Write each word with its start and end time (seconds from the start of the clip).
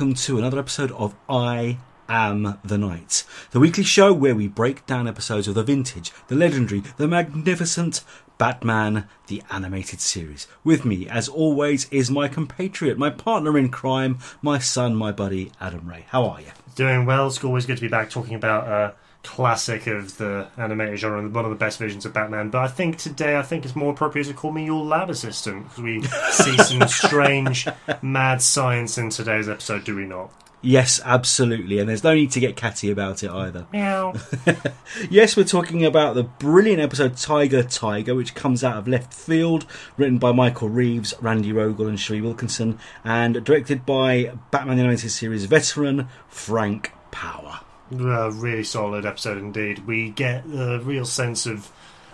welcome 0.00 0.14
to 0.14 0.38
another 0.38 0.58
episode 0.58 0.90
of 0.92 1.14
I 1.28 1.76
Am 2.08 2.58
the 2.64 2.78
Night, 2.78 3.22
the 3.50 3.60
weekly 3.60 3.84
show 3.84 4.14
where 4.14 4.34
we 4.34 4.48
break 4.48 4.86
down 4.86 5.06
episodes 5.06 5.46
of 5.46 5.54
the 5.54 5.62
vintage, 5.62 6.10
the 6.28 6.34
legendary, 6.34 6.82
the 6.96 7.06
magnificent 7.06 8.02
Batman 8.38 9.06
the 9.26 9.42
Animated 9.50 10.00
Series. 10.00 10.48
With 10.64 10.86
me, 10.86 11.06
as 11.06 11.28
always, 11.28 11.86
is 11.90 12.10
my 12.10 12.28
compatriot, 12.28 12.96
my 12.96 13.10
partner 13.10 13.58
in 13.58 13.68
crime, 13.68 14.18
my 14.40 14.58
son, 14.58 14.96
my 14.96 15.12
buddy, 15.12 15.52
Adam 15.60 15.86
Ray. 15.86 16.06
How 16.08 16.24
are 16.24 16.40
you? 16.40 16.52
Doing 16.76 17.04
well. 17.04 17.26
It's 17.26 17.44
always 17.44 17.66
good 17.66 17.76
to 17.76 17.82
be 17.82 17.88
back 17.88 18.08
talking 18.08 18.34
about 18.34 18.68
a 18.68 18.94
classic 19.22 19.86
of 19.86 20.16
the 20.18 20.48
animated 20.56 20.98
genre 20.98 21.18
and 21.18 21.34
one 21.34 21.44
of 21.44 21.50
the 21.50 21.56
best 21.56 21.78
visions 21.78 22.06
of 22.06 22.12
Batman. 22.12 22.50
But 22.50 22.62
I 22.62 22.68
think 22.68 22.96
today, 22.96 23.36
I 23.36 23.42
think 23.42 23.64
it's 23.64 23.76
more 23.76 23.92
appropriate 23.92 24.24
to 24.24 24.34
call 24.34 24.52
me 24.52 24.64
your 24.64 24.82
lab 24.84 25.10
assistant 25.10 25.64
because 25.64 25.82
we 25.82 26.02
see 26.02 26.56
some 26.64 26.88
strange, 26.88 27.68
mad 28.02 28.42
science 28.42 28.98
in 28.98 29.10
today's 29.10 29.48
episode, 29.48 29.84
do 29.84 29.94
we 29.96 30.06
not? 30.06 30.32
Yes, 30.62 31.00
absolutely, 31.06 31.78
and 31.78 31.88
there's 31.88 32.04
no 32.04 32.12
need 32.12 32.32
to 32.32 32.40
get 32.40 32.54
catty 32.54 32.90
about 32.90 33.22
it 33.22 33.30
either. 33.30 33.66
Meow. 33.72 34.14
Yes, 35.08 35.36
we're 35.36 35.44
talking 35.44 35.86
about 35.86 36.14
the 36.14 36.24
brilliant 36.24 36.82
episode 36.82 37.16
Tiger 37.16 37.62
Tiger, 37.62 38.14
which 38.14 38.34
comes 38.34 38.62
out 38.62 38.76
of 38.76 38.88
left 38.88 39.14
field, 39.14 39.64
written 39.96 40.18
by 40.18 40.32
Michael 40.32 40.68
Reaves, 40.68 41.14
Randy 41.20 41.52
Rogel, 41.52 41.88
and 41.88 41.98
Cherie 41.98 42.20
Wilkerson, 42.20 42.78
and 43.04 43.42
directed 43.44 43.86
by 43.86 44.32
Batman 44.50 44.76
the 44.76 44.82
Animated 44.82 45.12
Series 45.12 45.44
veteran 45.46 46.08
Frank 46.28 46.92
Paur. 47.10 47.60
A 47.92 48.30
really 48.30 48.64
solid 48.64 49.04
episode 49.04 49.38
indeed. 49.38 49.86
We 49.86 50.10
get 50.10 50.44
a 50.46 50.78
real 50.82 51.04
sense 51.04 51.46
of 51.46 51.70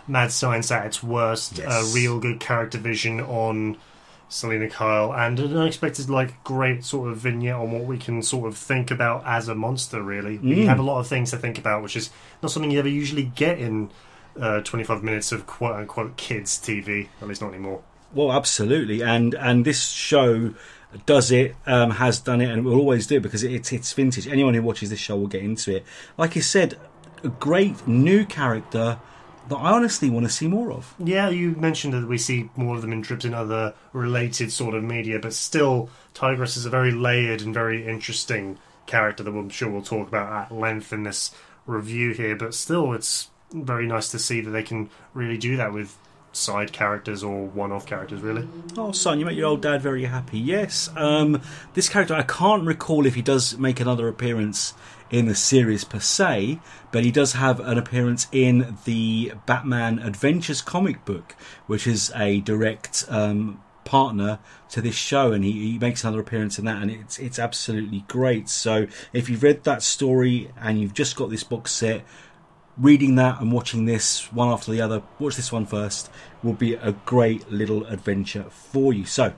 mad 0.09 0.33
science 0.33 0.71
at 0.71 0.87
its 0.87 1.03
worst, 1.03 1.59
Yes. 1.59 1.93
a 1.93 1.95
real 1.95 2.19
good 2.19 2.41
character 2.41 2.79
vision 2.79 3.21
on 3.21 3.77
Selina 4.29 4.69
Kyle, 4.71 5.13
and 5.13 5.39
an 5.39 5.57
unexpected, 5.57 6.09
like, 6.11 6.43
great 6.45 6.85
sort 6.85 7.11
of 7.11 7.19
vignette 7.19 7.55
on 7.55 7.71
what 7.73 7.85
we 7.85 7.99
can 7.99 8.23
sort 8.23 8.49
of 8.49 8.57
think 8.57 8.91
about 8.91 9.23
as 9.27 9.49
a 9.49 9.55
monster, 9.55 10.03
really. 10.03 10.39
We 10.39 10.57
Mm. 10.57 10.67
have 10.67 10.79
a 10.79 10.83
lot 10.83 10.99
of 10.99 11.07
things 11.07 11.31
to 11.33 11.37
think 11.37 11.59
about, 11.59 11.83
which 11.83 11.95
is 11.97 12.11
not 12.43 12.51
something 12.51 12.71
you 12.71 12.79
ever 12.79 12.89
usually 12.89 13.25
get 13.35 13.59
in 13.59 13.91
uh, 14.41 14.61
25 14.61 15.03
minutes 15.03 15.33
of 15.33 15.47
quote 15.47 15.77
unquote 15.77 16.17
kids' 16.19 16.59
TV, 16.59 17.09
at 17.23 17.29
least 17.29 17.41
not 17.41 17.49
anymore. 17.55 17.81
Well, 18.15 18.33
absolutely, 18.33 19.03
and 19.03 19.35
and 19.35 19.65
this 19.65 19.89
show 19.89 20.51
does 21.05 21.30
it, 21.30 21.56
um, 21.66 21.91
has 21.91 22.20
done 22.20 22.41
it, 22.41 22.50
and 22.50 22.64
will 22.64 22.78
always 22.78 23.06
do 23.06 23.16
it 23.16 23.22
because 23.22 23.42
it's 23.42 23.72
it's 23.72 23.92
vintage. 23.92 24.27
Anyone 24.27 24.55
who 24.55 24.62
watches 24.62 24.91
this 24.91 24.98
show 24.98 25.16
will 25.16 25.27
get 25.27 25.42
into 25.42 25.77
it. 25.77 25.84
Like 26.16 26.36
I 26.36 26.41
said, 26.41 26.78
a 27.22 27.28
great 27.28 27.86
new 27.86 28.25
character 28.25 28.98
that 29.48 29.56
I 29.56 29.72
honestly 29.72 30.11
want 30.11 30.27
to 30.27 30.33
see 30.33 30.48
more 30.48 30.72
of. 30.72 30.94
Yeah, 30.98 31.28
you 31.28 31.52
mentioned 31.52 31.94
that 31.94 32.08
we 32.08 32.19
see 32.19 32.50
more 32.56 32.77
of 32.77 32.83
them 32.83 32.92
in 32.92 33.02
trips 33.02 33.24
in 33.24 33.34
other 33.34 33.74
related 33.92 34.51
sort 34.51 34.74
of 34.74 34.83
media, 34.83 35.18
but 35.18 35.33
still, 35.33 35.89
Tigress 36.14 36.56
is 36.56 36.67
a 36.67 36.70
very 36.70 36.90
layered 36.90 37.42
and 37.42 37.55
very 37.55 37.86
interesting 37.86 38.58
character 38.86 39.23
that 39.23 39.30
I'm 39.30 39.51
sure 39.51 39.70
we'll 39.70 39.83
talk 39.83 40.08
about 40.08 40.33
at 40.33 40.52
length 40.52 40.92
in 40.92 41.02
this 41.02 41.33
review 41.67 42.12
here. 42.12 42.36
But 42.36 42.55
still, 42.55 42.92
it's 42.92 43.30
very 43.52 43.86
nice 43.86 44.11
to 44.11 44.18
see 44.18 44.40
that 44.40 44.51
they 44.51 44.62
can 44.62 44.90
really 45.14 45.39
do 45.39 45.56
that 45.56 45.73
with 45.73 45.96
side 46.36 46.73
characters 46.73 47.23
or 47.24 47.47
one-off 47.47 47.86
characters, 47.86 48.20
really. 48.20 48.47
Oh, 48.77 48.92
son, 48.92 49.19
you 49.19 49.24
make 49.24 49.36
your 49.36 49.47
old 49.47 49.63
dad 49.63 49.80
very 49.80 50.05
happy. 50.05 50.39
Yes, 50.39 50.91
um, 50.97 51.41
this 51.74 51.89
character 51.89 52.14
I 52.14 52.23
can't 52.23 52.64
recall 52.64 53.07
if 53.07 53.14
he 53.14 53.23
does 53.23 53.57
make 53.58 53.80
another 53.80 54.07
appearance 54.07 54.74
in 55.11 55.27
the 55.27 55.35
series 55.35 55.85
per 55.85 56.01
se, 56.01 56.58
but 56.92 57.05
he 57.05 57.11
does 57.11 57.33
have 57.33 57.61
an 57.61 57.79
appearance 57.79 58.27
in 58.33 58.77
the 58.85 59.33
Batman 59.47 59.98
Adventures 59.98 60.61
comic 60.61 61.05
book, 61.05 61.35
which 61.67 61.86
is 61.86 62.13
a 62.14 62.41
direct 62.41 63.05
um, 63.08 63.63
partner 63.85 64.41
to 64.68 64.83
this 64.83 64.97
show, 64.97 65.33
and 65.33 65.45
he, 65.45 65.53
he 65.53 65.79
makes 65.79 66.03
another 66.03 66.20
appearance 66.20 66.58
in 66.58 66.64
that, 66.64 66.83
and 66.83 66.91
it's 66.91 67.18
it's 67.18 67.39
absolutely 67.39 68.05
great. 68.08 68.48
So 68.48 68.89
if 69.13 69.30
you've 69.30 69.45
read 69.45 69.64
that 69.64 69.83
story 69.83 70.51
and 70.61 70.80
you've 70.80 70.92
just 70.92 71.17
got 71.17 71.30
this 71.30 71.45
box 71.45 71.70
set, 71.73 72.03
reading 72.79 73.14
that 73.17 73.41
and 73.41 73.53
watching 73.53 73.85
this 73.87 74.31
one 74.33 74.48
after 74.48 74.70
the 74.70 74.81
other, 74.81 75.03
watch 75.19 75.37
this 75.37 75.51
one 75.53 75.67
first, 75.67 76.11
will 76.42 76.53
be 76.53 76.75
a 76.75 76.92
great 76.92 77.51
little 77.51 77.85
adventure 77.87 78.45
for 78.51 78.92
you. 78.92 79.05
So, 79.07 79.33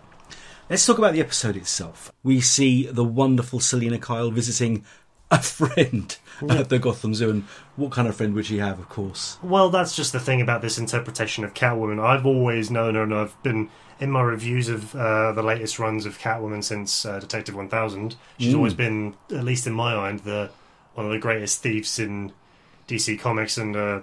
let's 0.69 0.84
talk 0.84 0.99
about 0.99 1.12
the 1.15 1.21
episode 1.21 1.56
itself. 1.56 2.12
We 2.22 2.41
see 2.41 2.87
the 2.87 3.04
wonderful 3.04 3.60
Selina 3.60 3.98
Kyle 3.98 4.31
visiting 4.31 4.84
a 5.31 5.38
friend 5.43 6.16
at 6.48 6.69
the 6.69 6.78
Gotham 6.78 7.15
Zoo, 7.15 7.31
and 7.31 7.43
what 7.77 7.93
kind 7.93 8.09
of 8.09 8.16
friend 8.16 8.34
would 8.34 8.47
she 8.47 8.59
have, 8.59 8.78
of 8.78 8.88
course? 8.88 9.38
Well, 9.43 9.69
that's 9.71 9.94
just 9.94 10.12
the 10.12 10.21
thing 10.21 10.41
about 10.41 10.62
this 10.62 10.78
interpretation 10.78 11.44
of 11.44 11.54
Catwoman. 11.54 12.03
I've 12.03 12.27
always 12.27 12.71
known 12.71 12.94
her, 12.94 13.03
and 13.03 13.15
I've 13.15 13.41
been 13.43 13.69
in 14.00 14.10
my 14.10 14.22
reviews 14.22 14.69
of 14.69 14.94
uh, 14.94 15.32
the 15.32 15.43
latest 15.43 15.78
runs 15.78 16.06
of 16.06 16.19
Catwoman 16.19 16.62
since 16.65 17.04
uh, 17.04 17.19
Detective 17.19 17.54
1000. 17.56 18.15
She's 18.38 18.53
Mm. 18.54 18.56
always 18.56 18.75
been, 18.75 19.15
at 19.31 19.44
least 19.44 19.66
in 19.66 19.72
my 19.75 19.94
mind, 19.97 20.21
the 20.21 20.50
one 20.94 21.06
of 21.06 21.12
the 21.12 21.19
greatest 21.19 21.62
thieves 21.62 21.98
in 21.98 22.32
DC 22.88 23.19
Comics 23.21 23.56
and 23.59 23.76
uh, 23.76 24.00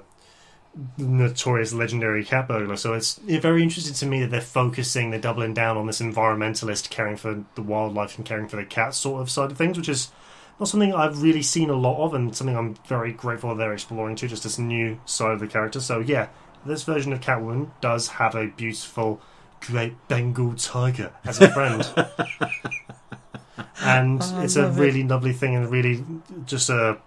notorious 0.97 1.73
legendary 1.73 2.23
cat 2.23 2.47
burglar. 2.47 2.75
So 2.77 2.93
it's 2.93 3.15
very 3.17 3.63
interesting 3.63 3.93
to 3.95 4.05
me 4.05 4.21
that 4.21 4.31
they're 4.31 4.41
focusing, 4.41 5.09
they're 5.11 5.19
doubling 5.19 5.53
down 5.53 5.77
on 5.77 5.87
this 5.87 6.01
environmentalist 6.01 6.89
caring 6.89 7.17
for 7.17 7.43
the 7.55 7.61
wildlife 7.61 8.17
and 8.17 8.25
caring 8.25 8.47
for 8.47 8.57
the 8.57 8.65
cat 8.65 8.93
sort 8.93 9.21
of 9.21 9.29
side 9.29 9.51
of 9.51 9.57
things, 9.57 9.77
which 9.77 9.89
is 9.89 10.11
not 10.59 10.67
something 10.67 10.93
I've 10.93 11.21
really 11.21 11.41
seen 11.41 11.69
a 11.69 11.75
lot 11.75 12.03
of, 12.05 12.13
and 12.13 12.35
something 12.35 12.55
I'm 12.55 12.75
very 12.87 13.11
grateful 13.11 13.53
they're 13.55 13.73
exploring 13.73 14.15
too, 14.15 14.27
just 14.27 14.43
this 14.43 14.59
new 14.59 14.99
side 15.05 15.31
of 15.31 15.39
the 15.39 15.47
character. 15.47 15.79
So 15.79 15.99
yeah, 15.99 16.27
this 16.65 16.83
version 16.83 17.11
of 17.13 17.19
Catwoman 17.21 17.71
does 17.81 18.07
have 18.07 18.35
a 18.35 18.47
beautiful 18.47 19.21
Great 19.61 19.95
Bengal 20.07 20.53
tiger 20.55 21.11
as 21.23 21.41
a 21.41 21.49
friend. 21.51 21.81
and 23.81 24.21
Oh, 24.23 24.41
it's 24.41 24.55
a 24.55 24.63
love 24.63 24.77
it. 24.77 24.81
really 24.81 25.03
lovely 25.03 25.33
thing 25.33 25.55
and 25.55 25.69
really 25.71 26.03
just 26.45 26.69
a 26.69 26.97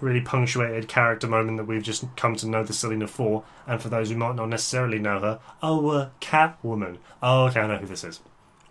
really 0.00 0.20
punctuated 0.20 0.88
character 0.88 1.26
moment 1.26 1.56
that 1.58 1.64
we've 1.64 1.82
just 1.82 2.04
come 2.16 2.36
to 2.36 2.48
know 2.48 2.62
the 2.62 2.72
Selina 2.72 3.06
for. 3.06 3.44
And 3.66 3.80
for 3.80 3.88
those 3.88 4.10
who 4.10 4.16
might 4.16 4.36
not 4.36 4.48
necessarily 4.48 4.98
know 4.98 5.20
her, 5.20 5.40
oh, 5.62 5.88
uh, 5.90 6.10
Catwoman. 6.20 6.98
Oh, 7.22 7.46
okay, 7.46 7.60
I 7.60 7.66
know 7.66 7.76
who 7.78 7.86
this 7.86 8.04
is. 8.04 8.20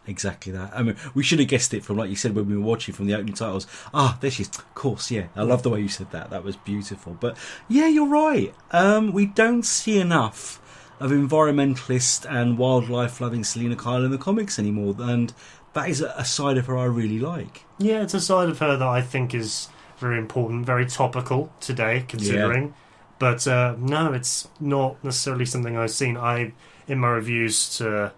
Exactly 0.07 0.53
that. 0.53 0.71
I 0.73 0.83
mean, 0.83 0.95
we 1.13 1.21
should 1.21 1.39
have 1.39 1.49
guessed 1.49 1.73
it 1.73 1.83
from, 1.83 1.97
like 1.97 2.09
you 2.09 2.15
said, 2.15 2.33
when 2.33 2.47
we 2.47 2.55
were 2.55 2.63
watching 2.63 2.95
from 2.95 3.07
the 3.07 3.13
opening 3.13 3.35
titles. 3.35 3.67
Ah, 3.93 4.17
there 4.21 4.31
she 4.31 4.43
is. 4.43 4.49
Of 4.49 4.73
course, 4.73 5.11
yeah. 5.11 5.27
I 5.35 5.43
love 5.43 5.63
the 5.63 5.69
way 5.69 5.81
you 5.81 5.89
said 5.89 6.11
that. 6.11 6.29
That 6.29 6.45
was 6.45 6.55
beautiful. 6.55 7.17
But 7.19 7.37
yeah, 7.67 7.87
you're 7.87 8.07
right. 8.07 8.53
Um, 8.71 9.11
we 9.11 9.25
don't 9.25 9.63
see 9.63 9.99
enough 9.99 10.61
of 10.99 11.11
environmentalist 11.11 12.29
and 12.29 12.57
wildlife 12.57 13.21
loving 13.21 13.43
Selina 13.43 13.75
Kyle 13.75 14.03
in 14.03 14.11
the 14.11 14.17
comics 14.17 14.57
anymore, 14.57 14.95
and 14.97 15.33
that 15.73 15.89
is 15.89 16.01
a 16.01 16.25
side 16.25 16.57
of 16.57 16.65
her 16.67 16.77
I 16.77 16.85
really 16.85 17.19
like. 17.19 17.65
Yeah, 17.77 18.01
it's 18.01 18.13
a 18.13 18.21
side 18.21 18.49
of 18.49 18.59
her 18.59 18.77
that 18.77 18.87
I 18.87 19.01
think 19.01 19.35
is 19.35 19.69
very 19.99 20.17
important, 20.17 20.65
very 20.65 20.85
topical 20.85 21.51
today, 21.59 22.05
considering. 22.07 22.73
But 23.19 23.47
uh, 23.47 23.75
no, 23.79 24.13
it's 24.13 24.47
not 24.59 25.03
necessarily 25.03 25.45
something 25.45 25.75
I've 25.77 25.91
seen. 25.91 26.17
I, 26.17 26.53
in 26.87 26.99
my 26.99 27.09
reviews 27.09 27.77
to, 27.77 28.11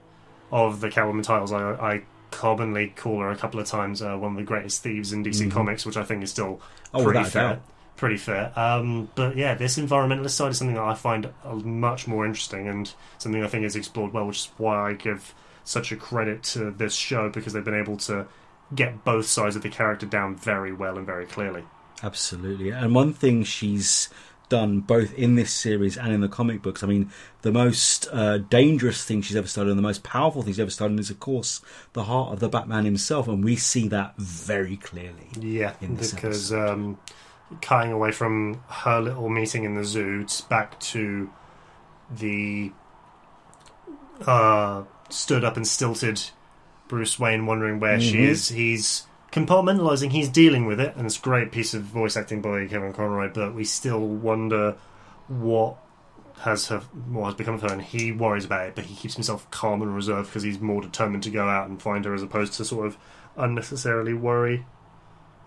of 0.51 0.81
the 0.81 0.89
Catwoman 0.89 1.23
titles, 1.23 1.51
I, 1.53 1.71
I 1.73 2.01
commonly 2.31 2.93
call 2.95 3.19
her 3.21 3.29
a 3.29 3.35
couple 3.35 3.59
of 3.59 3.65
times 3.67 4.01
uh, 4.01 4.15
one 4.17 4.31
of 4.31 4.37
the 4.37 4.43
greatest 4.43 4.83
thieves 4.83 5.13
in 5.13 5.23
DC 5.23 5.47
Mhm. 5.47 5.51
Comics, 5.51 5.85
which 5.85 5.97
I 5.97 6.03
think 6.03 6.21
is 6.23 6.31
still 6.31 6.59
Oh, 6.93 7.03
pretty 7.03 7.23
fair. 7.23 7.49
doubt. 7.53 7.61
Pretty 7.95 8.17
fair. 8.17 8.51
Um, 8.57 9.09
but 9.15 9.35
yeah, 9.35 9.55
this 9.55 9.77
environmentalist 9.77 10.31
side 10.31 10.51
is 10.51 10.57
something 10.57 10.75
that 10.75 10.83
I 10.83 10.93
find 10.95 11.29
uh, 11.45 11.53
much 11.55 12.07
more 12.07 12.25
interesting 12.25 12.67
and 12.67 12.91
something 13.17 13.43
I 13.43 13.47
think 13.47 13.65
is 13.65 13.75
explored 13.75 14.13
well, 14.13 14.25
which 14.27 14.37
is 14.37 14.49
why 14.57 14.89
I 14.89 14.93
give 14.93 15.33
such 15.63 15.91
a 15.91 15.95
credit 15.95 16.43
to 16.43 16.71
this 16.71 16.93
show 16.93 17.29
because 17.29 17.53
they've 17.53 17.63
been 17.63 17.73
able 17.79 17.97
to 17.97 18.25
get 18.73 19.03
both 19.03 19.25
sides 19.25 19.55
of 19.55 19.63
the 19.63 19.69
character 19.69 20.05
down 20.05 20.35
very 20.35 20.71
well 20.71 20.97
and 20.97 21.05
very 21.05 21.25
clearly. 21.25 21.63
Absolutely. 22.03 22.69
And 22.69 22.95
one 22.95 23.13
thing 23.13 23.43
she's 23.43 24.09
done 24.47 24.79
both 24.79 25.13
in 25.13 25.35
this 25.35 25.53
series 25.53 25.97
and 25.97 26.11
in 26.11 26.21
the 26.21 26.27
comic 26.27 26.61
books, 26.61 26.83
I 26.83 26.87
mean, 26.87 27.11
the 27.41 27.51
most 27.51 28.07
uh, 28.11 28.39
dangerous 28.39 29.03
thing 29.03 29.21
she's 29.21 29.35
ever 29.35 29.47
started 29.47 29.71
and 29.71 29.77
the 29.77 29.83
most 29.83 30.03
powerful 30.03 30.41
thing 30.41 30.53
she's 30.53 30.59
ever 30.59 30.71
started 30.71 30.99
is, 30.99 31.09
of 31.09 31.19
course, 31.19 31.61
the 31.93 32.03
heart 32.03 32.33
of 32.33 32.39
the 32.39 32.49
Batman 32.49 32.85
himself. 32.85 33.27
And 33.27 33.43
we 33.43 33.55
see 33.55 33.87
that 33.89 34.15
very 34.17 34.77
clearly. 34.77 35.29
Yeah, 35.39 35.73
In 35.81 35.95
this 35.95 36.13
because 36.13 36.51
um, 36.53 36.97
cutting 37.61 37.91
away 37.91 38.11
from 38.11 38.63
her 38.67 38.99
little 39.01 39.29
meeting 39.29 39.63
in 39.63 39.75
the 39.75 39.83
zoo 39.83 40.25
back 40.49 40.79
to 40.79 41.29
the 42.11 42.71
uh, 44.25 44.83
stood 45.09 45.43
up 45.43 45.57
and 45.57 45.67
stilted 45.67 46.21
Bruce 46.89 47.17
Wayne 47.17 47.45
wondering 47.45 47.79
where 47.79 48.01
she 48.01 48.17
Mhm. 48.17 48.27
is. 48.27 48.49
He's 48.49 49.07
compartmentalizing, 49.31 50.11
he's 50.11 50.27
dealing 50.27 50.65
with 50.65 50.81
it, 50.81 50.93
and 50.97 51.05
it's 51.05 51.17
a 51.17 51.21
great 51.21 51.51
piece 51.53 51.73
of 51.73 51.83
voice 51.83 52.17
acting 52.17 52.41
by 52.41 52.65
Kevin 52.65 52.91
Conroy, 52.91 53.29
but 53.33 53.55
we 53.55 53.63
still 53.63 54.05
wonder 54.05 54.75
what 55.29 55.77
has 56.41 56.67
her 56.67 56.79
what 57.09 57.25
has 57.25 57.33
become 57.35 57.53
of 57.55 57.61
her 57.61 57.67
and 57.67 57.81
he 57.81 58.13
worries 58.13 58.45
about 58.45 58.65
it 58.65 58.73
but 58.73 58.85
he 58.85 58.95
keeps 58.95 59.15
himself 59.15 59.45
calm 59.51 59.81
and 59.81 59.93
reserved 59.93 60.29
because 60.29 60.41
he's 60.41 60.57
more 60.61 60.81
determined 60.81 61.21
to 61.21 61.29
go 61.29 61.49
out 61.49 61.67
and 61.67 61.81
find 61.81 62.05
her 62.05 62.13
as 62.13 62.23
opposed 62.23 62.53
to 62.53 62.63
sort 62.63 62.87
of 62.87 62.97
unnecessarily 63.35 64.13
worry 64.13 64.65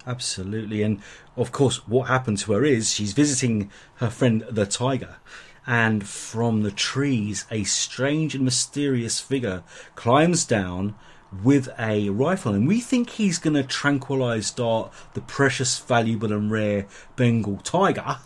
Absolutely. 0.07 0.83
And 0.83 1.01
of 1.37 1.53
course, 1.53 1.87
what 1.89 2.09
happened 2.09 2.39
to 2.39 2.53
her 2.53 2.65
is 2.65 2.93
she's 2.93 3.13
visiting 3.13 3.71
her 3.97 4.11
friend 4.11 4.45
the 4.51 4.67
tiger. 4.67 5.17
And 5.65 6.07
from 6.07 6.63
the 6.63 6.73
trees, 6.73 7.47
a 7.53 7.63
strange 7.65 8.35
and 8.35 8.45
mysterious 8.45 9.21
figure 9.21 9.63
climbs 9.95 10.45
down, 10.45 10.97
with 11.43 11.69
a 11.79 12.09
rifle, 12.11 12.53
and 12.55 12.67
we 12.69 12.81
think 12.81 13.11
he's 13.11 13.39
going 13.39 13.55
to 13.55 13.63
tranquilize 13.63 14.51
Dart, 14.51 14.93
the 15.15 15.21
precious, 15.21 15.79
valuable, 15.79 16.33
and 16.33 16.51
rare 16.51 16.87
Bengal 17.17 17.59
tiger. 17.59 18.17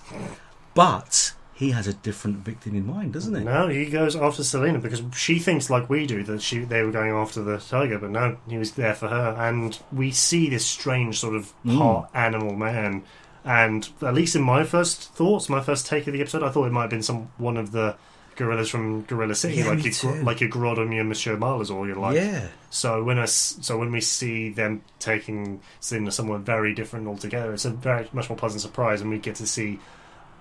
But 0.75 1.32
he 1.55 1.70
has 1.70 1.87
a 1.87 1.94
different 1.94 2.38
victim 2.38 2.75
in 2.75 2.87
mind, 2.87 3.14
doesn't 3.14 3.35
he? 3.35 3.43
No, 3.44 3.69
he 3.69 3.87
goes 3.87 4.14
after 4.14 4.44
Selina 4.44 4.79
because 4.79 5.03
she 5.14 5.38
thinks 5.38 5.70
like 5.70 5.88
we 5.88 6.06
do 6.06 6.23
that 6.25 6.43
she 6.43 6.58
they 6.58 6.82
were 6.82 6.93
going 6.93 7.12
after 7.12 7.43
the 7.43 7.58
tiger, 7.58 7.99
but 7.99 8.11
no, 8.11 8.37
he 8.49 8.58
was 8.58 8.73
there 8.73 8.94
for 8.94 9.08
her, 9.08 9.35
and 9.38 9.79
we 9.93 10.11
see 10.11 10.49
this 10.50 10.67
strange 10.67 11.19
sort 11.19 11.35
of 11.35 11.53
Mm. 11.64 12.08
animal 12.14 12.55
man. 12.56 13.03
And 13.44 13.88
at 14.03 14.12
least 14.14 14.35
in 14.35 14.43
my 14.43 14.64
first 14.64 15.14
thoughts, 15.14 15.49
my 15.49 15.61
first 15.61 15.87
take 15.87 16.06
of 16.08 16.12
the 16.12 16.20
episode, 16.20 16.43
I 16.43 16.50
thought 16.50 16.67
it 16.67 16.73
might 16.73 16.82
have 16.82 16.91
been 16.91 17.03
some 17.03 17.31
one 17.38 17.56
of 17.56 17.70
the 17.70 17.94
gorillas 18.37 18.69
from 18.71 19.03
Gorilla 19.03 19.35
City, 19.35 19.56
Yeah, 19.56 19.71
like 19.71 19.85
your 19.85 19.93
too. 19.93 20.15
like 20.23 20.41
your 20.41 20.50
Grodom, 20.50 20.94
your 20.94 21.05
Monsieur 21.05 21.37
Mallahs, 21.37 21.71
or 21.75 21.87
your 21.87 21.97
like. 21.97 22.17
yeah. 22.17 22.49
So 22.71 23.03
when 23.03 23.19
I 23.19 23.25
so 23.25 23.79
when 23.79 23.91
we 23.91 24.00
see 24.00 24.50
them 24.50 24.83
taking 24.99 25.61
Selina 25.81 26.11
somewhere 26.12 26.38
very 26.38 26.75
different 26.75 27.09
altogether, 27.09 27.53
it's 27.55 27.65
a 27.65 27.71
very 27.71 28.09
much 28.12 28.29
more 28.29 28.37
pleasant 28.38 28.61
surprise, 28.62 29.00
and 29.00 29.11
we 29.11 29.19
get 29.19 29.35
to 29.37 29.47
see 29.47 29.79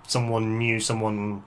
someone 0.07 0.57
new, 0.59 0.79
someone 0.79 1.43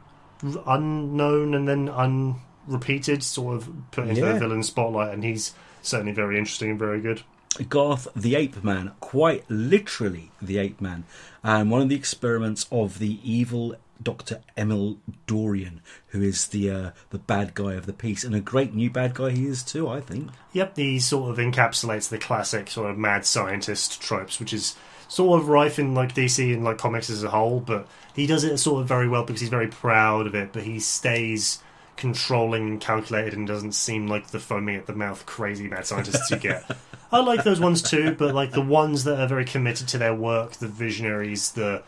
unknown, 0.67 1.55
and 1.55 1.69
then 1.69 1.89
unrepeated, 1.89 3.23
sort 3.23 3.57
of 3.57 3.69
put 3.91 4.09
into 4.09 4.21
Yeah. 4.23 4.33
the 4.35 4.39
villain 4.41 4.63
spotlight, 4.63 5.13
and 5.15 5.25
he's 5.25 5.53
certainly 5.83 6.13
very 6.13 6.39
interesting 6.39 6.71
and 6.71 6.79
very 6.79 7.01
good. 7.01 7.23
Garth 7.69 8.07
the 8.15 8.35
Ape 8.37 8.63
Man, 8.63 8.93
quite 9.01 9.45
literally 9.49 10.31
the 10.41 10.59
Ape 10.59 10.81
Man, 10.81 11.05
and 11.43 11.71
one 11.71 11.81
of 11.83 11.89
the 11.89 11.97
experiments 11.97 12.67
of 12.71 12.99
the 12.99 13.19
evil 13.29 13.75
Doctor 14.03 14.41
Emil 14.57 14.99
Dorian, 15.27 15.81
who 16.09 16.23
is 16.23 16.49
the 16.49 16.71
uh, 16.71 16.91
the 17.11 17.19
bad 17.19 17.55
guy 17.55 17.75
of 17.75 17.87
the 17.87 17.93
piece, 17.93 18.25
and 18.25 18.35
a 18.35 18.41
great 18.41 18.75
new 18.75 18.91
bad 18.91 19.15
guy 19.15 19.31
he 19.31 19.47
is 19.47 19.63
too. 19.63 19.89
I 19.89 20.01
think. 20.01 20.31
Yep, 20.53 20.77
he 20.77 21.01
sort 21.01 21.31
of 21.31 21.45
encapsulates 21.45 22.09
the 22.09 22.19
classic 22.19 22.71
sort 22.71 22.91
of 22.91 22.99
mad 22.99 23.27
scientist 23.27 24.01
tropes, 24.01 24.39
which 24.39 24.53
is 24.53 24.77
sort 25.09 25.41
of 25.41 25.49
rife 25.49 25.79
in 25.79 25.95
like 25.95 26.15
DC 26.15 26.53
and 26.53 26.65
like 26.65 26.79
comics 26.79 27.11
as 27.11 27.25
a 27.25 27.31
whole, 27.31 27.61
but 27.61 27.89
he 28.15 28.27
does 28.27 28.45
it 28.45 28.59
sort 28.59 28.83
of 28.83 28.89
very 28.89 29.09
well 29.09 29.25
because 29.25 29.41
he's 29.41 29.51
very 29.51 29.69
proud 29.69 30.27
of 30.27 30.35
it, 30.35 30.53
but 30.53 30.63
he 30.63 30.79
stays 30.79 31.61
controlling 31.97 32.69
and 32.69 32.81
calculated 32.81 33.35
and 33.35 33.47
doesn't 33.47 33.73
seem 33.73 34.07
like 34.07 34.29
the 34.29 34.39
foaming 34.39 34.77
at 34.77 34.87
the 34.87 34.95
mouth 34.95 35.27
crazy 35.27 35.67
mad 35.67 35.85
scientists 35.85 36.31
you 36.31 36.37
get. 36.37 36.65
I 37.11 37.21
like 37.21 37.43
those 37.43 37.59
ones 37.59 37.83
too, 37.83 38.15
but 38.15 38.35
like 38.35 38.53
the 38.53 38.61
ones 38.61 39.05
that 39.05 39.19
are 39.19 39.27
very 39.27 39.45
committed 39.45 39.89
to 39.89 39.99
their 39.99 40.15
work, 40.15 40.53
the 40.53 40.69
visionaries, 40.69 41.53
the 41.53 41.83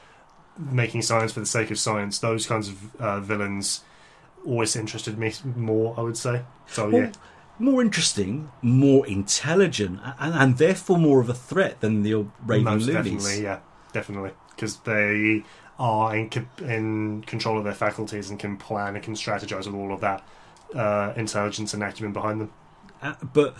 making 0.58 1.02
science 1.02 1.32
for 1.32 1.40
the 1.40 1.46
sake 1.46 1.70
of 1.70 1.78
science, 1.78 2.18
those 2.18 2.46
kinds 2.46 2.68
of 2.68 2.96
uh, 3.00 3.20
villains 3.20 3.82
always 4.44 4.76
interested 4.76 5.18
me 5.18 5.32
more, 5.56 5.94
I 5.98 6.02
would 6.02 6.16
say. 6.16 6.42
So 6.66 6.88
yeah. 6.88 7.12
More 7.58 7.82
interesting, 7.82 8.50
more 8.62 9.06
intelligent, 9.06 10.00
and, 10.18 10.32
and 10.34 10.56
therefore 10.56 10.96
more 10.96 11.20
of 11.20 11.28
a 11.28 11.34
threat 11.34 11.82
than 11.82 12.02
the 12.02 12.26
raving 12.46 12.64
Most 12.64 12.86
loonies. 12.86 13.22
definitely, 13.22 13.42
yeah, 13.42 13.58
definitely, 13.92 14.30
because 14.50 14.76
they 14.78 15.44
are 15.78 16.16
in, 16.16 16.30
in 16.62 17.22
control 17.26 17.58
of 17.58 17.64
their 17.64 17.74
faculties 17.74 18.30
and 18.30 18.38
can 18.38 18.56
plan 18.56 18.94
and 18.94 19.04
can 19.04 19.12
strategize 19.12 19.66
with 19.66 19.74
all 19.74 19.92
of 19.92 20.00
that 20.00 20.26
uh, 20.74 21.12
intelligence 21.16 21.74
and 21.74 21.82
acumen 21.82 22.14
behind 22.14 22.40
them. 22.40 22.50
Uh, 23.02 23.12
but 23.30 23.54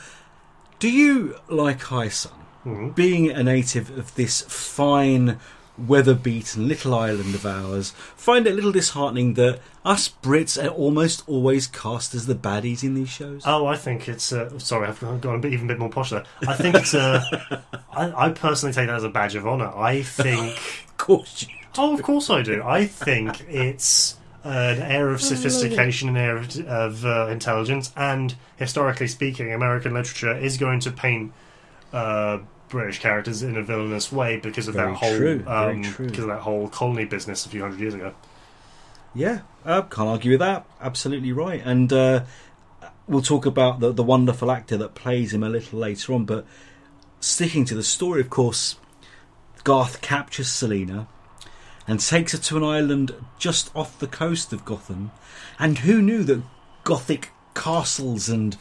do 0.78 0.90
you, 0.90 1.36
like 1.48 1.82
Hyson, 1.82 2.32
Mhm. 2.64 2.94
being 2.94 3.31
a 3.31 3.43
native 3.43 3.90
of 3.98 4.14
this 4.14 4.40
fine, 4.48 5.38
weather-beaten 5.87 6.69
little 6.69 6.94
island 6.94 7.35
of 7.35 7.47
ours, 7.47 7.91
find 8.17 8.47
it 8.47 8.53
a 8.53 8.55
little 8.55 8.73
disheartening 8.73 9.35
that 9.35 9.61
us 9.85 10.09
Brits 10.09 10.62
are 10.62 10.69
almost 10.69 11.23
always 11.27 11.67
cast 11.67 12.15
as 12.15 12.27
the 12.27 12.35
baddies 12.35 12.82
in 12.82 12.94
these 12.94 13.09
shows? 13.09 13.43
Oh, 13.47 13.67
I 13.67 13.77
think 13.77 14.09
it's. 14.09 14.32
Uh, 14.32 14.59
sorry, 14.59 14.88
I've 14.88 15.00
gone 15.00 15.37
a 15.37 15.38
bit, 15.38 15.53
even 15.53 15.67
a 15.67 15.69
bit 15.69 15.79
more 15.79 15.88
posh 15.88 16.11
there. 16.11 16.25
I 16.47 16.55
think 16.55 16.75
it's. 16.77 16.94
Uh, 16.94 17.23
I, 17.93 18.27
I 18.27 18.31
personally 18.31 18.73
take 18.73 18.88
that 18.88 18.97
as 18.97 19.05
a 19.05 19.09
badge 19.09 19.35
of 19.35 19.47
honor. 19.47 19.73
I 19.75 20.03
think. 20.03 20.56
of 20.88 20.97
course. 20.97 21.47
Oh, 21.79 21.94
of 21.94 22.03
course 22.03 22.29
I 22.31 22.43
do. 22.43 22.65
I 22.65 22.85
think 22.85 23.49
it's 23.49 24.17
an 24.43 24.82
air 24.82 25.11
of 25.11 25.23
sophistication, 25.23 26.09
an 26.09 26.17
air 26.17 26.37
of, 26.37 26.59
of 26.67 27.06
uh, 27.06 27.29
intelligence, 27.29 27.93
and 27.97 28.35
historically 28.56 29.06
speaking, 29.06 29.53
American 29.53 29.94
literature 29.94 30.37
is 30.37 30.56
going 30.56 30.81
to 30.81 30.91
paint 30.91 31.32
uh, 31.93 32.38
British 32.70 33.00
characters 33.00 33.43
in 33.43 33.56
a 33.56 33.62
villainous 33.62 34.11
way 34.11 34.38
because 34.38 34.69
of 34.69 34.75
Very 34.75 34.93
that 34.93 34.99
whole 34.99 35.17
true, 35.17 35.44
um, 35.46 35.82
because 35.82 36.19
of 36.20 36.28
that 36.28 36.40
whole 36.40 36.69
colony 36.69 37.05
business 37.05 37.44
a 37.44 37.49
few 37.49 37.61
hundred 37.61 37.81
years 37.81 37.94
ago. 37.94 38.14
Yeah, 39.14 39.40
uh, 39.64 39.82
can't 39.82 40.08
argue 40.08 40.31
with 40.32 40.40
that. 40.40 40.64
Absolutely 40.81 41.32
right. 41.32 41.61
And 41.64 41.93
uh, 41.93 42.25
we'll 43.08 43.22
talk 43.22 43.44
about 43.44 43.81
the, 43.81 43.93
the 43.93 44.05
wonderful 44.05 44.50
actor 44.50 44.76
that 44.76 44.94
plays 44.94 45.34
him 45.34 45.43
a 45.43 45.49
little 45.49 45.81
later 45.81 46.14
on. 46.14 46.25
But 46.25 46.46
sticking 47.19 47.64
to 47.67 47.75
the 47.75 47.82
story, 47.82 48.20
of 48.20 48.31
course, 48.31 48.76
Garth 49.64 50.00
captures 50.00 50.49
Selina 50.49 51.08
and 51.88 51.99
takes 51.99 52.32
her 52.32 52.38
to 52.38 52.56
an 52.56 52.62
island 52.62 53.14
just 53.38 53.75
off 53.75 53.99
the 53.99 54.06
coast 54.06 54.52
of 54.52 54.64
Gotham. 54.64 55.11
And 55.58 55.78
who 55.78 56.00
knew 56.00 56.22
that 56.25 56.43
Gothic 56.84 57.31
castles 57.60 58.28
and 58.28 58.56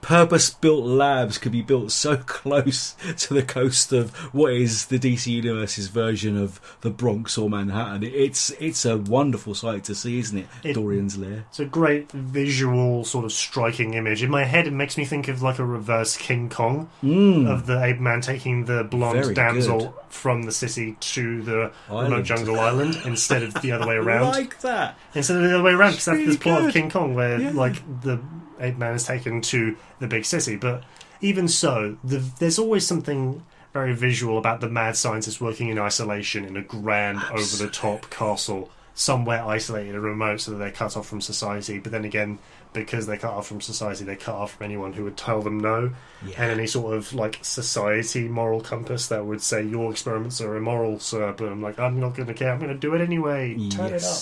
purpose 0.00 0.50
built 0.50 0.84
labs 0.84 1.36
could 1.38 1.52
be 1.52 1.62
built 1.62 1.90
so 1.92 2.16
close 2.26 2.94
to 3.18 3.34
the 3.34 3.42
coast 3.42 3.92
of 3.92 4.14
what 4.34 4.52
is 4.54 4.86
the 4.86 4.98
DC 4.98 5.26
Universe's 5.26 5.88
version 5.88 6.36
of 6.36 6.60
the 6.80 6.90
Bronx 6.90 7.36
or 7.36 7.50
Manhattan. 7.50 8.02
It's 8.04 8.50
it's 8.58 8.84
a 8.84 8.96
wonderful 8.96 9.54
sight 9.54 9.84
to 9.84 9.94
see, 9.94 10.18
isn't 10.18 10.38
it? 10.38 10.46
It- 10.64 10.72
Dorian's 10.74 11.18
Lair. 11.18 11.44
It's 11.50 11.60
a 11.60 11.64
great 11.64 12.10
visual, 12.12 13.04
sort 13.04 13.24
of 13.24 13.32
striking 13.32 13.94
image. 13.94 14.22
In 14.22 14.30
my 14.30 14.44
head, 14.44 14.66
it 14.66 14.72
makes 14.72 14.96
me 14.96 15.04
think 15.04 15.28
of 15.28 15.42
like 15.42 15.58
a 15.58 15.64
reverse 15.64 16.16
King 16.16 16.48
Kong 16.48 16.88
Mm. 17.02 17.48
of 17.48 17.66
the 17.66 17.82
ape 17.84 18.00
man 18.00 18.20
taking 18.20 18.64
the 18.64 18.82
blonde 18.84 19.22
Very 19.22 19.34
damsel 19.34 19.78
good. 19.78 19.92
from 20.08 20.42
the 20.44 20.52
city 20.52 20.96
to 21.00 21.42
the 21.42 21.70
remote 21.90 22.24
jungle 22.24 22.58
island 22.58 22.98
instead 23.04 23.42
of 23.42 23.54
the 23.60 23.72
other 23.72 23.86
way 23.86 23.96
around. 24.04 24.28
like 24.30 24.60
that. 24.60 24.96
Instead 25.14 25.36
of 25.36 25.42
the 25.42 25.54
other 25.54 25.62
way 25.64 25.72
around, 25.72 25.90
because 25.92 26.04
that's 26.06 26.24
the 26.34 26.38
plot 26.38 26.60
good. 26.60 26.68
of 26.68 26.72
King 26.72 26.90
Kong, 26.90 27.14
where 27.14 27.40
Yeah. 27.40 27.50
like 27.50 27.76
the 28.02 28.18
ape 28.60 28.76
man 28.78 28.94
is 28.94 29.04
taken 29.04 29.40
to 29.42 29.76
the 30.00 30.06
big 30.06 30.24
city. 30.24 30.56
But 30.56 30.84
even 31.20 31.48
so, 31.48 31.96
the, 32.04 32.18
there's 32.38 32.58
always 32.58 32.86
something 32.86 33.44
very 33.72 33.94
visual 33.94 34.38
about 34.38 34.60
the 34.60 34.68
mad 34.68 34.96
scientist 34.96 35.40
working 35.40 35.68
in 35.68 35.78
isolation 35.78 36.44
in 36.44 36.56
a 36.56 36.62
grand, 36.62 37.20
over 37.30 37.56
the 37.64 37.68
top 37.70 38.08
castle, 38.10 38.70
somewhere 38.94 39.44
isolated 39.44 39.94
and 39.94 40.02
remote, 40.02 40.40
so 40.40 40.52
that 40.52 40.56
they're 40.58 40.70
cut 40.70 40.96
off 40.96 41.06
from 41.06 41.20
society. 41.20 41.78
But 41.78 41.92
then 41.92 42.04
again, 42.04 42.38
because 42.72 43.06
they're 43.06 43.16
cut 43.18 43.32
off 43.32 43.46
from 43.46 43.60
society, 43.60 44.04
they're 44.04 44.16
cut 44.16 44.34
off 44.34 44.54
from 44.56 44.64
anyone 44.64 44.92
who 44.94 45.04
would 45.04 45.16
tell 45.16 45.42
them 45.42 45.58
no, 45.60 45.92
Yeah. 46.26 46.34
and 46.38 46.50
any 46.52 46.66
sort 46.66 46.94
of 46.96 47.12
like 47.14 47.38
society 47.42 48.26
moral 48.28 48.60
compass 48.60 49.08
that 49.08 49.24
would 49.26 49.42
say 49.42 49.62
your 49.62 49.90
experiments 49.90 50.40
are 50.40 50.56
immoral, 50.56 50.98
sir. 50.98 51.32
But 51.36 51.48
I'm 51.48 51.62
like, 51.62 51.78
I'm 51.78 52.00
not 52.00 52.14
going 52.14 52.28
to 52.28 52.34
care. 52.34 52.52
I'm 52.52 52.58
going 52.58 52.72
to 52.72 52.78
do 52.78 52.94
it 52.94 53.00
anyway. 53.00 53.54
Turn 53.70 53.92
it 53.92 54.02
up. 54.04 54.16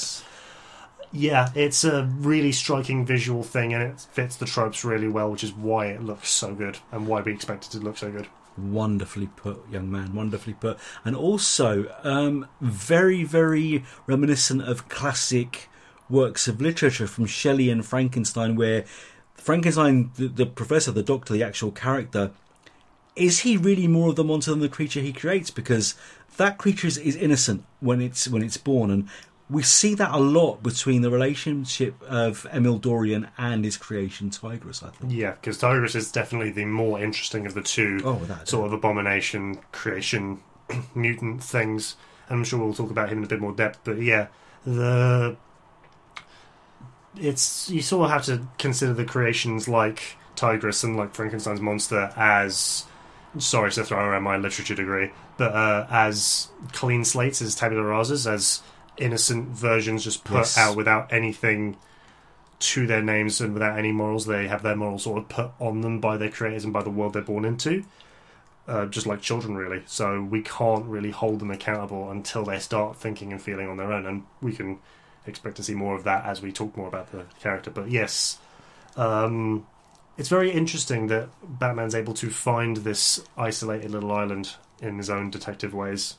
Yeah, 1.12 1.50
it's 1.54 1.84
a 1.84 2.04
really 2.18 2.52
striking 2.52 3.06
visual 3.06 3.42
thing, 3.42 3.72
and 3.72 3.82
it 3.82 4.00
fits 4.12 4.36
the 4.36 4.46
tropes 4.46 4.84
really 4.84 5.08
well, 5.08 5.30
which 5.30 5.44
is 5.44 5.52
why 5.52 5.86
it 5.86 6.02
looks 6.02 6.28
so 6.28 6.54
good 6.54 6.78
and 6.92 7.06
why 7.06 7.22
we 7.22 7.32
expect 7.32 7.66
it 7.66 7.70
to 7.70 7.78
look 7.78 7.96
so 7.96 8.10
good. 8.10 8.26
Wonderfully 8.58 9.28
put, 9.36 9.70
young 9.70 9.90
man. 9.90 10.14
Wonderfully 10.14 10.54
put, 10.54 10.78
and 11.04 11.14
also 11.14 11.86
um, 12.02 12.48
very, 12.60 13.22
very 13.24 13.84
reminiscent 14.06 14.62
of 14.62 14.88
classic 14.88 15.68
works 16.08 16.48
of 16.48 16.60
literature 16.60 17.06
from 17.06 17.26
Shelley 17.26 17.70
and 17.70 17.84
Frankenstein, 17.84 18.56
where 18.56 18.84
Frankenstein, 19.34 20.10
the, 20.16 20.28
the 20.28 20.46
professor, 20.46 20.90
the 20.90 21.02
doctor, 21.02 21.32
the 21.34 21.42
actual 21.42 21.70
character, 21.70 22.30
is 23.14 23.40
he 23.40 23.56
really 23.56 23.88
more 23.88 24.10
of 24.10 24.16
the 24.16 24.24
monster 24.24 24.50
than 24.50 24.60
the 24.60 24.68
creature 24.68 25.00
he 25.00 25.12
creates? 25.12 25.50
Because 25.50 25.94
that 26.36 26.58
creature 26.58 26.86
is, 26.86 26.98
is 26.98 27.16
innocent 27.16 27.64
when 27.80 28.00
it's 28.00 28.28
when 28.28 28.42
it's 28.42 28.56
born, 28.56 28.90
and 28.90 29.08
we 29.48 29.62
see 29.62 29.94
that 29.94 30.10
a 30.12 30.18
lot 30.18 30.62
between 30.62 31.02
the 31.02 31.10
relationship 31.10 32.02
of 32.02 32.46
Emil 32.52 32.78
Dorian 32.78 33.28
and 33.38 33.64
his 33.64 33.76
creation 33.76 34.30
Tigress. 34.30 34.82
I 34.82 34.90
think. 34.90 35.12
Yeah, 35.12 35.32
because 35.32 35.58
Tigress 35.58 35.94
is 35.94 36.10
definitely 36.10 36.50
the 36.50 36.64
more 36.64 37.00
interesting 37.00 37.46
of 37.46 37.54
the 37.54 37.62
two 37.62 38.00
Oh, 38.04 38.20
sort 38.44 38.66
of 38.66 38.72
abomination 38.72 39.58
creation 39.72 40.40
mutant 40.94 41.42
things. 41.44 41.96
I'm 42.28 42.42
sure 42.42 42.58
we'll 42.58 42.74
talk 42.74 42.90
about 42.90 43.08
him 43.08 43.18
in 43.18 43.24
a 43.24 43.28
bit 43.28 43.40
more 43.40 43.52
depth, 43.52 43.80
but 43.84 44.02
yeah, 44.02 44.26
the 44.64 45.36
it's 47.18 47.70
you 47.70 47.80
sort 47.82 48.06
of 48.06 48.10
have 48.10 48.24
to 48.26 48.46
consider 48.58 48.92
the 48.92 49.04
creations 49.04 49.68
like 49.68 50.16
Tigress 50.34 50.84
and 50.84 50.96
like 50.96 51.14
Frankenstein's 51.14 51.60
monster 51.60 52.12
as 52.16 52.84
sorry 53.38 53.70
to 53.70 53.84
throw 53.84 53.98
around 53.98 54.22
my 54.22 54.36
literature 54.36 54.74
degree, 54.74 55.10
but 55.36 55.52
uh, 55.52 55.86
as 55.88 56.48
clean 56.72 57.04
slates, 57.04 57.40
as 57.40 57.54
tabula 57.54 57.82
rasas, 57.82 58.30
as 58.30 58.62
innocent 58.98 59.48
versions 59.48 60.04
just 60.04 60.24
put 60.24 60.36
Yes. 60.38 60.58
out 60.58 60.76
without 60.76 61.12
anything 61.12 61.76
to 62.58 62.86
their 62.86 63.02
names 63.02 63.40
and 63.40 63.52
without 63.52 63.78
any 63.78 63.92
morals. 63.92 64.26
They 64.26 64.48
have 64.48 64.62
their 64.62 64.76
morals 64.76 65.02
sort 65.04 65.18
of 65.18 65.28
put 65.28 65.50
on 65.60 65.82
them 65.82 66.00
by 66.00 66.16
their 66.16 66.30
creators 66.30 66.64
and 66.64 66.72
by 66.72 66.82
the 66.82 66.90
world 66.90 67.12
they're 67.12 67.22
born 67.22 67.44
into. 67.44 67.84
Uh, 68.68 68.86
just 68.86 69.06
like 69.06 69.20
children, 69.20 69.56
really. 69.56 69.82
So 69.86 70.20
we 70.22 70.42
can't 70.42 70.86
really 70.86 71.12
hold 71.12 71.38
them 71.38 71.52
accountable 71.52 72.10
until 72.10 72.44
they 72.44 72.58
start 72.58 72.96
thinking 72.96 73.30
and 73.30 73.40
feeling 73.40 73.68
on 73.68 73.76
their 73.76 73.92
own, 73.92 74.06
and 74.06 74.24
we 74.42 74.52
can 74.52 74.78
expect 75.24 75.56
to 75.58 75.62
see 75.62 75.74
more 75.74 75.94
of 75.94 76.02
that 76.04 76.24
as 76.24 76.42
we 76.42 76.50
talk 76.50 76.76
more 76.76 76.88
about 76.88 77.12
the 77.12 77.26
character. 77.40 77.70
But 77.70 77.90
yes, 77.92 78.38
um, 78.96 79.66
it's 80.18 80.28
very 80.28 80.50
interesting 80.50 81.06
that 81.08 81.28
Batman's 81.44 81.94
able 81.94 82.14
to 82.14 82.28
find 82.30 82.78
this 82.78 83.22
isolated 83.36 83.92
little 83.92 84.10
island 84.10 84.54
in 84.82 84.96
his 84.98 85.10
own 85.10 85.30
detective 85.30 85.72
ways. 85.72 86.16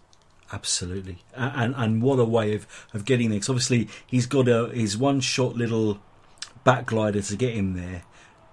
Absolutely, 0.51 1.17
and 1.35 1.73
and 1.75 2.01
what 2.01 2.19
a 2.19 2.23
way 2.25 2.53
of, 2.55 2.65
of 2.93 3.03
getting 3.05 3.29
there. 3.29 3.39
'Cause 3.39 3.49
obviously 3.49 3.89
he's 4.05 4.25
got 4.25 4.47
a 4.47 4.69
his 4.69 4.97
one 4.97 5.19
short 5.19 5.55
little 5.57 5.99
back 6.63 6.85
glider 6.87 7.21
to 7.21 7.35
get 7.35 7.53
him 7.53 7.73
there, 7.75 8.03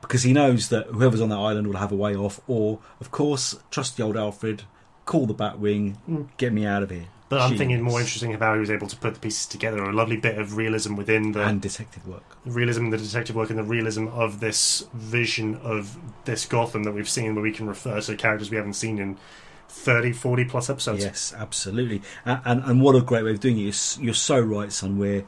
because 0.00 0.22
he 0.24 0.32
knows 0.32 0.68
that 0.70 0.86
whoever's 0.88 1.20
on 1.20 1.28
that 1.28 1.36
island 1.38 1.66
will 1.68 1.76
have 1.76 1.92
a 1.92 1.96
way 1.96 2.14
off. 2.16 2.40
Or, 2.48 2.80
of 3.00 3.10
course, 3.10 3.56
trust 3.70 3.96
the 3.96 4.02
old 4.02 4.16
Alfred, 4.16 4.62
call 5.04 5.26
the 5.26 5.34
Batwing, 5.34 5.96
Mm. 6.08 6.28
get 6.36 6.52
me 6.52 6.66
out 6.66 6.82
of 6.82 6.90
here. 6.90 7.06
But 7.30 7.40
I'm 7.40 7.48
Genius. 7.50 7.58
thinking 7.58 7.82
more 7.82 8.00
interesting 8.00 8.34
about 8.34 8.46
how 8.48 8.54
he 8.54 8.60
was 8.60 8.70
able 8.70 8.86
to 8.86 8.96
put 8.96 9.14
the 9.14 9.20
pieces 9.20 9.46
together. 9.46 9.82
A 9.82 9.92
lovely 9.92 10.16
bit 10.18 10.36
of 10.38 10.56
realism 10.56 10.94
within 10.94 11.32
the 11.32 11.42
and 11.42 11.60
detective 11.60 12.06
work. 12.06 12.22
the 12.44 12.50
realism 12.52 12.84
in 12.84 12.90
the 12.90 12.98
detective 12.98 13.34
work 13.34 13.50
and 13.50 13.58
the 13.58 13.62
realism 13.64 14.08
of 14.08 14.40
this 14.40 14.86
vision 14.92 15.54
of 15.62 15.96
this 16.26 16.44
Gotham 16.44 16.82
that 16.84 16.92
we've 16.92 17.08
seen, 17.08 17.34
where 17.34 17.42
we 17.42 17.50
can 17.52 17.66
refer 17.66 18.00
to 18.02 18.14
characters 18.16 18.50
we 18.50 18.56
haven't 18.58 18.74
seen 18.74 18.98
in 18.98 19.16
30, 19.74 20.12
40 20.12 20.44
plus 20.46 20.70
episodes. 20.70 21.04
Yes, 21.04 21.34
absolutely. 21.36 22.00
And, 22.24 22.40
and 22.44 22.64
and 22.64 22.80
what 22.80 22.94
a 22.94 23.02
great 23.02 23.24
way 23.24 23.32
of 23.32 23.40
doing 23.40 23.58
it. 23.58 23.62
You're, 23.62 24.04
you're 24.06 24.14
so 24.14 24.40
right, 24.40 24.72
son. 24.72 24.98
Where 24.98 25.24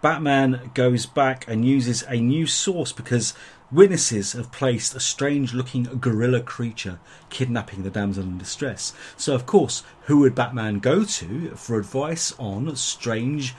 Batman 0.00 0.70
goes 0.74 1.06
back 1.06 1.46
and 1.46 1.64
uses 1.64 2.02
a 2.08 2.16
new 2.16 2.46
source 2.46 2.92
because 2.92 3.34
witnesses 3.70 4.32
have 4.32 4.50
placed 4.50 4.94
a 4.94 5.00
strange-looking 5.00 5.84
gorilla 6.00 6.40
creature 6.40 6.98
kidnapping 7.28 7.82
the 7.82 7.90
damsel 7.90 8.24
in 8.24 8.38
distress. 8.38 8.94
So, 9.16 9.34
of 9.34 9.46
course, 9.46 9.84
who 10.06 10.18
would 10.18 10.34
Batman 10.34 10.78
go 10.78 11.04
to 11.04 11.50
for 11.50 11.78
advice 11.78 12.34
on 12.38 12.74
strange 12.76 13.54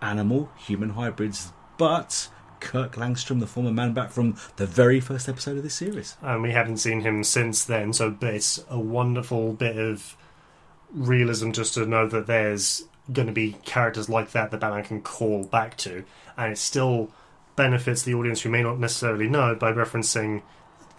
animal-human 0.00 0.90
hybrids? 0.90 1.52
But 1.76 2.28
Kirk 2.60 2.92
Langstrom, 2.96 3.40
the 3.40 3.46
former 3.46 3.72
Man 3.72 3.92
Bat 3.92 4.12
from 4.12 4.36
the 4.56 4.66
very 4.66 5.00
first 5.00 5.28
episode 5.28 5.56
of 5.56 5.62
this 5.62 5.74
series. 5.74 6.16
and 6.22 6.42
we 6.42 6.52
haven't 6.52 6.78
seen 6.78 7.00
him 7.00 7.24
since 7.24 7.64
then. 7.64 7.92
So, 7.92 8.16
it's 8.20 8.64
a 8.68 8.78
wonderful 8.78 9.52
bit 9.52 9.76
of 9.76 10.16
realism 10.90 11.50
just 11.50 11.74
to 11.74 11.86
know 11.86 12.06
that 12.08 12.26
there's 12.26 12.84
going 13.12 13.26
to 13.26 13.32
be 13.32 13.56
characters 13.64 14.08
like 14.08 14.30
that 14.30 14.50
that 14.50 14.60
Batman 14.60 14.84
can 14.84 15.02
call 15.02 15.44
back 15.44 15.76
to, 15.78 16.04
and 16.36 16.52
it 16.52 16.58
still 16.58 17.10
benefits 17.56 18.02
the 18.02 18.14
audience 18.14 18.42
who 18.42 18.50
may 18.50 18.62
not 18.62 18.78
necessarily 18.78 19.28
know 19.28 19.54
by 19.54 19.72
referencing 19.72 20.42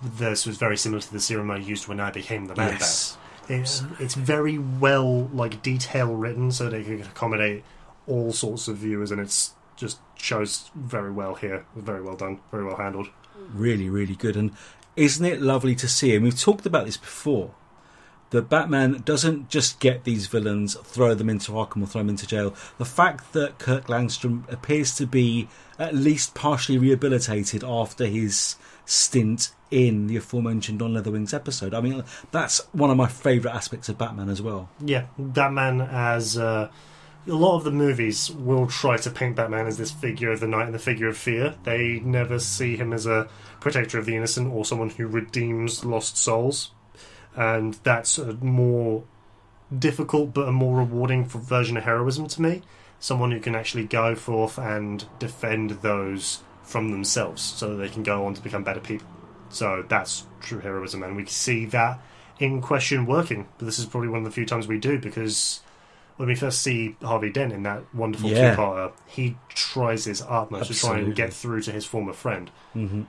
this 0.01 0.45
was 0.45 0.57
very 0.57 0.77
similar 0.77 1.01
to 1.01 1.11
the 1.11 1.19
serum 1.19 1.49
I 1.49 1.57
used 1.57 1.87
when 1.87 1.99
I 1.99 2.11
became 2.11 2.45
the 2.45 2.55
Man 2.55 2.73
yes. 2.73 3.13
Bat. 3.47 3.59
It's, 3.59 3.83
it's 3.99 4.15
very 4.15 4.57
well 4.57 5.25
like 5.27 5.61
detail 5.61 6.13
written, 6.13 6.51
so 6.51 6.69
they 6.69 6.83
can 6.83 7.01
accommodate 7.01 7.63
all 8.07 8.31
sorts 8.31 8.67
of 8.67 8.77
viewers, 8.77 9.11
and 9.11 9.19
it's 9.21 9.53
just 9.75 9.99
shows 10.15 10.69
very 10.75 11.11
well 11.11 11.35
here. 11.35 11.65
Very 11.75 12.01
well 12.01 12.15
done, 12.15 12.39
very 12.51 12.63
well 12.65 12.77
handled. 12.77 13.09
really, 13.53 13.89
really 13.89 14.15
good. 14.15 14.35
And 14.35 14.51
isn't 14.95 15.25
it 15.25 15.41
lovely 15.41 15.75
to 15.75 15.87
see? 15.87 16.15
And 16.15 16.23
we've 16.23 16.39
talked 16.39 16.65
about 16.65 16.85
this 16.85 16.97
before. 16.97 17.51
That 18.31 18.49
Batman 18.49 19.03
doesn't 19.05 19.49
just 19.49 19.79
get 19.79 20.03
these 20.03 20.25
villains, 20.27 20.75
throw 20.83 21.13
them 21.13 21.29
into 21.29 21.51
Arkham 21.51 21.83
or 21.83 21.85
throw 21.85 22.01
them 22.01 22.09
into 22.09 22.25
jail. 22.27 22.55
The 22.79 22.83
fact 22.85 23.33
that 23.33 23.59
Kirk 23.59 23.85
Langstrom 23.85 24.51
appears 24.51 24.95
to 24.95 25.05
be 25.05 25.47
at 25.77 25.93
least 25.93 26.33
partially 26.33 26.77
rehabilitated 26.77 27.63
after 27.63 28.05
his 28.07 28.55
stint 28.85 29.51
in 29.69 30.07
the 30.07 30.17
aforementioned 30.17 30.81
On 30.81 30.93
Leather 30.93 31.11
Wings 31.11 31.33
episode. 31.35 31.73
I 31.73 31.81
mean, 31.81 32.03
that's 32.31 32.59
one 32.71 32.89
of 32.89 32.97
my 32.97 33.07
favourite 33.07 33.55
aspects 33.55 33.89
of 33.89 33.97
Batman 33.97 34.27
as 34.29 34.41
well. 34.41 34.69
Yeah, 34.83 35.05
Batman 35.19 35.81
as 35.81 36.37
uh, 36.37 36.69
a 37.27 37.33
lot 37.33 37.55
of 37.55 37.63
the 37.63 37.71
movies 37.71 38.31
will 38.31 38.67
try 38.67 38.97
to 38.97 39.09
paint 39.09 39.35
Batman 39.35 39.67
as 39.67 39.77
this 39.77 39.91
figure 39.91 40.31
of 40.31 40.39
the 40.39 40.47
night 40.47 40.65
and 40.65 40.73
the 40.73 40.79
figure 40.79 41.07
of 41.07 41.17
fear. 41.17 41.55
They 41.63 41.99
never 42.01 42.39
see 42.39 42.77
him 42.77 42.93
as 42.93 43.05
a 43.05 43.27
protector 43.59 43.97
of 43.97 44.05
the 44.05 44.15
innocent 44.15 44.53
or 44.53 44.65
someone 44.65 44.91
who 44.91 45.07
redeems 45.07 45.83
lost 45.83 46.17
souls, 46.17 46.71
and 47.35 47.73
that's 47.83 48.17
a 48.17 48.33
more 48.35 49.03
difficult 49.75 50.33
but 50.33 50.47
a 50.47 50.51
more 50.51 50.77
rewarding 50.77 51.25
version 51.25 51.77
of 51.77 51.83
heroism 51.83 52.27
to 52.27 52.41
me. 52.41 52.61
Someone 52.99 53.31
who 53.31 53.39
can 53.39 53.55
actually 53.55 53.85
go 53.85 54.15
forth 54.15 54.57
and 54.57 55.05
defend 55.19 55.71
those 55.81 56.43
from 56.63 56.91
themselves, 56.91 57.41
so 57.41 57.69
that 57.69 57.75
they 57.75 57.89
can 57.89 58.03
go 58.03 58.25
on 58.25 58.33
to 58.33 58.41
become 58.41 58.63
better 58.63 58.79
people. 58.79 59.07
So 59.49 59.83
that's 59.87 60.25
true 60.41 60.59
heroism, 60.59 61.03
and 61.03 61.15
we 61.15 61.25
see 61.25 61.65
that 61.67 61.99
in 62.39 62.61
question 62.61 63.05
working. 63.05 63.47
But 63.57 63.65
this 63.65 63.79
is 63.79 63.85
probably 63.85 64.09
one 64.09 64.19
of 64.19 64.25
the 64.25 64.31
few 64.31 64.45
times 64.45 64.67
we 64.67 64.79
do 64.79 64.99
because 64.99 65.61
when 66.17 66.29
we 66.29 66.35
first 66.35 66.61
see 66.61 66.95
Harvey 67.01 67.29
Dent 67.29 67.51
in 67.51 67.63
that 67.63 67.83
wonderful 67.93 68.29
Yeah. 68.29 68.55
two-parter, 68.55 68.91
he 69.05 69.37
tries 69.49 70.05
his 70.05 70.21
utmost 70.21 70.71
to 70.71 70.79
try 70.79 70.97
and 70.99 71.15
get 71.15 71.33
through 71.33 71.61
to 71.61 71.71
his 71.71 71.85
former 71.85 72.13
friend 72.13 72.49
hmm 72.73 73.03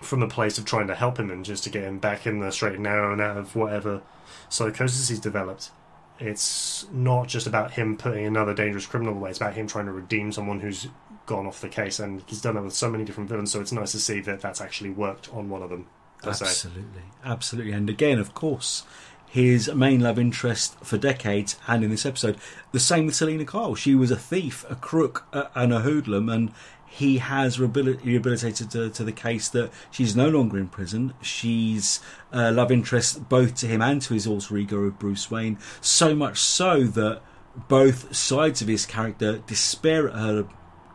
from 0.00 0.20
a 0.20 0.28
place 0.28 0.58
of 0.58 0.64
trying 0.64 0.88
to 0.88 0.94
help 0.96 1.16
him 1.16 1.30
and 1.30 1.44
just 1.44 1.62
to 1.62 1.70
get 1.70 1.84
him 1.84 1.98
back 1.98 2.26
in 2.26 2.40
the 2.40 2.50
straight 2.50 2.74
and 2.74 2.82
narrow 2.82 3.12
and 3.12 3.20
out 3.20 3.36
of 3.36 3.54
whatever 3.54 4.02
psychosis 4.48 5.08
he's 5.08 5.20
developed. 5.20 5.70
It's 6.18 6.86
not 6.92 7.28
just 7.28 7.46
about 7.46 7.72
him 7.72 7.96
putting 7.96 8.26
another 8.26 8.52
dangerous 8.52 8.84
criminal 8.86 9.14
away. 9.14 9.30
It's 9.30 9.38
about 9.38 9.54
him 9.54 9.68
trying 9.68 9.86
to 9.86 9.92
redeem 9.92 10.32
someone 10.32 10.58
who's 10.58 10.88
gone 11.26 11.46
off 11.46 11.60
the 11.60 11.68
case, 11.68 12.00
and 12.00 12.22
he's 12.26 12.40
done 12.40 12.54
that 12.56 12.64
with 12.64 12.74
so 12.74 12.90
many 12.90 13.04
different 13.04 13.28
villains. 13.28 13.52
So 13.52 13.60
it's 13.60 13.70
nice 13.70 13.92
to 13.92 14.00
see 14.00 14.20
that 14.22 14.40
that's 14.40 14.60
actually 14.60 14.90
worked 14.90 15.32
on 15.32 15.48
one 15.48 15.62
of 15.62 15.70
them. 15.70 15.86
Absolutely, 16.24 17.02
absolutely. 17.24 17.72
And 17.72 17.88
again, 17.88 18.18
of 18.18 18.34
course, 18.34 18.84
his 19.32 19.72
main 19.72 19.98
love 19.98 20.18
interest 20.18 20.76
for 20.84 20.98
decades, 20.98 21.56
and 21.66 21.82
in 21.82 21.90
this 21.90 22.04
episode, 22.04 22.36
the 22.72 22.78
same 22.78 23.06
with 23.06 23.14
Selina 23.14 23.46
Kyle. 23.46 23.74
She 23.74 23.94
was 23.94 24.10
a 24.10 24.16
thief, 24.16 24.62
a 24.68 24.74
crook, 24.74 25.24
uh, 25.32 25.44
and 25.54 25.72
a 25.72 25.80
hoodlum, 25.80 26.28
and 26.28 26.52
he 26.84 27.16
has 27.16 27.58
rehabilitated 27.58 28.70
to, 28.72 28.90
to 28.90 29.02
the 29.02 29.10
case 29.10 29.48
that 29.48 29.70
she's 29.90 30.14
no 30.14 30.28
longer 30.28 30.58
in 30.58 30.68
prison. 30.68 31.14
She's 31.22 32.00
a 32.30 32.52
love 32.52 32.70
interest 32.70 33.30
both 33.30 33.54
to 33.60 33.66
him 33.66 33.80
and 33.80 34.02
to 34.02 34.12
his 34.12 34.26
alter 34.26 34.54
ego 34.58 34.80
of 34.80 34.98
Bruce 34.98 35.30
Wayne. 35.30 35.56
So 35.80 36.14
much 36.14 36.36
so 36.36 36.84
that 36.84 37.22
both 37.68 38.14
sides 38.14 38.60
of 38.60 38.68
his 38.68 38.84
character 38.84 39.38
despair 39.38 40.10
at 40.10 40.14
her 40.14 40.46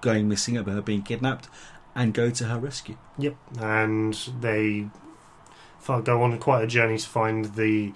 going 0.02 0.30
missing, 0.30 0.58
at 0.58 0.68
her 0.68 0.82
being 0.84 1.02
kidnapped, 1.02 1.50
and 1.96 2.14
go 2.14 2.30
to 2.30 2.46
her 2.46 2.60
rescue. 2.60 2.98
Yep, 3.18 3.36
and 3.60 4.14
they 4.42 4.90
go 6.04 6.22
on 6.22 6.38
quite 6.38 6.64
a 6.64 6.68
journey 6.68 7.00
to 7.00 7.08
find 7.08 7.56
the 7.56 7.94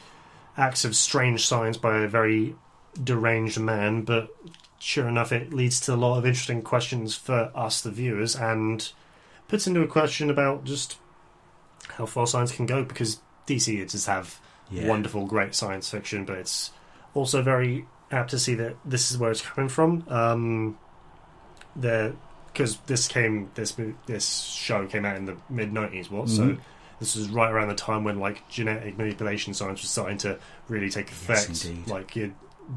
acts 0.57 0.85
of 0.85 0.95
strange 0.95 1.45
science 1.45 1.77
by 1.77 1.99
a 1.99 2.07
very 2.07 2.55
deranged 3.01 3.59
man. 3.59 4.01
But 4.03 4.29
sure 4.79 5.07
enough, 5.07 5.31
it 5.31 5.53
leads 5.53 5.79
to 5.81 5.93
a 5.93 5.95
lot 5.95 6.17
of 6.17 6.25
interesting 6.25 6.61
questions 6.61 7.15
for 7.15 7.51
us, 7.55 7.81
the 7.81 7.91
viewers, 7.91 8.35
and 8.35 8.89
puts 9.47 9.67
into 9.67 9.81
a 9.81 9.87
question 9.87 10.29
about 10.29 10.63
just 10.63 10.97
how 11.89 12.05
far 12.05 12.27
science 12.27 12.51
can 12.51 12.65
go. 12.65 12.83
Because 12.83 13.19
DC 13.47 13.77
just 13.89 14.07
have 14.07 14.39
Yeah. 14.69 14.87
wonderful, 14.87 15.25
great 15.25 15.53
science 15.55 15.89
fiction, 15.89 16.23
but 16.25 16.37
it's 16.37 16.71
also 17.13 17.41
very 17.41 17.85
apt 18.11 18.29
to 18.31 18.39
see 18.39 18.55
that 18.55 18.75
this 18.85 19.11
is 19.11 19.17
where 19.17 19.31
it's 19.31 19.41
coming 19.41 19.69
from. 19.69 20.03
Um, 20.09 20.77
the 21.75 22.13
because 22.47 22.77
this 22.87 23.07
came 23.07 23.49
this 23.55 23.77
this 24.07 24.41
show 24.41 24.85
came 24.85 25.05
out 25.05 25.15
in 25.15 25.25
the 25.25 25.37
mid 25.49 25.71
nineties, 25.71 26.09
what? 26.11 26.27
So 26.29 26.43
Mhm. 26.43 26.59
This 27.01 27.15
was 27.17 27.27
right 27.29 27.51
around 27.51 27.67
the 27.67 27.75
time 27.75 28.03
when 28.05 28.19
like 28.19 28.47
genetic 28.47 28.97
manipulation 28.97 29.53
science 29.53 29.81
was 29.81 29.89
starting 29.89 30.17
to 30.19 30.37
really 30.69 30.89
take 30.89 31.09
effect. 31.11 31.65
indeed. 31.65 31.87
like 31.87 32.15
you're 32.15 32.31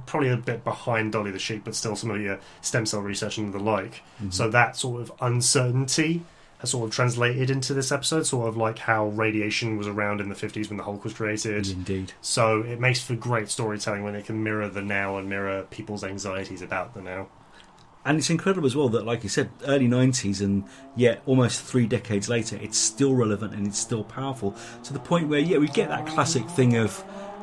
probably 0.07 0.31
a 0.31 0.37
bit 0.37 0.65
behind 0.65 1.13
Dolly 1.13 1.31
the 1.31 1.39
sheep, 1.39 1.63
but 1.65 1.75
still 1.77 1.95
some 1.95 2.11
of 2.11 2.21
your 2.21 2.41
stem 2.63 2.87
cell 2.87 3.01
research 3.01 3.39
and 3.39 3.53
the 3.53 3.59
like. 3.61 4.03
Mhm. 4.21 4.33
So 4.35 4.49
that 4.49 4.77
sort 4.77 5.03
of 5.03 5.13
uncertainty 5.21 6.23
has 6.59 6.71
sort 6.71 6.89
of 6.89 6.95
translated 6.95 7.51
into 7.51 7.75
this 7.75 7.93
episode, 7.93 8.27
sort 8.27 8.49
of 8.49 8.57
like 8.57 8.79
how 8.79 9.09
radiation 9.09 9.77
was 9.77 9.87
around 9.87 10.21
in 10.21 10.31
the 10.31 10.35
50s 10.35 10.69
when 10.71 10.79
the 10.79 10.85
Hulk 10.85 11.05
was 11.05 11.13
created. 11.13 11.69
Indeed. 11.69 12.13
So 12.23 12.63
it 12.63 12.81
makes 12.81 13.01
for 13.03 13.15
great 13.15 13.51
storytelling 13.51 14.03
when 14.03 14.15
it 14.15 14.25
can 14.25 14.43
mirror 14.43 14.69
the 14.69 14.81
now 14.83 15.19
and 15.19 15.29
mirror 15.29 15.65
people's 15.71 16.03
anxieties 16.03 16.63
about 16.63 16.95
the 16.95 17.03
now. 17.03 17.29
And 18.05 18.19
it's 18.19 18.31
incredible 18.31 18.67
as 18.67 18.77
well 18.77 18.89
that, 18.91 19.07
like 19.07 19.23
you 19.23 19.29
said, 19.29 19.51
early 19.67 19.89
90s, 19.89 20.43
and 20.43 20.65
yet 20.95 21.23
almost 21.27 21.63
three 21.63 21.87
decades 21.87 22.29
later, 22.29 22.59
it's 22.61 22.77
still 22.77 23.15
relevant 23.15 23.55
and 23.55 23.67
it's 23.67 23.79
still 23.79 24.05
powerful. 24.05 24.55
To 24.85 24.93
the 24.93 24.99
point 24.99 25.29
where, 25.29 25.41
yeah, 25.41 25.59
we 25.59 25.69
get 25.69 25.89
that 25.89 26.07
classic 26.07 26.49
thing 26.51 26.77
of 26.77 27.03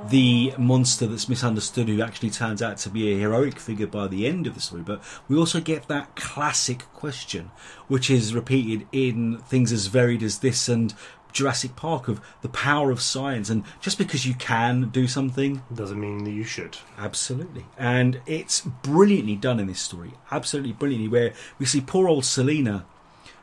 the 0.10 0.54
monster 0.58 1.06
that's 1.06 1.30
misunderstood 1.30 1.88
who 1.88 2.02
actually 2.02 2.30
turns 2.30 2.62
out 2.62 2.78
to 2.78 2.90
be 2.90 3.14
a 3.14 3.20
heroic 3.20 3.60
figure 3.60 3.88
by 3.88 4.08
the 4.08 4.26
end 4.26 4.48
of 4.48 4.56
the 4.56 4.62
story, 4.62 4.82
but 4.82 5.02
we 5.28 5.38
also 5.38 5.62
get 5.62 5.88
that 5.88 6.16
classic 6.16 6.80
question, 6.94 7.52
which 7.88 8.10
is 8.10 8.34
repeated 8.34 8.88
in 8.92 9.38
things 9.40 9.72
as 9.72 9.88
varied 9.88 10.24
as 10.24 10.40
this 10.40 10.68
and 10.68 10.94
Jurassic 11.34 11.76
Park 11.76 12.08
of 12.08 12.22
the 12.42 12.50
power 12.50 12.92
of 12.92 13.02
science. 13.02 13.50
And 13.50 13.64
just 13.80 13.98
because 13.98 14.26
you 14.26 14.34
can 14.34 14.90
do 14.90 15.08
something 15.08 15.62
Doesn't 15.74 16.00
mean 16.00 16.24
that 16.24 16.32
you 16.32 16.44
should. 16.44 16.78
Absolutely. 16.98 17.66
And 17.78 18.22
it's 18.26 18.62
brilliantly 18.62 19.36
done 19.36 19.60
in 19.60 19.68
this 19.68 19.82
story. 19.82 20.14
Absolutely 20.32 20.74
brilliantly. 20.74 21.08
Where 21.08 21.34
we 21.60 21.66
see 21.66 21.82
poor 21.82 22.08
old 22.08 22.26
Selina 22.26 22.86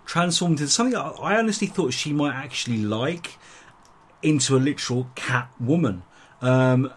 transformed 0.06 0.58
into 0.60 0.72
something 0.72 0.96
I 0.96 1.36
honestly 1.38 1.66
thought 1.66 1.92
she 1.92 2.12
might 2.14 2.34
actually 2.34 2.78
like 2.78 3.36
into 4.22 4.56
a 4.56 4.58
literal 4.58 5.10
cat 5.14 5.50
woman. 5.60 6.02
Um, 6.40 6.92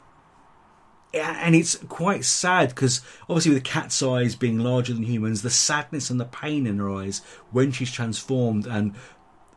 and 1.14 1.56
it's 1.56 1.76
quite 1.90 2.24
sad 2.24 2.70
because 2.70 3.02
obviously 3.24 3.54
with 3.54 3.64
the 3.64 3.70
cat's 3.70 4.02
eyes 4.02 4.36
being 4.36 4.60
larger 4.60 4.94
than 4.94 5.04
humans, 5.04 5.42
the 5.42 5.50
sadness 5.50 6.10
and 6.10 6.20
the 6.20 6.26
pain 6.26 6.66
in 6.66 6.78
her 6.78 6.90
eyes 6.90 7.20
when 7.52 7.72
she's 7.72 7.92
transformed 7.92 8.66
and 8.66 8.96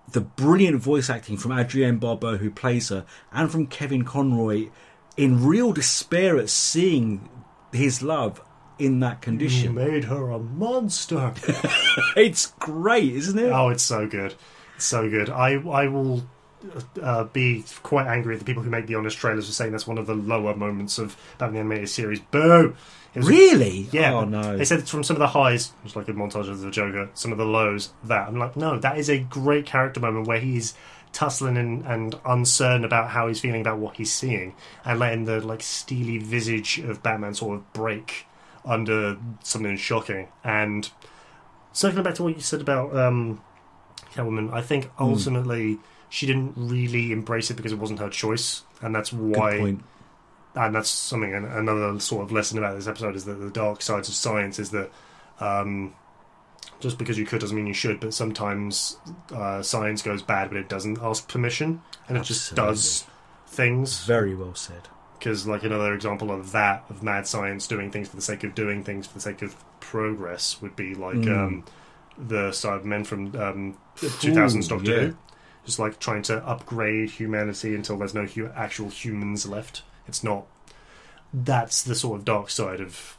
the 0.08 0.20
brilliant 0.20 0.80
voice 0.80 1.08
acting 1.10 1.36
from 1.36 1.52
Adrienne 1.52 1.98
Barbeau, 1.98 2.36
who 2.36 2.50
plays 2.50 2.88
her, 2.90 3.04
and 3.32 3.50
from 3.50 3.66
Kevin 3.66 4.04
Conroy, 4.04 4.68
in 5.16 5.44
real 5.44 5.72
despair 5.72 6.36
at 6.38 6.50
seeing 6.50 7.28
his 7.72 8.02
love 8.02 8.40
in 8.78 9.00
that 9.00 9.22
condition. 9.22 9.64
You 9.64 9.72
made 9.72 10.04
her 10.04 10.30
a 10.30 10.38
monster. 10.38 11.32
It's 12.16 12.46
great, 12.58 13.12
isn't 13.14 13.38
it? 13.38 13.50
oh, 13.50 13.68
it's 13.70 13.82
so 13.82 14.06
good. 14.06 14.34
It's 14.76 14.84
so 14.84 15.08
good. 15.08 15.30
I 15.30 15.54
I 15.54 15.88
will 15.88 16.24
uh, 17.02 17.24
be 17.24 17.64
quite 17.82 18.06
angry 18.06 18.34
at 18.34 18.38
the 18.38 18.44
people 18.44 18.62
who 18.62 18.70
make 18.70 18.86
the 18.86 18.94
honest 18.94 19.16
trailers 19.18 19.46
for 19.46 19.52
saying 19.52 19.72
that's 19.72 19.86
one 19.86 19.98
of 19.98 20.06
the 20.06 20.14
lower 20.14 20.54
moments 20.54 20.98
of 20.98 21.16
Batman 21.38 21.54
the 21.54 21.60
Animated 21.60 21.88
Series. 21.88 22.20
Boo! 22.20 22.74
Really? 23.14 23.86
Yeah. 23.92 24.12
Oh 24.14 24.24
no. 24.24 24.56
They 24.56 24.64
said 24.64 24.80
it's 24.80 24.90
from 24.90 25.04
some 25.04 25.14
of 25.16 25.20
the 25.20 25.28
highs, 25.28 25.72
just 25.84 25.94
like 25.94 26.08
a 26.08 26.12
montage 26.12 26.48
of 26.48 26.60
the 26.60 26.70
Joker, 26.70 27.10
some 27.14 27.30
of 27.30 27.38
the 27.38 27.44
lows, 27.44 27.92
that. 28.04 28.26
I'm 28.26 28.38
like, 28.38 28.56
no, 28.56 28.78
that 28.78 28.98
is 28.98 29.08
a 29.08 29.18
great 29.18 29.66
character 29.66 30.00
moment 30.00 30.26
where 30.26 30.40
he's 30.40 30.74
tussling 31.12 31.56
and, 31.56 31.86
and 31.86 32.18
uncertain 32.26 32.84
about 32.84 33.10
how 33.10 33.28
he's 33.28 33.38
feeling 33.38 33.60
about 33.60 33.78
what 33.78 33.96
he's 33.96 34.12
seeing, 34.12 34.52
and 34.84 34.98
letting 34.98 35.26
the 35.26 35.40
like 35.40 35.62
steely 35.62 36.18
visage 36.18 36.80
of 36.80 37.04
Batman 37.04 37.34
sort 37.34 37.54
of 37.56 37.72
break 37.72 38.26
under 38.64 39.16
something 39.44 39.76
shocking. 39.76 40.26
And 40.42 40.90
circling 41.72 42.02
back 42.02 42.14
to 42.16 42.24
what 42.24 42.34
you 42.34 42.40
said 42.42 42.60
about 42.60 42.96
um, 42.96 43.40
Catwoman, 44.12 44.52
I 44.52 44.60
think 44.60 44.86
Hmm. 44.96 45.04
ultimately 45.04 45.78
she 46.14 46.26
didn't 46.26 46.52
really 46.56 47.10
embrace 47.12 47.50
it 47.50 47.54
because 47.56 47.72
it 47.72 47.78
wasn't 47.78 47.98
her 47.98 48.08
choice, 48.10 48.62
and 48.80 48.94
that's 48.94 49.12
why 49.12 49.76
and 50.56 50.72
that's 50.74 50.88
something 50.88 51.34
an- 51.34 51.44
another 51.46 51.98
sort 51.98 52.22
of 52.22 52.30
lesson 52.30 52.56
about 52.58 52.76
this 52.76 52.86
episode 52.86 53.16
is 53.16 53.24
that 53.24 53.34
the 53.34 53.50
dark 53.50 53.82
sides 53.82 54.08
of 54.08 54.14
science 54.14 54.60
is 54.60 54.70
that 54.70 54.88
um, 55.40 55.92
just 56.78 56.96
because 56.98 57.18
you 57.18 57.26
could 57.26 57.40
doesn't 57.40 57.56
mean 57.56 57.66
you 57.66 57.74
should 57.74 57.98
but 57.98 58.14
sometimes 58.14 58.96
uh, 59.34 59.60
science 59.62 60.00
goes 60.02 60.22
bad 60.22 60.48
but 60.50 60.56
it 60.56 60.68
doesn't 60.68 60.98
ask 61.02 61.26
permission 61.28 61.82
and 62.08 62.16
it 62.16 62.22
just 62.22 62.54
does 62.54 63.04
things 63.48 64.04
Very 64.04 64.36
well 64.36 64.54
said. 64.54 64.82
because 65.18 65.44
like 65.46 65.64
another 65.64 65.92
example 65.92 66.30
of 66.30 66.52
that 66.52 66.84
of 66.88 67.02
mad 67.02 67.26
science 67.26 67.66
doing 67.66 67.90
things 67.90 68.08
for 68.08 68.14
the 68.14 68.22
sake 68.22 68.44
of 68.44 68.54
doing 68.54 68.84
things 68.84 69.08
for 69.08 69.14
the 69.14 69.20
sake 69.20 69.42
of 69.42 69.56
progress 69.80 70.62
would 70.62 70.76
be 70.76 70.94
like 70.94 71.16
Mm. 71.16 71.36
um, 71.46 71.64
the 72.16 72.50
Cybermen 72.50 73.04
from 73.04 73.34
um, 73.34 73.76
2000s 73.96 74.68
Doctor 74.68 74.90
yeah. 74.90 75.00
Who 75.08 75.16
just 75.64 75.78
like 75.78 75.98
trying 75.98 76.22
to 76.22 76.46
upgrade 76.46 77.10
humanity 77.10 77.74
until 77.74 77.96
there's 77.96 78.14
no 78.14 78.26
hu- 78.26 78.50
actual 78.54 78.88
humans 78.88 79.46
left. 79.46 79.82
It's 80.06 80.22
not. 80.22 80.46
That's 81.32 81.82
the 81.82 81.94
sort 81.94 82.18
of 82.18 82.24
dark 82.24 82.50
side 82.50 82.80
of 82.80 83.16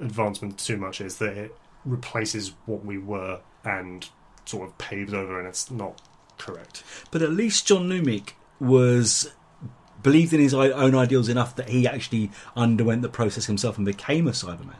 advancement. 0.00 0.58
Too 0.58 0.76
much 0.76 1.00
is 1.00 1.18
that 1.18 1.36
it 1.36 1.56
replaces 1.84 2.52
what 2.66 2.84
we 2.84 2.98
were 2.98 3.40
and 3.64 4.08
sort 4.44 4.68
of 4.68 4.78
paves 4.78 5.12
over, 5.12 5.38
and 5.38 5.48
it's 5.48 5.70
not 5.70 6.00
correct. 6.38 6.82
But 7.10 7.22
at 7.22 7.30
least 7.30 7.66
John 7.66 7.88
Lumic 7.88 8.32
was 8.58 9.32
believed 10.02 10.32
in 10.32 10.40
his 10.40 10.52
own 10.54 10.94
ideals 10.94 11.28
enough 11.28 11.54
that 11.56 11.68
he 11.68 11.86
actually 11.86 12.30
underwent 12.56 13.02
the 13.02 13.08
process 13.08 13.46
himself 13.46 13.76
and 13.76 13.86
became 13.86 14.26
a 14.26 14.32
Cyberman. 14.32 14.76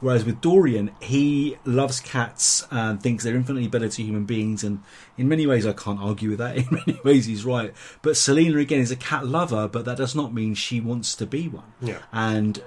Whereas 0.00 0.26
with 0.26 0.42
Dorian, 0.42 0.90
he 1.00 1.56
loves 1.64 1.98
cats 2.00 2.66
and 2.70 3.02
thinks 3.02 3.24
they're 3.24 3.34
infinitely 3.34 3.68
better 3.68 3.88
to 3.88 4.02
human 4.02 4.24
beings, 4.26 4.62
and 4.62 4.82
in 5.16 5.26
many 5.26 5.46
ways, 5.46 5.66
I 5.66 5.72
can't 5.72 6.00
argue 6.00 6.28
with 6.30 6.38
that. 6.38 6.56
In 6.58 6.66
many 6.70 6.98
ways, 7.02 7.24
he's 7.26 7.44
right. 7.46 7.72
But 8.02 8.16
Selina 8.18 8.58
again 8.58 8.80
is 8.80 8.90
a 8.90 8.96
cat 8.96 9.26
lover, 9.26 9.66
but 9.68 9.86
that 9.86 9.96
does 9.96 10.14
not 10.14 10.34
mean 10.34 10.54
she 10.54 10.80
wants 10.80 11.14
to 11.16 11.24
be 11.26 11.48
one. 11.48 11.72
Yeah. 11.80 12.00
And 12.12 12.62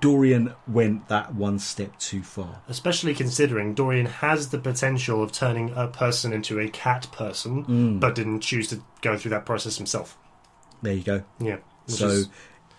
Dorian 0.00 0.54
went 0.66 1.08
that 1.08 1.34
one 1.34 1.58
step 1.58 1.98
too 1.98 2.22
far. 2.22 2.62
Especially 2.68 3.14
considering 3.14 3.74
Dorian 3.74 4.06
has 4.06 4.48
the 4.48 4.58
potential 4.58 5.22
of 5.22 5.32
turning 5.32 5.72
a 5.76 5.86
person 5.88 6.32
into 6.32 6.58
a 6.58 6.68
cat 6.68 7.08
person, 7.12 7.64
Mm. 7.66 8.00
but 8.00 8.14
didn't 8.14 8.40
choose 8.40 8.68
to 8.68 8.82
go 9.02 9.18
through 9.18 9.30
that 9.32 9.44
process 9.44 9.76
himself. 9.76 10.16
There 10.82 10.92
you 10.94 11.02
go. 11.02 11.22
Yeah. 11.38 11.58
so 11.86 12.08
is- 12.08 12.28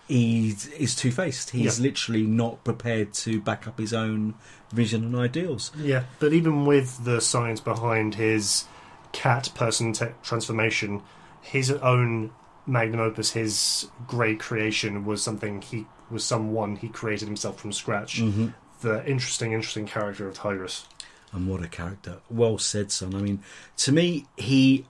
he 0.08 0.48
is 0.78 0.94
two 0.94 1.10
faced. 1.10 1.50
He's 1.50 1.78
Yeah. 1.78 1.82
literally 1.84 2.22
not 2.24 2.62
prepared 2.62 3.14
to 3.14 3.40
back 3.40 3.66
up 3.66 3.78
his 3.78 3.94
own 3.94 4.34
vision 4.70 5.02
and 5.04 5.16
ideals. 5.16 5.72
Yeah, 5.78 6.04
but 6.18 6.32
even 6.34 6.66
with 6.66 7.04
the 7.04 7.20
science 7.22 7.60
behind 7.60 8.16
his 8.16 8.64
cat 9.12 9.48
person 9.54 9.92
te- 9.94 10.08
transformation, 10.22 11.00
his 11.40 11.70
own 11.70 12.32
magnum 12.66 13.00
opus, 13.00 13.30
his 13.30 13.86
great 14.06 14.40
creation, 14.40 15.04
was 15.06 15.22
something 15.22 15.62
he 15.62 15.86
was 16.10 16.22
someone 16.24 16.76
he 16.76 16.88
created 16.88 17.26
himself 17.26 17.58
from 17.58 17.72
scratch. 17.72 18.20
Mm-hmm. 18.20 18.48
The 18.82 19.06
interesting, 19.08 19.52
interesting 19.52 19.86
character 19.86 20.28
of 20.28 20.34
Tigress. 20.34 20.84
And 21.32 21.48
what 21.48 21.62
a 21.62 21.68
character. 21.68 22.18
Well 22.28 22.58
said, 22.58 22.92
son. 22.92 23.14
I 23.14 23.18
mean, 23.20 23.42
to 23.78 23.92
me, 23.92 24.26
he. 24.36 24.84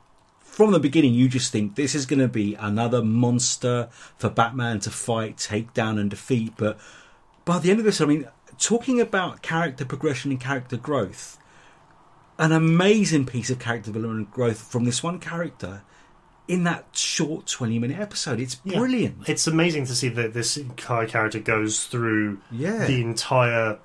From 0.54 0.70
the 0.70 0.78
beginning, 0.78 1.14
you 1.14 1.28
just 1.28 1.50
think 1.50 1.74
this 1.74 1.96
is 1.96 2.06
going 2.06 2.20
to 2.20 2.28
be 2.28 2.54
another 2.54 3.02
monster 3.02 3.88
for 4.16 4.30
Batman 4.30 4.78
to 4.80 4.90
fight, 4.90 5.36
take 5.36 5.74
down, 5.74 5.98
and 5.98 6.08
defeat. 6.08 6.52
But 6.56 6.78
by 7.44 7.58
the 7.58 7.70
end 7.72 7.80
of 7.80 7.84
this, 7.84 8.00
I 8.00 8.04
mean, 8.04 8.28
talking 8.56 9.00
about 9.00 9.42
character 9.42 9.84
progression 9.84 10.30
and 10.30 10.40
character 10.40 10.76
growth, 10.76 11.38
an 12.38 12.52
amazing 12.52 13.26
piece 13.26 13.50
of 13.50 13.58
character 13.58 13.90
development 13.90 14.26
and 14.26 14.30
growth 14.30 14.60
from 14.70 14.84
this 14.84 15.02
one 15.02 15.18
character 15.18 15.82
in 16.46 16.62
that 16.62 16.84
short 16.92 17.46
20 17.46 17.80
minute 17.80 17.98
episode. 17.98 18.38
It's 18.38 18.60
Yeah. 18.62 18.78
brilliant. 18.78 19.28
It's 19.28 19.48
amazing 19.48 19.86
to 19.86 19.94
see 19.96 20.08
that 20.10 20.34
this 20.34 20.56
Kai 20.76 21.06
character 21.06 21.40
goes 21.40 21.84
through 21.86 22.38
Yeah. 22.52 22.86
the 22.86 23.00
entire 23.02 23.78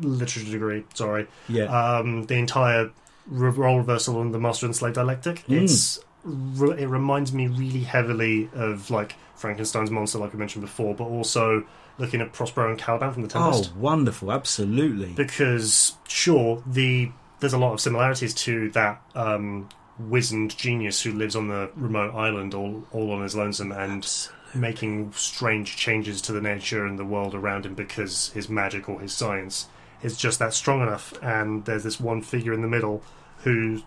literature 0.00 0.50
degree. 0.50 0.84
Sorry, 0.94 1.28
yeah. 1.48 1.64
um, 1.64 2.24
the 2.24 2.34
entire 2.34 2.84
re- 2.86 2.92
role 3.26 3.78
reversal 3.78 4.18
on 4.18 4.32
the 4.32 4.38
master 4.38 4.66
and 4.66 4.74
slave 4.74 4.94
dialectic. 4.94 5.46
Mm. 5.46 5.62
It's 5.62 5.98
it 6.24 6.88
reminds 6.88 7.32
me 7.32 7.48
really 7.48 7.82
heavily 7.82 8.48
of 8.54 8.90
like 8.90 9.16
Frankenstein's 9.34 9.90
monster, 9.90 10.18
like 10.18 10.34
I 10.34 10.38
mentioned 10.38 10.62
before, 10.62 10.94
but 10.94 11.04
also 11.04 11.64
looking 11.98 12.20
at 12.20 12.32
Prospero 12.32 12.70
and 12.70 12.78
Caliban 12.78 13.12
from 13.12 13.22
the 13.22 13.28
Tempest. 13.28 13.72
oh, 13.74 13.80
wonderful. 13.80 14.32
Absolutely. 14.32 15.12
Because 15.12 15.96
sure, 16.06 16.62
the 16.66 17.10
there's 17.40 17.52
a 17.52 17.58
lot 17.58 17.72
of 17.72 17.80
similarities 17.80 18.34
to 18.34 18.70
that 18.70 19.02
um, 19.14 19.68
wizened 19.98 20.56
genius 20.56 21.02
who 21.02 21.12
lives 21.12 21.34
on 21.34 21.48
the 21.48 21.70
remote 21.74 22.14
island, 22.14 22.54
all 22.54 22.84
all 22.92 23.10
on 23.10 23.22
his 23.22 23.34
lonesome, 23.34 23.72
and 23.72 24.08
making 24.54 25.12
strange 25.12 25.76
changes 25.76 26.20
to 26.22 26.32
the 26.32 26.40
nature 26.40 26.84
and 26.84 26.98
the 26.98 27.04
world 27.04 27.34
around 27.34 27.66
him 27.66 27.74
because 27.74 28.30
his 28.30 28.48
magic 28.48 28.88
or 28.88 29.00
his 29.00 29.12
science 29.12 29.66
is 30.02 30.16
just 30.16 30.38
that 30.38 30.52
strong 30.54 30.82
enough. 30.82 31.12
And 31.22 31.64
there's 31.64 31.84
this 31.84 32.00
one 32.00 32.22
figure 32.22 32.52
in 32.52 32.62
the 32.62 32.68
middle 32.68 33.02
who 33.44 33.82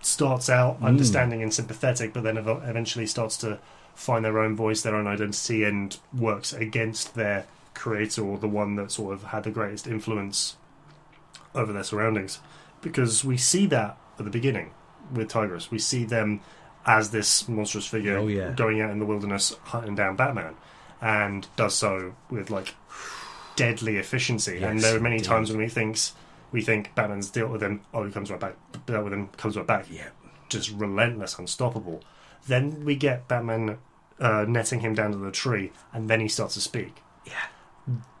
starts 0.00 0.48
out 0.48 0.80
Mm. 0.80 0.84
understanding 0.86 1.42
and 1.42 1.52
sympathetic, 1.52 2.12
but 2.12 2.22
then 2.22 2.38
ev- 2.38 2.62
eventually 2.64 3.06
starts 3.06 3.36
to 3.38 3.58
find 3.94 4.24
their 4.24 4.38
own 4.38 4.56
voice, 4.56 4.82
their 4.82 4.96
own 4.96 5.06
identity, 5.06 5.62
and 5.64 5.98
works 6.16 6.52
against 6.52 7.14
their 7.14 7.44
creator 7.74 8.22
or 8.24 8.38
the 8.38 8.48
one 8.48 8.76
that 8.76 8.90
sort 8.90 9.12
of 9.14 9.24
had 9.24 9.44
the 9.44 9.50
greatest 9.50 9.86
influence 9.86 10.56
over 11.54 11.72
their 11.72 11.84
surroundings. 11.84 12.40
Because 12.80 13.24
we 13.24 13.36
see 13.36 13.66
that 13.66 13.96
at 14.18 14.24
the 14.24 14.30
beginning 14.30 14.70
with 15.12 15.28
Tigress. 15.28 15.70
We 15.70 15.78
see 15.78 16.04
them 16.04 16.40
as 16.86 17.10
this 17.10 17.46
monstrous 17.48 17.86
figure 17.86 18.16
Oh, 18.18 18.26
yeah. 18.26 18.52
going 18.52 18.80
out 18.80 18.90
in 18.90 19.00
the 19.00 19.04
wilderness 19.04 19.54
hunting 19.64 19.94
down 19.94 20.16
Batman, 20.16 20.54
and 21.02 21.46
does 21.56 21.74
so 21.74 22.14
with 22.30 22.48
like 22.50 22.74
deadly 23.60 23.96
efficiency. 23.96 24.62
and 24.62 24.80
there 24.80 24.96
are 24.96 25.00
many 25.00 25.20
times 25.20 25.50
when 25.50 25.58
we 25.58 25.68
thinks 25.68 26.12
we 26.52 26.62
think 26.62 26.94
Batman's 26.94 27.30
dealt 27.30 27.50
with 27.50 27.62
him. 27.62 27.82
Oh, 27.94 28.04
he 28.04 28.10
comes 28.12 28.30
right 28.30 28.40
back. 28.40 28.54
Dealt 28.86 29.04
with 29.04 29.12
him. 29.12 29.28
Comes 29.36 29.56
right 29.56 29.66
back. 29.66 29.86
Yeah. 29.90 30.08
Just 30.48 30.70
relentless, 30.72 31.38
unstoppable. 31.38 32.02
Then 32.48 32.84
we 32.84 32.96
get 32.96 33.28
Batman 33.28 33.78
uh, 34.18 34.44
netting 34.48 34.80
him 34.80 34.94
down 34.94 35.12
to 35.12 35.18
the 35.18 35.30
tree, 35.30 35.70
and 35.92 36.08
then 36.10 36.20
he 36.20 36.28
starts 36.28 36.54
to 36.54 36.60
speak. 36.60 36.96
Yeah. 37.24 37.34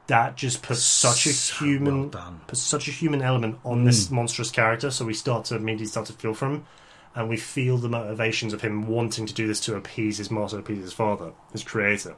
That 0.06 0.36
just 0.36 0.62
puts 0.62 0.82
such 0.82 1.26
a 1.26 1.32
So 1.32 1.64
human 1.64 2.00
well 2.00 2.08
done. 2.08 2.40
puts 2.46 2.60
such 2.60 2.88
a 2.88 2.90
human 2.90 3.22
element 3.22 3.58
on 3.64 3.82
Mm. 3.82 3.86
this 3.86 4.10
monstrous 4.10 4.50
character, 4.50 4.90
so 4.90 5.04
we 5.04 5.14
start 5.14 5.44
to 5.46 5.56
immediately 5.56 5.86
start 5.86 6.06
to 6.06 6.12
feel 6.12 6.34
for 6.34 6.46
him, 6.46 6.64
and 7.14 7.28
we 7.28 7.36
feel 7.36 7.78
the 7.78 7.88
motivations 7.88 8.52
of 8.52 8.60
him 8.62 8.86
wanting 8.88 9.26
to 9.26 9.34
do 9.34 9.46
this 9.46 9.60
to 9.60 9.76
appease 9.76 10.18
his 10.18 10.30
master, 10.30 10.58
appease 10.58 10.82
his 10.82 10.92
father, 10.92 11.32
his 11.52 11.62
creator. 11.62 12.14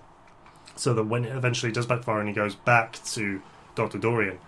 So 0.83 0.92
that 0.95 1.05
when 1.05 1.25
it 1.25 1.37
eventually 1.37 1.71
does 1.71 1.87
backfire 1.87 2.18
and 2.18 2.29
he 2.29 2.35
goes 2.35 2.57
back 2.57 2.99
to 3.12 3.40
Doctor 3.77 3.99
Dorian, 3.99 4.38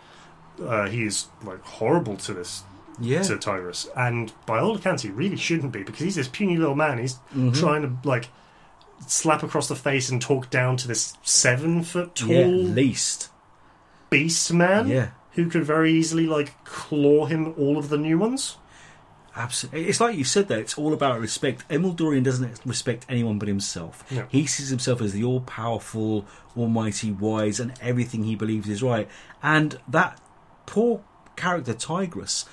uh, 0.61 0.89
he 0.89 1.05
is 1.05 1.27
like 1.45 1.61
horrible 1.63 2.17
to 2.17 2.35
this 2.35 2.65
Yeah. 2.99 3.23
to 3.23 3.37
Tyrus, 3.37 3.87
and 3.97 4.33
by 4.45 4.59
all 4.59 4.75
accounts, 4.75 5.05
he 5.05 5.11
really 5.11 5.37
shouldn't 5.37 5.71
be 5.73 5.85
because 5.85 6.01
he's 6.01 6.17
this 6.17 6.27
puny 6.27 6.57
little 6.57 6.75
man. 6.75 6.99
He's 6.99 7.19
Mhm. 7.37 7.57
trying 7.57 7.83
to 7.83 8.09
like 8.09 8.31
slap 9.07 9.45
across 9.45 9.69
the 9.69 9.77
face 9.77 10.09
and 10.11 10.21
talk 10.21 10.51
down 10.51 10.77
to 10.79 10.89
this 10.89 11.15
seven 11.23 11.85
foot 11.85 12.17
tall 12.17 12.31
yeah, 12.31 12.47
least. 12.47 13.29
beast 14.11 14.53
man 14.53 14.89
Yeah. 14.89 15.09
who 15.33 15.49
could 15.49 15.65
very 15.65 15.93
easily 15.93 16.27
like 16.27 16.53
claw 16.65 17.27
him 17.27 17.55
all 17.57 17.79
of 17.79 17.91
the 17.91 17.97
new 17.99 18.19
ones. 18.19 18.57
Absolutely. 19.37 19.89
It's 19.89 20.01
like 20.01 20.17
you 20.17 20.25
said 20.25 20.49
there, 20.49 20.61
it's 20.61 20.79
all 20.79 20.93
about 20.93 21.21
respect. 21.21 21.65
Emil 21.69 21.93
Dorian 21.93 22.23
doesn't 22.23 22.61
respect 22.65 23.05
anyone 23.09 23.39
but 23.39 23.49
himself. 23.49 24.11
No. 24.11 24.27
He 24.29 24.47
sees 24.47 24.69
himself 24.69 25.01
as 25.01 25.13
the 25.13 25.25
all 25.25 25.41
powerful, 25.41 26.25
almighty, 26.57 27.11
wise, 27.11 27.59
and 27.59 27.75
everything 27.81 28.25
he 28.25 28.37
believes 28.37 28.69
is 28.69 28.83
right. 28.83 29.09
And 29.43 29.79
that 29.89 30.21
poor 30.67 31.03
character, 31.37 31.75
Tigress, 31.75 32.45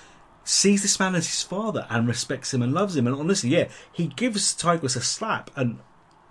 sees 0.43 0.81
this 0.81 0.99
man 0.99 1.13
as 1.13 1.27
his 1.27 1.43
father 1.43 1.85
and 1.89 2.07
respects 2.07 2.53
him 2.53 2.63
and 2.63 2.73
loves 2.73 2.95
him. 2.95 3.05
And 3.05 3.15
honestly, 3.15 3.51
yeah, 3.51 3.69
he 3.91 4.07
gives 4.07 4.53
Tigress 4.55 4.95
a 4.95 5.01
slap. 5.01 5.51
And 5.55 5.79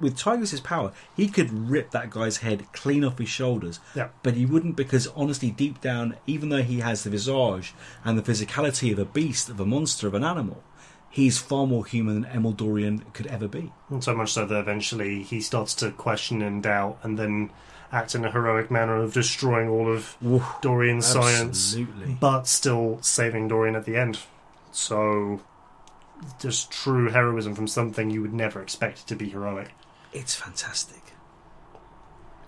with 0.00 0.16
Tigress's 0.16 0.60
power, 0.60 0.92
he 1.16 1.28
could 1.28 1.52
rip 1.52 1.90
that 1.90 2.10
guy's 2.10 2.38
head 2.38 2.66
clean 2.72 3.04
off 3.04 3.18
his 3.18 3.28
shoulders. 3.28 3.80
Yeah. 3.94 4.08
But 4.22 4.34
he 4.34 4.46
wouldn't 4.46 4.76
because 4.76 5.06
honestly, 5.08 5.50
deep 5.50 5.80
down, 5.80 6.16
even 6.26 6.48
though 6.48 6.62
he 6.62 6.80
has 6.80 7.04
the 7.04 7.10
visage 7.10 7.74
and 8.04 8.18
the 8.18 8.22
physicality 8.22 8.92
of 8.92 8.98
a 8.98 9.04
beast, 9.04 9.48
of 9.48 9.60
a 9.60 9.66
monster, 9.66 10.06
of 10.06 10.14
an 10.14 10.24
animal, 10.24 10.62
he's 11.10 11.38
far 11.38 11.66
more 11.66 11.84
human 11.84 12.22
than 12.22 12.30
Emil 12.32 12.52
Dorian 12.52 13.04
could 13.12 13.26
ever 13.26 13.48
be. 13.48 13.72
And 13.90 14.02
so 14.02 14.14
much 14.14 14.32
so 14.32 14.46
that 14.46 14.58
eventually 14.58 15.22
he 15.22 15.40
starts 15.40 15.74
to 15.76 15.90
question 15.90 16.40
and 16.40 16.62
doubt 16.62 16.98
and 17.02 17.18
then 17.18 17.50
act 17.92 18.14
in 18.14 18.24
a 18.24 18.30
heroic 18.30 18.70
manner 18.70 18.96
of 19.02 19.12
destroying 19.12 19.68
all 19.68 19.92
of 19.92 20.16
Dorian's 20.60 21.06
science, 21.06 21.76
but 22.20 22.46
still 22.46 22.98
saving 23.02 23.48
Dorian 23.48 23.74
at 23.74 23.84
the 23.84 23.96
end. 23.96 24.20
So, 24.70 25.40
just 26.38 26.70
true 26.70 27.10
heroism 27.10 27.56
from 27.56 27.66
something 27.66 28.10
you 28.10 28.22
would 28.22 28.32
never 28.32 28.62
expect 28.62 29.08
to 29.08 29.16
be 29.16 29.28
heroic. 29.28 29.70
It's 30.12 30.34
fantastic. 30.34 31.02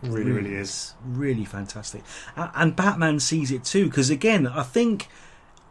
It 0.03 0.11
really, 0.11 0.33
really 0.33 0.55
is. 0.55 0.95
really 1.05 1.45
fantastic. 1.45 2.03
And 2.37 2.75
Batman 2.75 3.21
sees 3.21 3.53
it 3.53 3.63
too, 3.65 3.85
because 3.85 4.11
again, 4.11 4.49
I 4.49 4.65
think, 4.65 5.07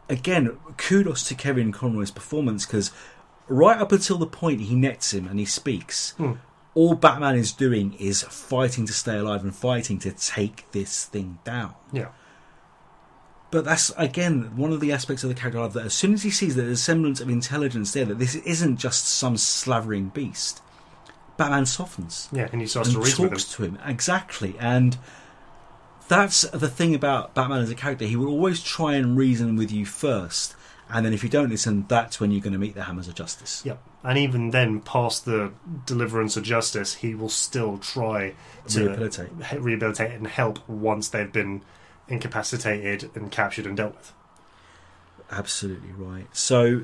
again, 0.10 0.58
kudos 0.78 1.24
to 1.28 1.36
Kevin 1.36 1.74
Conroy's 1.74 2.12
performance, 2.12 2.66
because 2.66 2.92
right 3.50 3.78
up 3.78 3.92
until 3.92 4.18
the 4.18 4.26
point 4.28 4.62
he 4.62 4.76
nets 4.76 5.14
him 5.14 5.28
and 5.28 5.38
he 5.38 5.44
speaks, 5.46 6.12
Hmm. 6.12 6.34
all 6.76 6.96
Batman 6.96 7.36
is 7.36 7.52
doing 7.52 7.94
is 8.00 8.22
fighting 8.24 8.86
to 8.86 8.94
stay 8.94 9.18
alive 9.18 9.44
and 9.44 9.54
fighting 9.54 10.00
to 10.00 10.12
take 10.12 10.72
this 10.72 11.04
thing 11.06 11.40
down. 11.44 11.74
Yeah. 11.92 12.08
But 13.50 13.66
that's 13.66 13.92
again 13.98 14.56
one 14.56 14.72
of 14.72 14.80
the 14.80 14.94
aspects 14.94 15.26
of 15.26 15.30
the 15.30 15.36
character 15.36 15.60
I 15.60 15.64
love 15.64 15.74
that 15.74 15.86
as 15.88 15.94
soon 15.94 16.14
as 16.14 16.24
he 16.24 16.30
sees 16.32 16.56
that 16.56 16.62
there's 16.62 16.80
a 16.80 16.82
semblance 16.82 17.20
of 17.20 17.28
intelligence 17.30 17.92
there, 17.92 18.06
that 18.06 18.18
this 18.18 18.36
isn't 18.36 18.78
just 18.78 19.06
some 19.10 19.36
slavering 19.36 20.08
beast, 20.08 20.62
Batman 21.44 21.66
softens 21.66 22.30
Yeah, 22.32 22.48
and 22.52 22.62
he 22.62 22.68
starts 22.68 22.90
and 22.90 22.96
to 22.98 23.02
reason 23.04 23.24
with 23.24 23.32
him. 23.32 23.38
talks 23.38 23.56
to 23.56 23.64
him 23.64 23.80
exactly 23.86 24.56
and 24.60 24.98
that's 26.08 26.42
the 26.42 26.68
thing 26.68 26.94
about 26.94 27.34
batman 27.34 27.62
as 27.62 27.70
a 27.70 27.76
character 27.76 28.06
he 28.06 28.16
will 28.16 28.28
always 28.28 28.62
try 28.62 28.96
and 28.96 29.16
reason 29.18 29.56
with 29.56 29.72
you 29.72 29.86
first 29.86 30.56
and 30.90 31.06
then 31.06 31.14
if 31.14 31.24
you 31.24 31.30
don't 31.30 31.50
listen 31.50 31.86
that's 31.88 32.20
when 32.20 32.32
you're 32.32 32.42
going 32.42 32.52
to 32.54 32.60
meet 32.60 32.76
the 32.76 32.84
hammers 32.84 33.08
of 33.08 33.16
justice 33.16 33.64
Yep. 33.66 33.82
And 34.04 34.18
even 34.18 34.50
then, 34.50 34.82
past 34.82 35.26
the 35.26 35.52
deliverance 35.86 36.36
of 36.36 36.42
justice, 36.44 36.96
he 36.96 37.14
will 37.14 37.30
still 37.30 37.78
try 37.78 38.34
to 38.70 38.80
Rehabilitate. 38.88 39.30
rehabilitate 39.60 40.12
and 40.14 40.26
help 40.26 40.68
once 40.68 41.08
they've 41.10 41.32
been 41.32 41.62
incapacitated 42.08 43.12
and 43.16 43.32
captured 43.32 43.68
and 43.68 43.78
dealt 43.78 43.96
with. 43.96 44.12
absolutely 45.32 45.92
right 45.96 46.28
so 46.36 46.84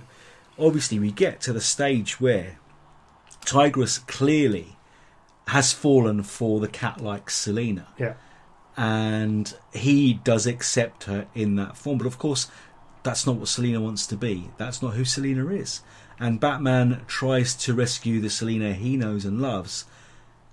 obviously 0.59 0.99
we 0.99 1.11
get 1.11 1.41
to 1.41 1.51
the 1.53 1.61
stage 1.61 2.21
where 2.21 2.59
tigress 3.45 3.97
clearly 3.99 4.77
has 5.47 5.71
fallen 5.73 6.23
for 6.23 6.59
the 6.59 6.67
cat-like 6.67 7.29
selina 7.29 7.87
Yeah. 7.97 8.15
and 8.75 9.55
he 9.73 10.13
does 10.13 10.45
accept 10.45 11.05
her 11.05 11.27
in 11.33 11.55
that 11.55 11.77
form. 11.77 11.97
But 11.97 12.07
of 12.07 12.17
course, 12.19 12.47
that's 13.03 13.25
not 13.25 13.37
what 13.37 13.47
Selina 13.47 13.79
wants 13.79 14.05
to 14.07 14.17
be. 14.17 14.51
That's 14.57 14.81
not 14.81 14.93
who 14.95 15.05
Selina 15.05 15.47
is. 15.47 15.81
And 16.19 16.39
Batman 16.39 17.01
tries 17.07 17.55
to 17.55 17.73
rescue 17.73 18.19
the 18.19 18.29
Selina 18.29 18.73
he 18.73 18.97
knows 18.97 19.23
and 19.23 19.41
loves. 19.41 19.85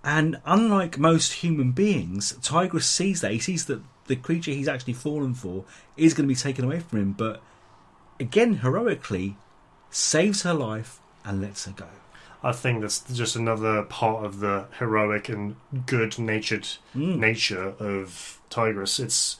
And 0.04 0.36
unlike 0.44 0.98
most 0.98 1.32
human 1.34 1.72
beings, 1.72 2.34
Tigress 2.42 2.86
sees 2.88 3.20
that. 3.22 3.32
He 3.32 3.38
sees 3.40 3.64
that 3.66 3.82
the 4.06 4.16
creature 4.16 4.52
he's 4.52 4.68
actually 4.68 4.92
fallen 4.92 5.34
for 5.34 5.64
is 5.96 6.14
going 6.14 6.28
to 6.28 6.32
be 6.34 6.38
taken 6.38 6.64
away 6.64 6.80
from 6.80 7.00
him. 7.00 7.12
But 7.12 7.42
again, 8.20 8.58
heroically, 8.58 9.36
saves 9.90 10.42
her 10.42 10.54
life 10.54 11.00
and 11.24 11.40
lets 11.40 11.64
her 11.64 11.72
go. 11.72 11.88
I 12.44 12.52
think 12.52 12.82
that's 12.82 13.00
just 13.12 13.34
another 13.36 13.82
part 13.84 14.24
of 14.24 14.40
the 14.40 14.66
heroic 14.78 15.28
and 15.28 15.56
good-natured 15.86 16.68
Mm. 16.94 17.16
nature 17.18 17.74
of 17.80 18.38
Tigress. 18.50 19.00
It's 19.00 19.38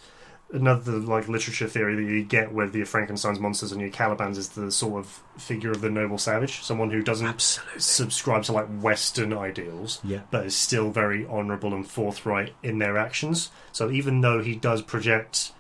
another 0.53 0.93
like 0.93 1.29
literature 1.29 1.67
theory 1.69 1.95
that 1.97 2.03
you 2.11 2.23
get 2.25 2.53
with 2.53 2.75
your 2.75 2.87
Frankenstein's 2.87 3.41
monsters 3.41 3.73
and 3.73 3.81
your 3.81 3.91
Calibans 3.91 4.37
is 4.39 4.51
the 4.51 4.71
sort 4.73 5.01
of 5.05 5.21
figure 5.37 5.71
of 5.71 5.81
the 5.81 5.91
noble 5.91 6.17
savage, 6.19 6.63
someone 6.63 6.91
who 6.91 7.03
doesn't 7.03 7.27
Absolutely. 7.27 7.81
subscribe 7.81 8.43
to 8.45 8.53
like 8.53 8.69
Western 8.81 9.33
ideals, 9.33 10.01
Yeah. 10.05 10.21
but 10.31 10.47
is 10.47 10.57
still 10.57 10.91
very 10.91 11.27
honourable 11.27 11.75
and 11.75 11.87
forthright 11.89 12.55
in 12.63 12.79
their 12.79 12.97
actions. 12.97 13.51
So 13.73 13.91
even 13.91 14.21
though 14.21 14.43
he 14.43 14.55
does 14.57 14.81
project 14.83 15.53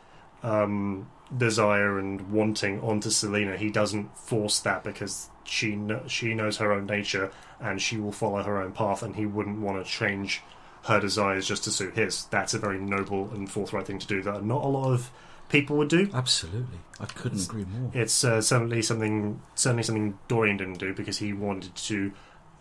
um, 0.42 1.08
desire 1.36 1.98
and 1.98 2.30
wanting 2.32 2.80
onto 2.80 3.10
Selina, 3.10 3.56
he 3.56 3.70
doesn't 3.70 4.16
force 4.16 4.60
that 4.60 4.84
because 4.84 5.28
she 5.44 5.72
kn- 5.72 6.06
she 6.08 6.34
knows 6.34 6.56
her 6.58 6.72
own 6.72 6.86
nature 6.86 7.30
and 7.60 7.80
she 7.80 7.96
will 7.98 8.12
follow 8.12 8.42
her 8.42 8.60
own 8.60 8.72
path, 8.72 9.02
and 9.02 9.16
he 9.16 9.26
wouldn't 9.26 9.60
want 9.60 9.84
to 9.84 9.90
change 9.90 10.42
her 10.84 11.00
desires 11.00 11.46
just 11.48 11.64
to 11.64 11.70
suit 11.70 11.94
his. 11.94 12.24
That's 12.26 12.52
a 12.52 12.58
very 12.58 12.78
noble 12.78 13.30
and 13.32 13.50
forthright 13.50 13.86
thing 13.86 13.98
to 14.00 14.06
do 14.06 14.22
that 14.22 14.44
not 14.44 14.62
a 14.64 14.68
lot 14.68 14.92
of 14.92 15.10
people 15.48 15.76
would 15.78 15.88
do. 15.88 16.10
Absolutely. 16.12 16.78
I 17.00 17.06
couldn't 17.06 17.38
It's- 17.38 17.48
agree 17.48 17.64
more. 17.64 17.90
It's 17.94 18.22
uh, 18.24 18.40
certainly 18.42 18.82
something 18.82 19.40
certainly 19.54 19.82
something 19.82 20.18
Dorian 20.28 20.56
didn't 20.58 20.78
do 20.78 20.92
because 20.92 21.18
he 21.18 21.32
wanted 21.32 21.74
to 21.76 22.12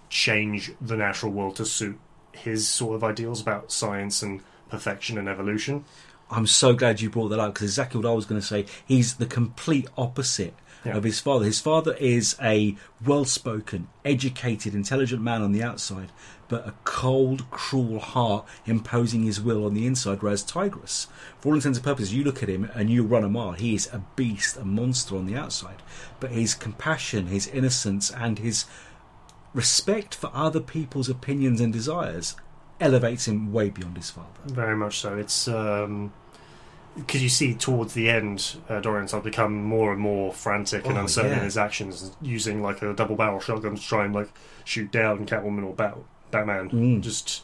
change 0.10 0.72
the 0.80 0.96
natural 0.96 1.32
world 1.32 1.56
to 1.58 1.66
suit 1.66 2.00
his 2.32 2.68
sort 2.68 2.96
of 2.96 3.04
ideals 3.04 3.42
about 3.42 3.72
science 3.72 4.22
and 4.22 4.42
perfection 4.70 5.18
and 5.18 5.28
evolution. 5.28 5.84
I'm 6.36 6.48
so 6.48 6.74
glad 6.74 7.00
you 7.02 7.10
brought 7.10 7.30
that 7.30 7.40
up 7.40 7.54
because 7.54 7.70
exactly 7.70 8.02
what 8.02 8.10
I 8.10 8.14
was 8.14 8.26
going 8.26 8.42
to 8.42 8.46
say. 8.48 8.66
He's 8.86 9.16
the 9.16 9.26
complete 9.26 9.88
opposite 9.98 10.56
Yeah. 10.84 10.98
of 10.98 11.04
his 11.04 11.20
father. 11.20 11.46
His 11.46 11.60
father 11.60 11.94
is 11.94 12.36
a 12.42 12.76
well 13.06 13.24
spoken, 13.26 13.88
educated, 14.04 14.74
intelligent 14.74 15.22
man 15.22 15.42
on 15.42 15.52
the 15.52 15.64
outside, 15.64 16.12
but 16.50 16.68
a 16.68 16.74
cold, 16.84 17.50
cruel 17.52 18.00
heart 18.00 18.46
imposing 18.66 19.24
his 19.24 19.40
will 19.40 19.64
on 19.66 19.74
the 19.76 19.86
inside. 19.88 20.22
Whereas 20.22 20.44
Tigress, 20.44 21.08
for 21.40 21.50
all 21.50 21.56
intents 21.56 21.78
and 21.78 21.86
purposes, 21.86 22.14
you 22.14 22.24
look 22.24 22.42
at 22.44 22.50
him 22.50 22.70
and 22.76 22.90
you 22.90 23.04
run 23.04 23.24
a 23.24 23.30
mile. 23.30 23.54
He 23.54 23.76
is 23.76 23.88
a 23.94 24.04
beast, 24.16 24.58
a 24.58 24.66
monster 24.66 25.16
on 25.16 25.26
the 25.26 25.36
outside. 25.36 25.82
But 26.20 26.32
his 26.32 26.54
compassion, 26.56 27.28
his 27.28 27.48
innocence, 27.48 28.12
and 28.12 28.40
his 28.40 28.66
respect 29.54 30.16
for 30.16 30.32
other 30.34 30.60
people's 30.60 31.10
opinions 31.10 31.62
and 31.62 31.72
desires 31.72 32.36
elevates 32.80 33.28
him 33.28 33.54
way 33.54 33.70
beyond 33.70 33.96
his 33.98 34.10
father. 34.10 34.28
Very 34.48 34.76
much 34.76 35.00
so. 35.00 35.16
It's 35.16 35.48
um 35.48 36.12
because 36.96 37.24
you 37.24 37.30
see 37.30 37.54
towards 37.56 37.94
the 37.94 38.10
end, 38.10 38.56
uh, 38.70 38.80
Dorian 38.80 39.08
starts 39.08 39.24
to 39.24 39.30
become 39.30 39.64
more 39.64 39.92
and 39.92 40.00
more 40.00 40.32
frantic 40.34 40.86
and 40.86 40.98
Oh, 40.98 41.02
uncertain 41.02 41.32
yeah. 41.32 41.38
in 41.40 41.44
his 41.44 41.58
actions, 41.58 42.16
using 42.22 42.62
like 42.62 42.82
a 42.82 42.94
double 42.94 43.16
barrel 43.16 43.40
shotgun 43.40 43.76
to 43.76 43.82
try 43.82 44.06
and 44.06 44.14
like 44.14 44.30
shoot 44.64 44.92
down 44.92 45.26
Catwoman 45.26 45.64
or 45.66 45.74
Bat- 45.74 45.98
Batman, 46.32 46.70
Mm. 46.70 47.02
just 47.02 47.44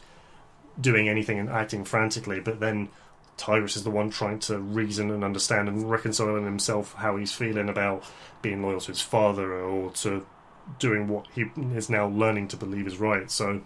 doing 0.80 1.08
anything 1.08 1.38
and 1.38 1.48
acting 1.48 1.84
frantically. 1.84 2.40
But 2.40 2.60
then 2.60 2.88
Tigress 3.36 3.74
is 3.76 3.84
the 3.84 3.90
one 3.90 4.10
trying 4.10 4.38
to 4.40 4.58
reason 4.58 5.10
and 5.10 5.24
understand 5.24 5.68
and 5.68 5.90
reconcile 5.90 6.36
in 6.36 6.44
himself 6.44 6.94
how 6.94 7.16
he's 7.16 7.32
feeling 7.32 7.68
about 7.68 8.04
being 8.42 8.62
loyal 8.62 8.80
to 8.80 8.88
his 8.88 9.00
father 9.00 9.52
or 9.54 9.90
to 9.92 10.26
doing 10.78 11.08
what 11.08 11.26
he 11.34 11.46
is 11.74 11.88
now 11.90 12.06
learning 12.06 12.48
to 12.48 12.56
believe 12.56 12.86
is 12.86 12.98
right. 12.98 13.30
So 13.30 13.62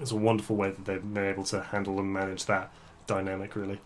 it's 0.00 0.10
a 0.10 0.16
wonderful 0.16 0.56
way 0.56 0.70
that 0.70 0.84
they've 0.84 1.14
been 1.14 1.24
able 1.24 1.44
to 1.44 1.62
handle 1.62 1.98
and 2.00 2.12
manage 2.12 2.46
that 2.46 2.72
dynamic, 3.06 3.54
really. 3.56 3.80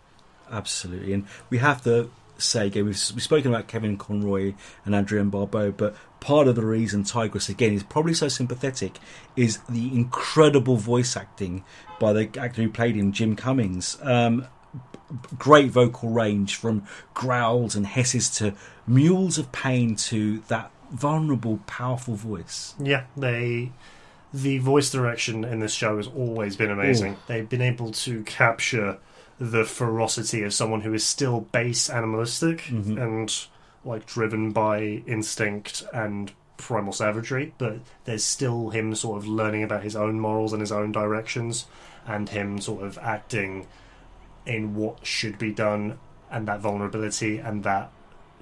Absolutely, 0.51 1.13
and 1.13 1.25
we 1.49 1.57
have 1.59 1.83
to 1.83 2.09
say 2.37 2.67
again 2.67 2.85
we've, 2.85 3.01
we've 3.13 3.23
spoken 3.23 3.53
about 3.53 3.67
Kevin 3.67 3.97
Conroy 3.97 4.53
and 4.83 4.93
Adrienne 4.93 5.29
Barbeau, 5.29 5.71
but 5.71 5.95
part 6.19 6.47
of 6.47 6.55
the 6.55 6.65
reason 6.65 7.03
Tigress 7.03 7.49
again 7.49 7.73
is 7.73 7.83
probably 7.83 8.13
so 8.13 8.27
sympathetic 8.27 8.99
is 9.35 9.59
the 9.69 9.87
incredible 9.93 10.75
voice 10.75 11.15
acting 11.15 11.63
by 11.99 12.13
the 12.13 12.29
actor 12.39 12.63
who 12.63 12.69
played 12.69 12.95
him, 12.95 13.11
Jim 13.11 13.35
Cummings. 13.35 13.97
Um, 14.01 14.47
great 15.37 15.69
vocal 15.69 16.09
range 16.09 16.55
from 16.55 16.85
growls 17.13 17.75
and 17.75 17.87
hisses 17.87 18.29
to 18.37 18.53
mules 18.87 19.37
of 19.37 19.51
pain 19.51 19.95
to 19.95 20.39
that 20.47 20.71
vulnerable, 20.91 21.59
powerful 21.67 22.15
voice. 22.15 22.75
Yeah, 22.79 23.05
they 23.15 23.71
the 24.33 24.57
voice 24.57 24.91
direction 24.91 25.45
in 25.45 25.59
this 25.59 25.73
show 25.73 25.95
has 25.97 26.07
always 26.07 26.57
been 26.57 26.69
amazing. 26.69 27.15
They've 27.27 27.47
been 27.47 27.61
able 27.61 27.91
to 27.91 28.23
capture 28.23 28.97
the 29.39 29.65
ferocity 29.65 30.43
of 30.43 30.53
someone 30.53 30.81
who 30.81 30.93
is 30.93 31.03
still 31.03 31.41
base 31.41 31.89
animalistic 31.89 32.61
Mhm. 32.69 33.01
and 33.01 33.45
like 33.83 34.05
driven 34.05 34.51
by 34.51 35.03
instinct 35.05 35.83
and 35.93 36.31
primal 36.57 36.93
savagery, 36.93 37.53
but 37.57 37.79
there's 38.05 38.23
still 38.23 38.69
him 38.69 38.95
sort 38.95 39.17
of 39.17 39.27
learning 39.27 39.61
about 39.63 39.83
his 39.83 39.95
own 39.95 40.19
morals 40.19 40.53
and 40.53 40.61
his 40.61 40.71
own 40.71 40.91
directions 40.91 41.65
and 42.07 42.29
him 42.29 42.59
sort 42.61 42.83
of 42.83 42.97
acting 42.99 43.67
in 44.45 44.73
what 44.75 45.05
should 45.05 45.37
be 45.37 45.51
done 45.51 45.97
and 46.31 46.47
that 46.47 46.59
vulnerability 46.61 47.37
and 47.37 47.63
that 47.63 47.91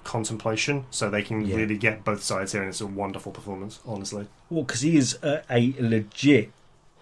contemplation 0.03 0.85
so 0.91 1.09
they 1.09 1.21
can 1.23 1.45
Yeah. 1.45 1.55
really 1.55 1.77
get 1.77 2.03
both 2.03 2.21
sides 2.23 2.51
here 2.51 2.61
and 2.61 2.69
it's 2.69 2.81
a 2.81 2.87
wonderful 2.87 3.31
performance 3.31 3.79
honestly 3.85 4.27
Well, 4.49 4.63
because 4.63 4.81
he 4.81 4.97
is 4.97 5.17
a, 5.23 5.41
a 5.49 5.73
legit 5.79 6.51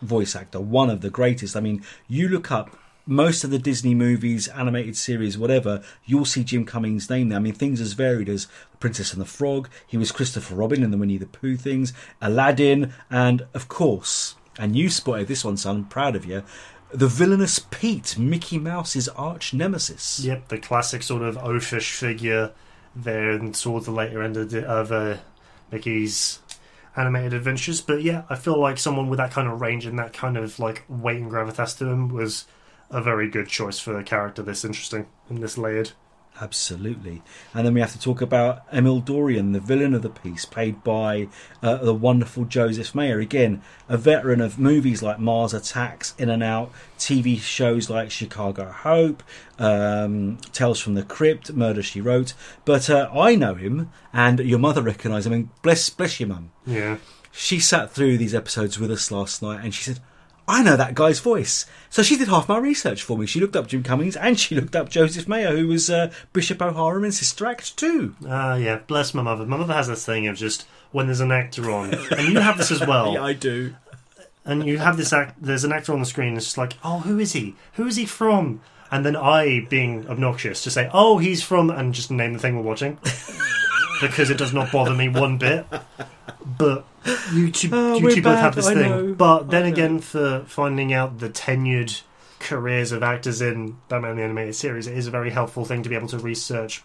voice 0.01 0.35
actor, 0.35 0.59
one 0.61 0.89
of 0.89 1.01
the 1.01 1.09
greatest. 1.09 1.55
I 1.55 1.59
mean, 1.59 1.83
you 2.07 2.27
look 2.29 2.51
up 2.51 2.75
most 3.05 3.43
of 3.43 3.49
the 3.49 3.59
Disney 3.59 3.95
movies, 3.95 4.47
animated 4.49 4.95
series, 4.95 5.37
whatever, 5.37 5.83
you'll 6.05 6.25
see 6.25 6.43
Jim 6.43 6.65
Cummings' 6.65 7.09
name 7.09 7.29
there. 7.29 7.37
I 7.37 7.41
mean, 7.41 7.53
things 7.53 7.81
as 7.81 7.93
varied 7.93 8.29
as 8.29 8.45
The 8.71 8.77
Princess 8.77 9.13
and 9.13 9.21
the 9.21 9.25
Frog. 9.25 9.69
He 9.85 9.97
was 9.97 10.11
Christopher 10.11 10.55
Robin 10.55 10.83
in 10.83 10.91
the 10.91 10.97
Winnie 10.97 11.17
the 11.17 11.25
Pooh 11.25 11.57
things, 11.57 11.93
Aladdin, 12.21 12.93
and 13.09 13.45
of 13.53 13.67
course, 13.67 14.35
and 14.59 14.75
you 14.75 14.89
spotted 14.89 15.27
this 15.27 15.45
one, 15.45 15.57
son. 15.57 15.75
I'm 15.75 15.85
proud 15.85 16.15
of 16.15 16.25
you. 16.25 16.43
The 16.93 17.07
villainous 17.07 17.59
Pete, 17.59 18.17
Mickey 18.17 18.59
Mouse's 18.59 19.07
arch 19.09 19.53
nemesis. 19.53 20.19
Yep, 20.19 20.49
the 20.49 20.57
classic 20.57 21.03
sort 21.03 21.21
of 21.21 21.37
oafish 21.37 21.91
figure 21.91 22.51
there 22.95 23.31
and 23.31 23.55
towards 23.55 23.85
the 23.85 23.91
later 23.91 24.21
end 24.21 24.35
of, 24.35 24.51
the, 24.51 24.67
of 24.67 24.91
uh, 24.91 25.17
Mickey's 25.71 26.39
animated 26.95 27.33
adventures. 27.33 27.79
But 27.79 28.03
yeah, 28.03 28.23
I 28.29 28.35
feel 28.35 28.59
like 28.59 28.77
someone 28.77 29.09
with 29.09 29.17
that 29.17 29.31
kind 29.31 29.47
of 29.47 29.61
range 29.61 29.85
and 29.85 29.97
that 29.99 30.13
kind 30.13 30.37
of 30.37 30.59
like 30.59 30.83
weight 30.89 31.21
and 31.21 31.31
gravitas 31.31 31.77
to 31.77 31.87
him 31.87 32.09
was 32.09 32.45
a 32.91 33.01
very 33.01 33.29
good 33.29 33.47
choice 33.47 33.79
for 33.79 33.97
a 33.97 34.03
character 34.03 34.41
this 34.43 34.63
interesting 34.65 35.07
and 35.29 35.41
this 35.41 35.57
layered. 35.57 35.91
Absolutely. 36.39 37.21
And 37.53 37.65
then 37.65 37.73
we 37.73 37.81
have 37.81 37.91
to 37.91 37.99
talk 37.99 38.21
about 38.21 38.63
Emil 38.73 38.99
Dorian, 38.99 39.51
the 39.51 39.59
villain 39.59 39.93
of 39.93 40.01
the 40.01 40.09
piece, 40.09 40.45
played 40.45 40.83
by 40.83 41.27
uh, 41.61 41.77
the 41.77 41.93
wonderful 41.93 42.45
Joseph 42.45 42.95
Maher. 42.95 43.19
Again, 43.19 43.61
a 43.89 43.97
veteran 43.97 44.41
of 44.41 44.57
movies 44.57 45.03
like 45.03 45.19
Mars 45.19 45.53
Attacks, 45.53 46.15
In 46.17 46.29
and 46.29 46.41
Out, 46.41 46.71
TV 46.97 47.39
shows 47.39 47.89
like 47.89 48.11
Chicago 48.11 48.71
Hope, 48.71 49.21
um, 49.59 50.37
Tales 50.51 50.79
from 50.79 50.95
the 50.95 51.03
Crypt, 51.03 51.53
Murder 51.53 51.83
She 51.83 52.01
Wrote. 52.01 52.33
But 52.65 52.89
uh, 52.89 53.09
I 53.13 53.35
know 53.35 53.53
him, 53.53 53.91
and 54.13 54.39
your 54.39 54.59
mother 54.59 54.81
recognised 54.81 55.27
him, 55.27 55.33
and 55.33 55.61
bless, 55.61 55.89
bless 55.89 56.19
your 56.19 56.29
mum. 56.29 56.51
Yeah. 56.65 56.97
She 57.31 57.59
sat 57.59 57.91
through 57.91 58.17
these 58.17 58.33
episodes 58.33 58.79
with 58.79 58.89
us 58.91 59.11
last 59.11 59.41
night, 59.43 59.63
and 59.63 59.73
she 59.73 59.83
said, 59.83 59.99
I 60.47 60.63
know 60.63 60.75
that 60.75 60.95
guy's 60.95 61.19
voice. 61.19 61.65
So 61.89 62.03
she 62.03 62.17
did 62.17 62.27
half 62.27 62.49
my 62.49 62.57
research 62.57 63.03
for 63.03 63.17
me. 63.17 63.25
She 63.25 63.39
looked 63.39 63.55
up 63.55 63.67
Jim 63.67 63.83
Cummings 63.83 64.15
and 64.17 64.39
she 64.39 64.55
looked 64.55 64.75
up 64.75 64.89
Joseph 64.89 65.27
Maher, 65.27 65.55
who 65.55 65.67
was 65.67 65.89
uh, 65.89 66.11
Bishop 66.33 66.61
O'Hara 66.61 67.01
in 67.03 67.11
Sister 67.11 67.45
Act 67.45 67.77
2. 67.77 68.15
Ah, 68.27 68.55
yeah. 68.55 68.79
Bless 68.87 69.13
my 69.13 69.21
mother. 69.21 69.45
My 69.45 69.57
mother 69.57 69.73
has 69.73 69.87
this 69.87 70.05
thing 70.05 70.27
of 70.27 70.35
just 70.35 70.67
when 70.91 71.05
there's 71.05 71.21
an 71.21 71.31
actor 71.31 71.71
on, 71.71 71.93
and 71.93 72.27
you 72.27 72.39
have 72.39 72.57
this 72.57 72.71
as 72.71 72.81
well. 72.85 73.13
yeah, 73.13 73.23
I 73.23 73.31
do. 73.33 73.75
and 74.43 74.65
you 74.67 74.77
have 74.79 74.97
this 74.97 75.13
act 75.13 75.35
there's 75.41 75.63
an 75.63 75.71
actor 75.71 75.93
on 75.93 75.99
the 75.99 76.05
screen 76.05 76.35
it's 76.35 76.45
just 76.45 76.57
like 76.57 76.73
oh 76.83 76.97
who 76.99 77.19
is 77.19 77.31
he 77.33 77.55
who 77.73 77.85
is 77.85 77.95
he 77.95 78.05
from 78.07 78.59
and 78.89 79.05
then 79.05 79.15
i 79.15 79.65
being 79.69 80.05
obnoxious 80.09 80.63
to 80.63 80.71
say 80.71 80.89
oh 80.93 81.19
he's 81.19 81.43
from 81.43 81.69
and 81.69 81.93
just 81.93 82.09
name 82.09 82.33
the 82.33 82.39
thing 82.39 82.55
we're 82.57 82.63
watching 82.63 82.97
because 84.01 84.31
it 84.31 84.37
does 84.39 84.51
not 84.51 84.71
bother 84.71 84.95
me 84.95 85.07
one 85.07 85.37
bit 85.37 85.63
but 86.45 86.85
you 87.33 87.51
two, 87.51 87.69
Oh, 87.71 87.97
you 87.97 88.11
two 88.11 88.21
both 88.21 88.39
have 88.39 88.55
this 88.55 88.67
I 88.67 88.73
thing. 88.75 88.89
know, 88.89 89.13
but 89.13 89.49
then 89.49 89.65
again 89.65 89.99
for 89.99 90.43
finding 90.47 90.93
out 90.93 91.19
the 91.19 91.29
tenured 91.29 92.01
careers 92.39 92.91
of 92.91 93.03
actors 93.03 93.39
in 93.39 93.77
batman 93.87 94.15
the 94.15 94.23
animated 94.23 94.55
series 94.55 94.87
it 94.87 94.97
is 94.97 95.05
a 95.05 95.11
very 95.11 95.29
helpful 95.29 95.63
thing 95.63 95.83
to 95.83 95.89
be 95.89 95.95
able 95.95 96.07
to 96.07 96.17
research 96.17 96.81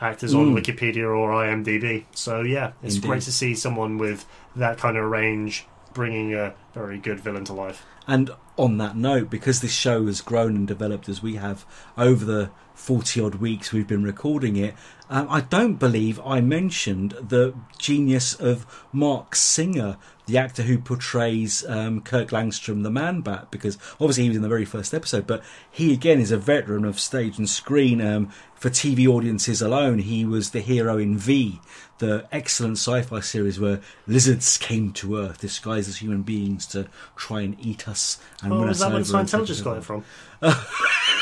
actors 0.00 0.32
on 0.34 0.54
Mm. 0.54 0.58
wikipedia 0.62 1.04
or 1.04 1.30
imdb. 1.44 2.04
So 2.14 2.40
yeah 2.42 2.72
it's 2.82 2.94
Indeed. 2.96 3.08
great 3.08 3.22
to 3.22 3.32
see 3.32 3.54
someone 3.54 3.98
with 3.98 4.24
that 4.54 4.78
kind 4.78 4.96
of 4.96 5.04
range 5.10 5.66
bringing 5.94 6.34
a 6.34 6.54
very 6.74 6.98
good 6.98 7.20
villain 7.20 7.44
to 7.46 7.52
life. 7.54 7.82
And 8.06 8.30
on 8.58 8.76
that 8.78 8.94
note, 8.96 9.30
because 9.30 9.60
this 9.62 9.72
show 9.72 10.04
has 10.06 10.20
grown 10.20 10.54
and 10.54 10.66
developed 10.68 11.08
as 11.08 11.22
we 11.22 11.36
have 11.36 11.64
over 11.98 12.24
the 12.24 12.50
40 12.76 13.20
odd 13.20 13.34
weeks 13.36 13.72
we've 13.72 13.88
been 13.88 14.04
recording 14.04 14.56
it, 14.56 14.74
um, 15.08 15.26
I 15.30 15.40
don't 15.40 15.74
believe 15.76 16.20
I 16.24 16.40
mentioned 16.40 17.12
the 17.12 17.54
genius 17.78 18.34
of 18.34 18.66
Marc 18.92 19.34
Singer, 19.34 19.96
the 20.26 20.36
actor 20.36 20.62
who 20.62 20.78
portrays 20.78 21.64
um, 21.66 22.00
Kirk 22.00 22.28
Langstrom, 22.30 22.82
the 22.82 22.90
Man 22.90 23.22
Bat, 23.22 23.50
because 23.50 23.78
obviously 24.00 24.24
he 24.24 24.30
was 24.30 24.36
in 24.36 24.42
the 24.42 24.48
very 24.48 24.64
first 24.64 24.92
episode, 24.92 25.26
but 25.26 25.42
he 25.70 25.92
again 25.92 26.20
is 26.20 26.30
a 26.30 26.36
veteran 26.38 26.84
of 26.84 27.00
stage 27.00 27.38
and 27.38 27.48
screen. 27.48 28.00
Um, 28.00 28.30
for 28.56 28.70
TV 28.70 29.06
audiences 29.06 29.60
alone, 29.62 29.98
he 30.00 30.24
was 30.24 30.50
the 30.50 30.60
hero 30.60 30.98
in 30.98 31.16
V, 31.18 31.60
the 31.98 32.26
excellent 32.32 32.78
sci-fi 32.78 33.20
series 33.20 33.60
where 33.60 33.80
lizards 34.06 34.58
came 34.58 34.92
to 34.94 35.18
Earth 35.18 35.40
disguised 35.40 35.88
as 35.88 35.98
human 35.98 36.22
beings 36.22 36.66
to 36.68 36.88
try 37.16 37.42
and 37.42 37.56
eat 37.60 37.86
us 37.86 38.18
and 38.42 38.52
Oh, 38.52 38.64
is 38.64 38.82
us 38.82 38.88
that 38.88 38.92
where 38.92 39.02
Scientologists 39.02 39.62
got 39.62 39.76
it 39.76 39.84
from? 39.84 40.04
V, 40.42 40.52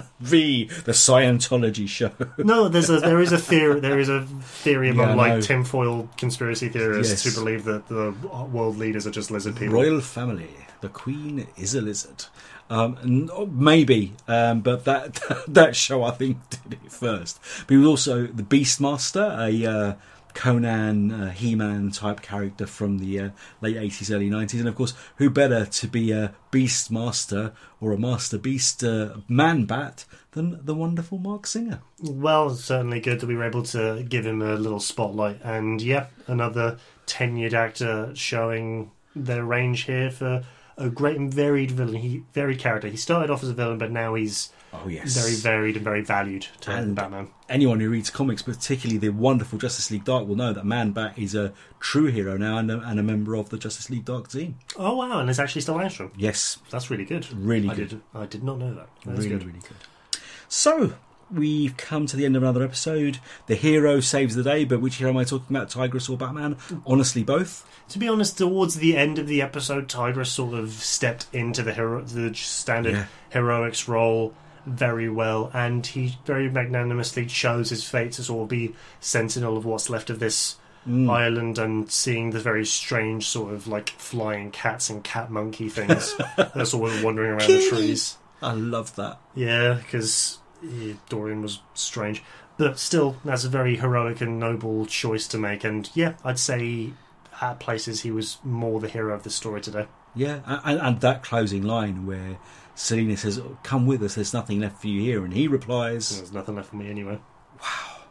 the 0.20 0.68
Scientology 0.92 1.88
show. 1.88 2.10
No, 2.38 2.68
there's 2.68 2.90
a 2.90 2.98
there 3.00 3.20
is 3.20 3.32
a 3.32 3.38
theory 3.38 3.80
there 3.80 3.98
is 3.98 4.08
a 4.08 4.22
theory 4.22 4.90
among 4.90 5.10
Yeah, 5.10 5.14
like 5.14 5.42
tinfoil 5.42 6.08
conspiracy 6.16 6.68
theorists 6.68 7.24
Yes. 7.24 7.34
who 7.34 7.40
believe 7.44 7.64
that 7.64 7.88
the 7.88 8.14
world 8.52 8.78
leaders 8.78 9.06
are 9.06 9.10
just 9.10 9.30
lizard 9.30 9.56
people. 9.56 9.74
Royal 9.74 10.00
family. 10.00 10.48
The 10.80 10.88
Queen 10.88 11.46
is 11.56 11.74
a 11.74 11.80
lizard. 11.80 12.24
Um, 12.70 13.28
oh, 13.32 13.46
maybe, 13.46 14.14
um, 14.26 14.60
but 14.60 14.84
that 14.86 15.20
that 15.48 15.76
show 15.76 16.04
I 16.04 16.10
think 16.12 16.38
did 16.50 16.78
it 16.82 16.90
first. 16.90 17.38
But 17.66 17.74
he 17.74 17.76
was 17.76 17.86
also 17.86 18.26
the 18.26 18.42
Beastmaster, 18.42 19.38
a 19.38 19.70
uh, 19.70 19.94
Conan, 20.34 21.12
uh, 21.12 21.30
He-Man 21.30 21.90
type 21.90 22.22
character 22.22 22.66
from 22.66 22.98
the 22.98 23.20
uh, 23.20 23.30
late 23.60 23.76
eighties, 23.76 24.10
early 24.10 24.30
nineties, 24.30 24.60
and 24.60 24.68
of 24.68 24.74
course, 24.74 24.94
who 25.16 25.30
better 25.30 25.66
to 25.66 25.88
be 25.88 26.12
a 26.12 26.34
Beast 26.50 26.90
Master 26.90 27.52
or 27.80 27.92
a 27.92 27.98
Master 27.98 28.38
Beast 28.38 28.84
uh, 28.84 29.16
man 29.28 29.64
bat 29.64 30.04
than 30.32 30.64
the 30.64 30.74
wonderful 30.74 31.18
Marc 31.18 31.46
Singer? 31.46 31.80
Well, 32.00 32.50
certainly 32.50 33.00
good 33.00 33.20
that 33.20 33.26
we 33.26 33.36
were 33.36 33.44
able 33.44 33.62
to 33.64 34.04
give 34.08 34.26
him 34.26 34.42
a 34.42 34.54
little 34.54 34.80
spotlight, 34.80 35.40
and 35.42 35.80
yeah, 35.80 36.06
another 36.26 36.78
tenured 37.06 37.52
actor 37.52 38.12
showing 38.14 38.90
their 39.14 39.44
range 39.44 39.82
here 39.82 40.10
for 40.10 40.42
a 40.82 40.90
great 40.90 41.16
and 41.16 41.32
varied 41.32 41.70
villain. 41.70 41.94
He 41.96 42.22
varied 42.32 42.58
character. 42.58 42.88
He 42.88 42.96
started 42.96 43.30
off 43.30 43.42
as 43.42 43.48
a 43.48 43.54
villain, 43.54 43.78
but 43.78 43.90
now 43.90 44.14
he's 44.14 44.50
Oh 44.74 44.88
yes, 44.88 45.14
very 45.16 45.34
varied 45.36 45.76
and 45.76 45.84
very 45.84 46.00
valued 46.02 46.46
to 46.62 46.70
And- 46.70 46.94
Batman. 46.96 47.28
anyone 47.48 47.78
who 47.80 47.90
reads 47.90 48.08
comics, 48.10 48.40
particularly 48.42 48.98
the 48.98 49.10
wonderful 49.10 49.58
Justice 49.58 49.90
League 49.90 50.04
Dark, 50.04 50.26
will 50.26 50.36
know 50.36 50.52
that 50.54 50.64
Man 50.64 50.92
Bat 50.92 51.18
is 51.18 51.34
a 51.34 51.52
true 51.78 52.06
hero 52.06 52.36
now 52.38 52.56
and 52.58 52.70
a, 52.70 52.80
and 52.80 52.98
a 52.98 53.02
member 53.02 53.36
of 53.36 53.50
the 53.50 53.58
Justice 53.58 53.90
League 53.90 54.04
Dark 54.06 54.28
team. 54.28 54.56
Oh 54.76 54.96
wow, 54.96 55.20
and 55.20 55.28
it's 55.28 55.38
actually 55.38 55.60
still 55.60 55.74
Langstrom. 55.76 56.10
Yes, 56.16 56.58
That's 56.70 56.90
really 56.90 57.04
good. 57.04 57.26
really 57.32 57.68
I 57.68 57.74
good. 57.74 57.88
did. 57.90 58.00
I 58.14 58.26
did 58.26 58.42
not 58.42 58.58
know 58.58 58.74
that. 58.74 58.88
That's 59.04 59.18
really, 59.18 59.28
good. 59.30 59.44
really 59.46 59.60
good. 59.60 60.20
So, 60.48 60.94
we've 61.32 61.76
come 61.76 62.06
to 62.06 62.16
the 62.16 62.24
end 62.24 62.36
of 62.36 62.42
another 62.42 62.62
episode. 62.62 63.18
The 63.46 63.54
hero 63.54 64.00
saves 64.00 64.34
the 64.34 64.42
day, 64.42 64.64
but 64.64 64.80
which 64.80 64.96
hero 64.96 65.10
am 65.10 65.16
I 65.16 65.24
talking 65.24 65.54
about, 65.56 65.70
Tigress 65.70 66.08
or 66.08 66.16
Batman? 66.16 66.56
Honestly, 66.86 67.22
both. 67.22 67.66
To 67.90 67.98
be 67.98 68.08
honest, 68.08 68.38
towards 68.38 68.76
the 68.76 68.96
end 68.96 69.18
of 69.18 69.26
the 69.26 69.42
episode, 69.42 69.88
Tigress 69.88 70.30
sort 70.30 70.54
of 70.54 70.70
stepped 70.72 71.26
into 71.32 71.62
the 71.62 71.72
hero, 71.72 72.02
the 72.02 72.34
standard 72.34 72.92
Yeah. 72.94 73.06
heroics 73.30 73.88
role 73.88 74.34
very 74.66 75.08
well, 75.08 75.50
and 75.52 75.84
he 75.86 76.16
very 76.24 76.48
magnanimously 76.48 77.26
chose 77.26 77.70
his 77.70 77.82
fate 77.82 78.12
to 78.12 78.22
sort 78.22 78.42
of 78.44 78.48
be 78.48 78.74
sentinel 79.00 79.56
of 79.56 79.64
what's 79.64 79.90
left 79.90 80.08
of 80.10 80.18
this 80.20 80.56
Mm. 80.88 81.08
island 81.08 81.58
and 81.60 81.88
seeing 81.92 82.30
the 82.30 82.40
very 82.40 82.66
strange 82.66 83.28
sort 83.28 83.54
of 83.54 83.68
like 83.68 83.90
flying 83.98 84.50
cats 84.50 84.90
and 84.90 85.04
cat 85.04 85.30
monkey 85.30 85.68
things 85.68 86.12
that 86.36 86.56
are 86.56 86.64
sort 86.64 86.90
of 86.92 87.04
wandering 87.04 87.30
around 87.30 87.48
the 87.48 87.68
trees. 87.68 88.16
I 88.42 88.52
love 88.54 88.96
that. 88.96 89.20
Yeah, 89.36 89.74
because 89.74 90.38
Eh, 90.64 90.94
Dorian 91.08 91.42
was 91.42 91.60
strange. 91.74 92.22
But 92.56 92.78
still, 92.78 93.16
that's 93.24 93.44
a 93.44 93.48
very 93.48 93.76
heroic 93.76 94.20
and 94.20 94.38
noble 94.38 94.86
choice 94.86 95.26
to 95.28 95.38
make. 95.38 95.64
And 95.64 95.90
yeah, 95.94 96.14
I'd 96.24 96.38
say 96.38 96.92
at 97.40 97.60
places 97.60 98.02
he 98.02 98.10
was 98.10 98.38
more 98.44 98.80
the 98.80 98.88
hero 98.88 99.14
of 99.14 99.22
the 99.22 99.30
story 99.30 99.60
today. 99.60 99.86
Yeah, 100.14 100.40
and, 100.46 100.80
and 100.80 101.00
that 101.00 101.22
closing 101.22 101.62
line 101.62 102.06
where 102.06 102.38
Selina 102.74 103.16
says, 103.16 103.38
oh, 103.38 103.58
"Come 103.62 103.86
with 103.86 104.02
us. 104.02 104.14
There's 104.14 104.34
nothing 104.34 104.60
left 104.60 104.80
for 104.80 104.88
you 104.88 105.00
here," 105.00 105.24
and 105.24 105.32
he 105.32 105.48
replies, 105.48 106.16
There's 106.16 106.32
nothing 106.32 106.56
left 106.56 106.70
for 106.70 106.76
me 106.76 106.90
anyway. 106.90 107.18
Wow, 107.60 108.02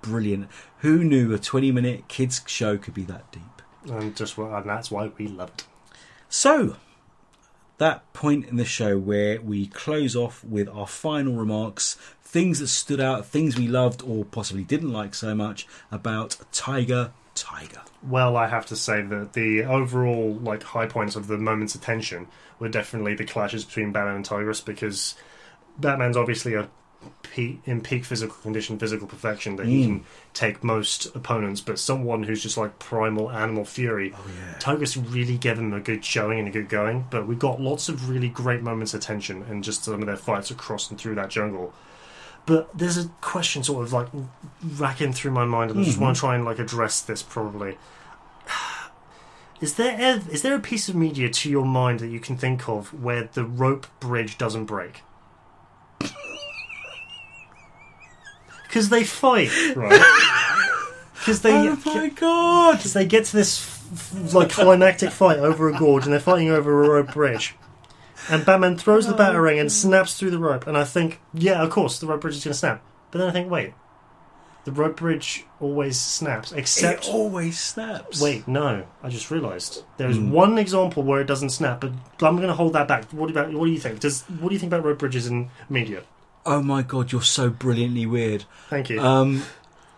"brilliant. 0.00 0.48
Who 0.78 1.04
knew 1.04 1.34
a 1.34 1.38
20-minute 1.38 2.08
kids 2.08 2.42
show 2.46 2.78
could 2.78 2.94
be 2.94 3.04
that 3.04 3.30
deep?" 3.30 3.62
And 3.90 4.16
just 4.16 4.38
and 4.38 4.68
that's 4.68 4.90
why 4.90 5.10
we 5.18 5.28
loved 5.28 5.62
it. 5.62 5.66
So, 6.28 6.76
that 7.82 8.12
point 8.12 8.46
in 8.46 8.54
the 8.54 8.64
show 8.64 8.96
where 8.96 9.40
we 9.40 9.66
close 9.66 10.14
off 10.14 10.44
with 10.44 10.68
our 10.68 10.86
final 10.86 11.34
remarks, 11.34 11.98
things 12.22 12.60
that 12.60 12.68
stood 12.68 13.00
out, 13.00 13.26
things 13.26 13.58
we 13.58 13.66
loved 13.66 14.02
or 14.04 14.24
possibly 14.24 14.62
didn't 14.62 14.92
like 14.92 15.16
so 15.16 15.34
much 15.34 15.66
about 15.90 16.36
Tiger 16.52 17.10
Tiger. 17.34 17.80
Well, 18.08 18.36
I 18.36 18.46
have 18.46 18.66
to 18.66 18.76
say 18.76 19.02
that 19.02 19.32
the 19.32 19.64
overall 19.64 20.34
like 20.34 20.62
high 20.62 20.86
points 20.86 21.16
of 21.16 21.26
the 21.26 21.38
moments 21.38 21.74
of 21.74 21.80
tension 21.80 22.28
were 22.60 22.68
definitely 22.68 23.14
the 23.14 23.24
clashes 23.24 23.64
between 23.64 23.90
Batman 23.90 24.16
and 24.16 24.24
Tigress 24.24 24.60
because 24.60 25.16
Batman's 25.76 26.16
obviously 26.16 26.54
a 26.54 26.68
pe- 27.22 27.56
in 27.64 27.80
peak 27.80 28.04
physical 28.04 28.36
condition, 28.42 28.78
physical 28.78 29.06
perfection 29.06 29.56
that 29.56 29.66
he 29.66 29.82
Mm. 29.82 29.86
can 29.86 30.04
take 30.34 30.62
most 30.64 31.06
opponents, 31.16 31.60
but 31.60 31.78
someone 31.78 32.24
who's 32.24 32.42
just 32.42 32.56
like 32.56 32.78
primal 32.78 33.30
animal 33.30 33.64
fury. 33.64 34.12
Oh 34.14 34.24
yeah. 34.36 35.02
Really 35.10 35.38
gave 35.38 35.58
him 35.58 35.72
a 35.72 35.80
good 35.80 36.04
showing 36.04 36.38
and 36.38 36.48
a 36.48 36.50
good 36.50 36.68
going, 36.68 37.06
but 37.10 37.26
we 37.26 37.34
got 37.34 37.60
lots 37.60 37.88
of 37.88 38.08
really 38.10 38.28
great 38.28 38.62
moments 38.62 38.94
of 38.94 39.00
tension 39.00 39.42
and 39.48 39.62
just 39.64 39.84
some 39.84 40.00
of 40.00 40.06
their 40.06 40.16
fights 40.16 40.50
across 40.50 40.90
and 40.90 40.98
through 41.00 41.14
that 41.16 41.30
jungle. 41.30 41.72
But 42.44 42.76
there's 42.76 42.98
a 42.98 43.08
question 43.20 43.62
sort 43.62 43.84
of 43.86 43.92
like 43.92 44.08
racking 44.78 45.12
through 45.12 45.30
my 45.30 45.44
mind, 45.44 45.70
and 45.70 45.80
I 45.80 45.84
just 45.84 45.98
Mhm. 45.98 46.02
want 46.02 46.16
to 46.16 46.20
try 46.20 46.34
and 46.34 46.44
like 46.44 46.58
address 46.58 47.00
this 47.00 47.22
probably. 47.22 47.78
Is 49.60 49.74
there 49.74 49.94
ev- 49.96 50.28
is 50.28 50.42
there 50.42 50.56
a 50.56 50.60
piece 50.60 50.88
of 50.88 50.96
media 50.96 51.28
to 51.30 51.48
your 51.50 51.64
mind 51.64 52.00
that 52.00 52.08
you 52.08 52.18
can 52.18 52.36
think 52.36 52.68
of 52.68 52.92
where 52.92 53.28
the 53.32 53.44
rope 53.44 53.86
bridge 54.00 54.36
doesn't 54.36 54.64
break? 54.64 55.02
Because 58.72 58.88
they 58.88 59.04
fight, 59.04 59.50
right? 59.76 60.00
Because 61.12 61.42
they 61.42 61.52
oh 61.52 61.78
my 61.84 62.08
god! 62.08 62.78
because 62.78 62.94
they 62.94 63.06
get 63.06 63.26
to 63.26 63.36
this 63.36 63.60
f- 63.60 64.12
f- 64.16 64.34
like 64.34 64.50
climactic 64.50 65.12
fight 65.12 65.38
over 65.38 65.68
a 65.68 65.72
gorge, 65.72 66.02
and 66.02 66.12
they're 66.12 66.18
fighting 66.18 66.48
over 66.48 66.82
a 66.82 66.88
rope 66.88 67.12
bridge. 67.12 67.54
And 68.28 68.44
Batman 68.44 68.76
throws 68.76 69.06
the 69.06 69.12
batarang 69.12 69.58
oh 69.58 69.60
and 69.60 69.70
snaps 69.70 70.18
through 70.18 70.32
the 70.32 70.40
rope, 70.40 70.66
and 70.66 70.76
I 70.76 70.82
think, 70.82 71.20
yeah, 71.32 71.62
of 71.62 71.70
course, 71.70 72.00
the 72.00 72.08
rope 72.08 72.22
bridge 72.22 72.34
is 72.34 72.44
going 72.44 72.54
to 72.54 72.58
snap. 72.58 72.82
But 73.12 73.20
then 73.20 73.28
I 73.28 73.30
think, 73.30 73.48
wait, 73.48 73.74
the 74.64 74.72
rope 74.72 74.96
bridge 74.96 75.44
always 75.60 76.00
snaps, 76.00 76.50
except 76.50 77.06
it 77.06 77.12
always 77.12 77.60
snaps. 77.60 78.20
Wait, 78.20 78.48
no. 78.48 78.84
I 79.02 79.08
just 79.08 79.30
realised 79.30 79.84
there 79.96 80.08
is 80.08 80.16
hmm. 80.16 80.32
one 80.32 80.58
example 80.58 81.04
where 81.04 81.20
it 81.20 81.26
doesn't 81.26 81.50
snap, 81.50 81.82
but 81.82 81.92
I'm 82.20 82.36
going 82.36 82.48
to 82.48 82.54
hold 82.54 82.72
that 82.72 82.88
back. 82.88 83.12
What 83.12 83.30
about? 83.30 83.52
What 83.52 83.66
do 83.66 83.70
you 83.70 83.78
think? 83.78 84.00
Does 84.00 84.22
what 84.22 84.48
do 84.48 84.54
you 84.54 84.58
think 84.58 84.72
about 84.72 84.84
rope 84.84 84.98
bridges 84.98 85.28
in 85.28 85.50
media? 85.68 86.02
Oh 86.44 86.62
my 86.62 86.82
god, 86.82 87.12
you're 87.12 87.22
so 87.22 87.50
brilliantly 87.50 88.06
weird. 88.06 88.44
Thank 88.68 88.90
you. 88.90 89.00
Um, 89.00 89.44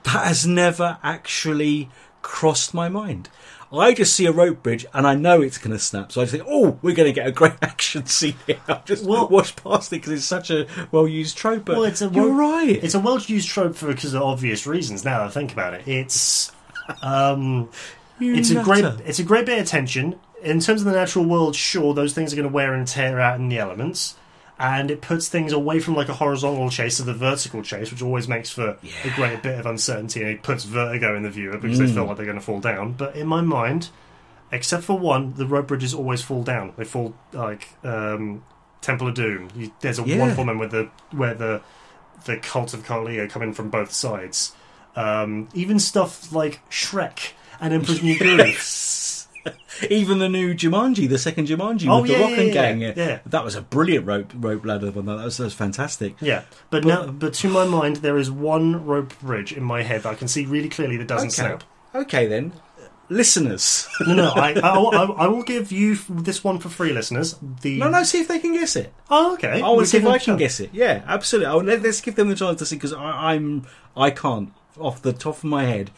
that 0.04 0.26
has 0.26 0.46
never 0.46 0.98
actually 1.02 1.88
crossed 2.22 2.74
my 2.74 2.88
mind. 2.88 3.28
I 3.72 3.92
just 3.92 4.14
see 4.14 4.26
a 4.26 4.30
rope 4.33 4.62
bridge 4.62 4.87
and 4.94 5.04
I 5.07 5.14
know 5.16 5.40
it's 5.42 5.59
going 5.59 5.72
to 5.72 5.78
snap. 5.80 6.12
So 6.12 6.20
I 6.20 6.24
just 6.24 6.33
think, 6.37 6.44
oh, 6.48 6.78
we're 6.80 6.94
going 6.94 7.09
to 7.09 7.12
get 7.12 7.26
a 7.26 7.33
great 7.33 7.54
action 7.62 8.07
scene 8.07 8.37
here. 8.46 8.61
I'll 8.68 8.83
just 8.85 9.04
Well- 9.04 9.28
wash 9.28 9.57
past 9.57 9.92
it 9.92 9.96
because 9.96 10.12
it's 10.12 10.24
such 10.24 10.50
a 10.50 10.66
well 10.92 11.09
used 11.09 11.37
trope. 11.37 11.68
Well, 11.68 11.83
it's 11.85 12.00
a 12.02 12.09
you're 12.09 12.28
rope- 12.28 12.38
right. 12.38 12.78
it's 12.85 12.94
a 12.94 13.00
well-used 13.00 13.48
trope 13.48 13.74
for 13.74 13.88
because 13.88 14.14
of 14.14 14.22
obvious 14.22 14.66
reasons. 14.66 15.04
Now 15.04 15.18
that 15.18 15.26
I 15.26 15.30
think 15.30 15.52
about 15.52 15.74
it, 15.74 15.88
it's 15.88 16.52
um, 17.02 17.70
it's 18.20 18.50
a 18.50 18.62
great 18.62 18.85
it's 18.85 19.18
a 19.18 19.24
great 19.24 19.46
bit 19.46 19.59
of 19.61 19.66
tension 19.66 20.20
in 20.42 20.61
terms 20.61 20.83
of 20.83 20.87
the 20.87 20.92
natural 20.92 21.24
world. 21.24 21.57
Sure, 21.57 21.94
those 21.94 22.12
things 22.12 22.33
are 22.33 22.37
going 22.37 22.48
to 22.48 22.54
wear 22.54 22.74
and 22.74 22.87
tear 22.87 23.18
out 23.18 23.40
in 23.40 23.48
the 23.48 23.59
elements. 23.59 24.14
And 24.58 24.88
it 24.90 25.00
puts 25.00 25.28
things 25.28 25.52
away 25.52 25.80
from 25.80 25.96
like 25.96 26.08
a 26.08 26.14
horizontal 26.14 26.70
chase 26.70 26.98
to 26.98 27.02
the 27.02 27.12
vertical 27.14 27.62
chase, 27.62 27.90
which 27.90 28.02
always 28.02 28.28
makes 28.28 28.50
for 28.50 28.78
a 29.02 29.10
great 29.10 29.42
bit 29.42 29.58
of 29.58 29.66
uncertainty. 29.66 30.20
And 30.20 30.30
it 30.30 30.42
puts 30.44 30.62
vertigo 30.64 31.16
in 31.16 31.24
the 31.24 31.30
viewer 31.30 31.58
because 31.58 31.78
they 31.78 31.86
Mm. 31.86 31.94
feel 31.94 32.04
like 32.04 32.16
they're 32.16 32.24
going 32.26 32.38
to 32.38 32.44
fall 32.44 32.60
down. 32.60 32.92
But 32.92 33.16
in 33.16 33.26
my 33.26 33.40
mind, 33.40 33.88
except 34.52 34.84
for 34.84 34.96
one, 34.96 35.34
the 35.34 35.46
rope 35.46 35.66
bridges 35.66 35.92
always 35.92 36.22
fall 36.22 36.44
down. 36.44 36.72
They 36.76 36.84
fall 36.84 37.14
like 37.32 37.70
um, 37.82 38.44
Temple 38.80 39.08
of 39.08 39.14
Doom. 39.14 39.48
You, 39.56 39.72
there's 39.80 39.98
a 39.98 40.04
Yeah. 40.04 40.18
wonderful 40.18 40.44
moment 40.44 40.70
where 40.72 40.82
the 40.84 40.90
where 41.16 41.34
the 41.34 41.60
the 42.26 42.36
cult 42.36 42.74
of 42.74 42.84
Carlia 42.86 43.28
come 43.28 43.42
in 43.42 43.52
from 43.54 43.70
both 43.70 43.90
sides. 43.92 44.52
Um, 44.94 45.48
even 45.52 45.80
stuff 45.80 46.32
like 46.32 46.60
Shrek 46.70 47.32
and 47.60 47.74
Emperor's 47.74 48.02
New 48.04 48.16
Groove. 48.20 48.60
Even 49.90 50.18
the 50.18 50.28
new 50.28 50.54
Jumanji, 50.54 51.09
the 51.09 51.18
second 51.18 51.48
Jumanji 51.48 51.88
Oh, 51.88 52.02
with 52.02 52.11
yeah, 52.11 52.18
the 52.18 52.24
Rockin' 52.24 52.46
yeah, 52.48 52.52
Gang. 52.52 52.80
yeah, 52.80 52.92
yeah. 52.96 53.18
That 53.26 53.44
was 53.44 53.54
a 53.57 53.62
brilliant 53.62 54.07
rope 54.07 54.33
rope 54.37 54.64
ladder 54.64 54.90
one. 54.90 55.07
That 55.07 55.24
was, 55.24 55.37
that 55.38 55.44
was 55.44 55.54
fantastic. 55.54 56.14
Yeah, 56.20 56.42
but, 56.70 56.85
now, 56.85 57.07
but 57.07 57.35
to 57.35 57.48
my 57.48 57.64
mind, 57.66 57.96
there 57.96 58.16
is 58.18 58.30
one 58.30 58.85
rope 58.87 59.18
bridge 59.20 59.52
in 59.52 59.62
my 59.62 59.83
head 59.83 60.02
that 60.04 60.11
I 60.12 60.14
can 60.14 60.28
see 60.28 60.46
really 60.46 60.68
clearly 60.68 60.96
that 60.98 61.09
doesn't 61.09 61.28
Okay. 61.28 61.35
snap. 61.48 61.64
Okay 61.94 62.26
then, 62.26 62.52
listeners. 63.09 63.87
No, 64.07 64.14
no, 64.14 64.30
I, 64.30 64.52
I, 64.62 64.78
will- 64.78 64.90
I, 64.94 65.04
will- 65.04 65.16
I 65.18 65.26
will 65.28 65.42
give 65.42 65.70
you 65.72 65.96
this 66.09 66.42
one 66.42 66.59
for 66.59 66.68
free, 66.68 66.92
listeners. 66.92 67.37
The 67.62 67.78
no, 67.78 67.88
no, 67.90 68.02
see 68.02 68.20
if 68.20 68.28
they 68.28 68.38
can 68.38 68.52
guess 68.52 68.76
it. 68.76 68.92
Oh, 69.11 69.35
okay. 69.35 69.61
Oh, 69.61 69.64
I 69.64 69.68
want 69.68 69.76
We'll 69.76 69.80
to 69.85 69.90
see 69.90 69.98
if 69.98 70.07
I 70.07 70.18
can 70.18 70.37
guess 70.37 70.61
it. 70.61 70.70
Yeah, 70.72 71.02
absolutely. 71.07 71.46
I, 71.46 71.54
let, 71.54 71.85
us 71.85 72.00
give 72.00 72.16
them 72.16 72.28
the 72.28 72.35
chance 72.37 72.59
to 72.61 72.66
see 72.66 72.76
because 72.76 72.92
I'm 72.92 73.66
I 73.96 74.11
can't 74.11 74.52
off 74.78 75.00
the 75.02 75.12
top 75.12 75.37
of 75.37 75.44
my 75.44 75.64
head 75.64 75.90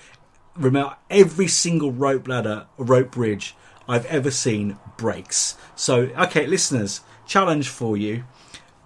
remember 0.59 0.97
every 1.11 1.47
single 1.49 1.93
rope 1.93 2.29
ladder, 2.29 2.67
rope 2.79 3.11
bridge 3.13 3.55
I've 3.89 4.07
ever 4.07 4.31
seen 4.31 4.79
breaks. 4.97 5.57
So, 5.75 6.11
okay, 6.19 6.47
listeners, 6.47 7.01
challenge 7.27 7.69
for 7.69 7.97
you. 7.97 8.25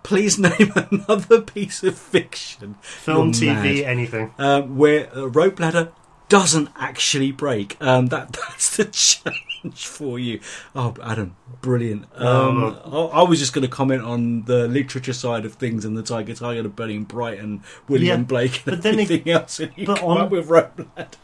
Please 0.02 0.38
name 0.48 0.72
another 0.74 1.40
piece 1.42 1.82
of 1.82 1.96
fiction, 1.98 2.76
Film, 2.80 3.28
You're 3.28 3.54
TV, 3.54 3.80
mad. 3.82 3.90
anything. 3.90 4.34
um, 4.38 4.76
where 4.78 5.08
a 5.14 5.26
rope 5.28 5.60
ladder 5.60 5.92
doesn't 6.28 6.68
actually 6.76 7.32
break. 7.32 7.76
Um, 7.82 8.06
that 8.06 8.32
that's 8.48 8.76
the 8.76 8.84
challenge 8.86 9.86
for 9.86 10.18
you. 10.18 10.40
Oh, 10.74 10.94
Adam, 11.02 11.36
brilliant. 11.60 12.06
Um, 12.14 12.78
I, 12.86 12.98
I 13.20 13.22
was 13.24 13.38
just 13.40 13.52
going 13.52 13.62
to 13.62 13.68
comment 13.68 14.02
on 14.02 14.44
the 14.44 14.66
literature 14.68 15.12
side 15.12 15.44
of 15.44 15.54
things 15.54 15.84
and 15.84 15.96
the 15.98 16.02
Tiger 16.02 16.34
Tiger, 16.34 16.62
the 16.62 16.68
Burning 16.70 17.04
Bright, 17.04 17.38
and 17.38 17.60
William 17.88 18.20
Yeah, 18.20 18.24
Blake, 18.26 18.56
and 18.66 18.76
but 18.76 18.82
then 18.82 18.94
everything 19.00 19.28
else. 19.30 19.60
And 19.60 19.72
you 19.76 19.86
but 19.86 19.98
come 19.98 20.08
on- 20.08 20.20
up 20.22 20.30
with 20.30 20.48
rope 20.48 20.78
ladders, 20.96 21.18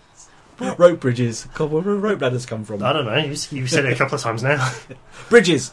rope 0.79 1.01
bridges. 1.01 1.47
God, 1.55 1.71
where 1.71 1.83
do 1.83 1.97
rope 1.97 2.21
ladders 2.21 2.47
come 2.47 2.65
from? 2.65 2.83
I 2.83 2.93
don't 2.93 3.05
know. 3.05 3.17
You, 3.17 3.31
you 3.51 3.67
said 3.67 3.85
it 3.85 3.93
a 3.93 3.97
couple 3.97 4.15
of 4.17 4.21
times 4.23 4.43
now. 4.43 4.73
Bridges. 5.29 5.73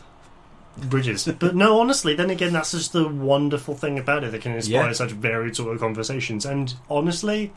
Bridges. 0.77 1.27
But 1.39 1.55
no, 1.55 1.79
honestly, 1.79 2.15
then 2.15 2.29
again, 2.29 2.51
that's 2.53 2.71
just 2.71 2.93
the 2.93 3.07
wonderful 3.07 3.75
thing 3.75 3.99
about 3.99 4.23
it 4.23 4.31
that 4.31 4.41
can 4.41 4.53
inspire 4.53 4.87
Yeah. 4.87 4.91
such 4.93 5.11
varied 5.11 5.55
sort 5.55 5.73
of 5.73 5.79
conversations. 5.79 6.45
And 6.45 6.73
honestly, 6.89 7.53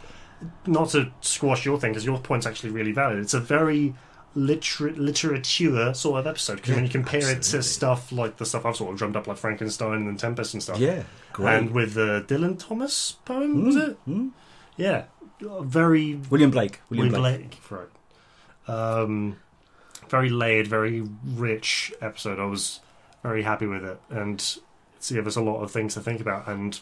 not 0.67 0.91
to 0.91 1.11
squash 1.23 1.65
your 1.65 1.81
thing, 1.81 1.93
because 1.93 2.05
your 2.05 2.19
point's 2.19 2.47
actually 2.47 2.71
really 2.71 2.93
valid. 2.93 3.19
It's 3.19 3.33
a 3.35 3.41
very 3.41 3.95
liter- 4.35 4.93
literature 4.93 5.95
sort 5.95 6.21
of 6.21 6.27
episode, 6.27 6.57
because 6.57 6.75
when 6.75 6.81
you 6.85 6.89
Yeah, 6.89 6.93
compare 6.93 7.31
it 7.31 7.41
to 7.43 7.63
stuff 7.63 8.13
like 8.13 8.37
the 8.37 8.45
stuff 8.45 8.67
I've 8.67 8.77
sort 8.77 8.93
of 8.93 8.99
drummed 8.99 9.17
up, 9.17 9.27
like 9.27 9.39
Frankenstein 9.39 10.07
and 10.07 10.19
Tempest 10.19 10.53
and 10.53 10.63
stuff. 10.63 10.79
Yeah, 10.79 11.05
great. 11.33 11.55
And 11.57 11.71
with 11.71 11.95
the 11.95 12.23
Dylan 12.29 12.59
Thomas 12.59 13.13
poem, 13.25 13.65
was 13.65 13.77
Mm, 13.77 13.89
it? 13.89 13.99
mm. 14.07 14.31
Yeah. 14.77 15.05
Very 15.41 16.15
William 16.31 16.51
Blake. 16.51 16.81
William 16.91 17.13
William 17.13 17.39
Blake. 17.39 17.61
Blake, 17.69 17.89
right. 18.69 19.01
Um, 19.03 19.37
very 20.09 20.31
layered, 20.31 20.67
very 20.67 21.03
rich 21.25 21.93
episode. 22.01 22.39
I 22.41 22.47
was 22.47 22.81
very 23.23 23.43
happy 23.43 23.67
with 23.67 23.85
it, 23.85 24.01
and 24.11 24.35
it's 24.97 25.11
gave 25.13 25.27
us 25.27 25.37
a 25.37 25.41
lot 25.43 25.63
of 25.63 25.71
things 25.71 25.95
to 25.95 26.01
think 26.01 26.21
about. 26.21 26.49
And 26.49 26.79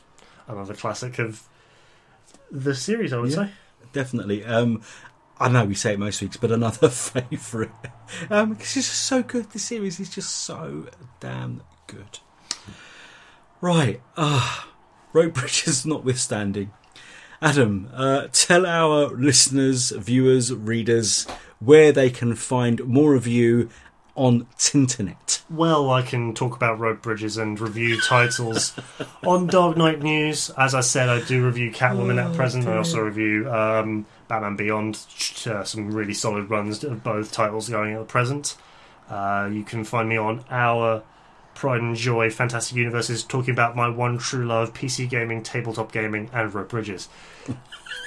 another 0.48 0.74
classic 0.74 1.18
of 1.18 1.42
the 2.50 2.74
series, 2.74 3.12
I 3.12 3.18
would 3.18 3.30
Yeah. 3.30 3.46
say. 3.46 3.50
Definitely. 3.92 4.44
Um, 4.44 4.82
I 5.40 5.48
know 5.48 5.64
we 5.64 5.74
say 5.74 5.94
it 5.94 5.98
most 5.98 6.22
weeks, 6.22 6.36
but 6.36 6.50
another 6.52 6.88
favourite. 6.90 7.70
Um, 8.30 8.54
'cause 8.54 8.76
it's 8.76 8.88
just 8.88 9.02
so 9.06 9.22
good. 9.22 9.50
The 9.50 9.58
series 9.58 9.98
is 10.00 10.08
just 10.10 10.30
so 10.30 10.86
damn 11.20 11.62
good. 11.86 12.18
Right. 13.60 14.00
Ah, 14.16 14.68
rope 15.12 15.34
bridges 15.34 15.84
notwithstanding. 15.86 16.70
Adam, 17.44 17.90
uh, 17.92 18.26
tell 18.32 18.64
our 18.64 19.08
listeners, 19.08 19.90
viewers, 19.90 20.50
readers 20.54 21.26
where 21.60 21.92
they 21.92 22.08
can 22.08 22.34
find 22.34 22.82
more 22.86 23.14
of 23.14 23.26
you 23.26 23.68
on 24.14 24.46
Tinternet. 24.56 25.42
Well, 25.50 25.90
I 25.90 26.00
can 26.00 26.32
talk 26.32 26.56
about 26.56 26.78
rope 26.78 27.02
bridges 27.02 27.36
and 27.36 27.60
review 27.60 28.00
titles 28.00 28.72
on 29.26 29.46
Dark 29.48 29.76
Knight 29.76 30.00
News. 30.00 30.48
As 30.56 30.74
I 30.74 30.80
said, 30.80 31.10
I 31.10 31.20
do 31.20 31.44
review 31.44 31.70
Catwoman 31.70 32.18
Oh, 32.18 32.30
at 32.30 32.34
present. 32.34 32.66
I 32.66 32.78
also 32.78 33.00
review 33.00 33.52
um, 33.52 34.06
Batman 34.26 34.56
Beyond. 34.56 34.98
Uh, 35.46 35.64
some 35.64 35.90
really 35.90 36.14
solid 36.14 36.48
runs 36.48 36.82
of 36.82 37.04
both 37.04 37.30
titles 37.30 37.68
going 37.68 37.92
at 37.92 37.98
the 37.98 38.04
present. 38.06 38.56
Uh, 39.10 39.50
you 39.52 39.64
can 39.64 39.84
find 39.84 40.08
me 40.08 40.16
on 40.16 40.42
our 40.48 41.02
Pride 41.54 41.80
and 41.80 41.96
Joy 41.96 42.30
Fantastic 42.30 42.76
Universes 42.76 43.22
talking 43.22 43.52
about 43.52 43.76
my 43.76 43.88
one 43.88 44.18
true 44.18 44.44
love 44.44 44.72
PC 44.72 45.08
gaming, 45.08 45.42
tabletop 45.42 45.92
gaming, 45.92 46.30
and 46.32 46.52
rope 46.54 46.68
bridges. 46.68 47.08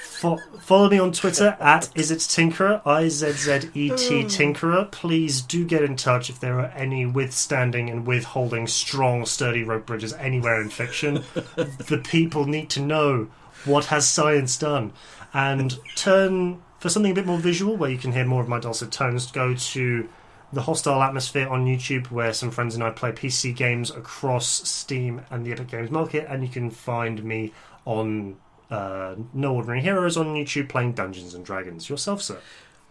Fo- 0.02 0.40
follow 0.58 0.90
me 0.90 0.98
on 0.98 1.12
Twitter 1.12 1.56
at 1.60 1.90
is 1.94 2.10
it 2.10 2.18
Tinkerer 2.18 2.84
I 2.84 3.08
Z 3.08 3.32
Z 3.32 3.70
E 3.74 3.90
T 3.90 4.22
oh. 4.22 4.24
Tinkerer. 4.24 4.90
Please 4.90 5.40
do 5.40 5.64
get 5.64 5.82
in 5.82 5.94
touch 5.94 6.28
if 6.28 6.40
there 6.40 6.58
are 6.58 6.72
any 6.74 7.06
withstanding 7.06 7.88
and 7.88 8.06
withholding 8.06 8.66
strong, 8.66 9.24
sturdy 9.26 9.62
rope 9.62 9.86
bridges 9.86 10.12
anywhere 10.14 10.60
in 10.60 10.70
fiction. 10.70 11.22
the 11.54 12.02
people 12.02 12.46
need 12.46 12.68
to 12.70 12.80
know 12.80 13.28
what 13.64 13.86
has 13.86 14.08
science 14.08 14.56
done, 14.56 14.92
and 15.32 15.78
turn 15.94 16.62
for 16.78 16.88
something 16.88 17.12
a 17.12 17.14
bit 17.14 17.26
more 17.26 17.38
visual 17.38 17.76
where 17.76 17.90
you 17.90 17.98
can 17.98 18.12
hear 18.12 18.24
more 18.24 18.42
of 18.42 18.48
my 18.48 18.58
dulcet 18.58 18.90
tones. 18.90 19.30
Go 19.30 19.54
to 19.54 20.08
the 20.52 20.62
Hostile 20.62 21.02
Atmosphere 21.02 21.48
on 21.48 21.66
YouTube, 21.66 22.10
where 22.10 22.32
some 22.32 22.50
friends 22.50 22.74
and 22.74 22.82
I 22.82 22.90
play 22.90 23.12
PC 23.12 23.54
games 23.54 23.90
across 23.90 24.46
Steam 24.68 25.22
and 25.30 25.44
the 25.44 25.52
Epic 25.52 25.68
Games 25.68 25.90
Market, 25.90 26.26
and 26.28 26.42
you 26.42 26.48
can 26.48 26.70
find 26.70 27.22
me 27.22 27.52
on 27.84 28.36
uh, 28.70 29.14
No 29.34 29.54
Ordinary 29.54 29.82
Heroes 29.82 30.16
on 30.16 30.34
YouTube 30.34 30.68
playing 30.68 30.92
Dungeons 30.92 31.34
and 31.34 31.44
Dragons. 31.44 31.88
Yourself, 31.88 32.22
sir. 32.22 32.38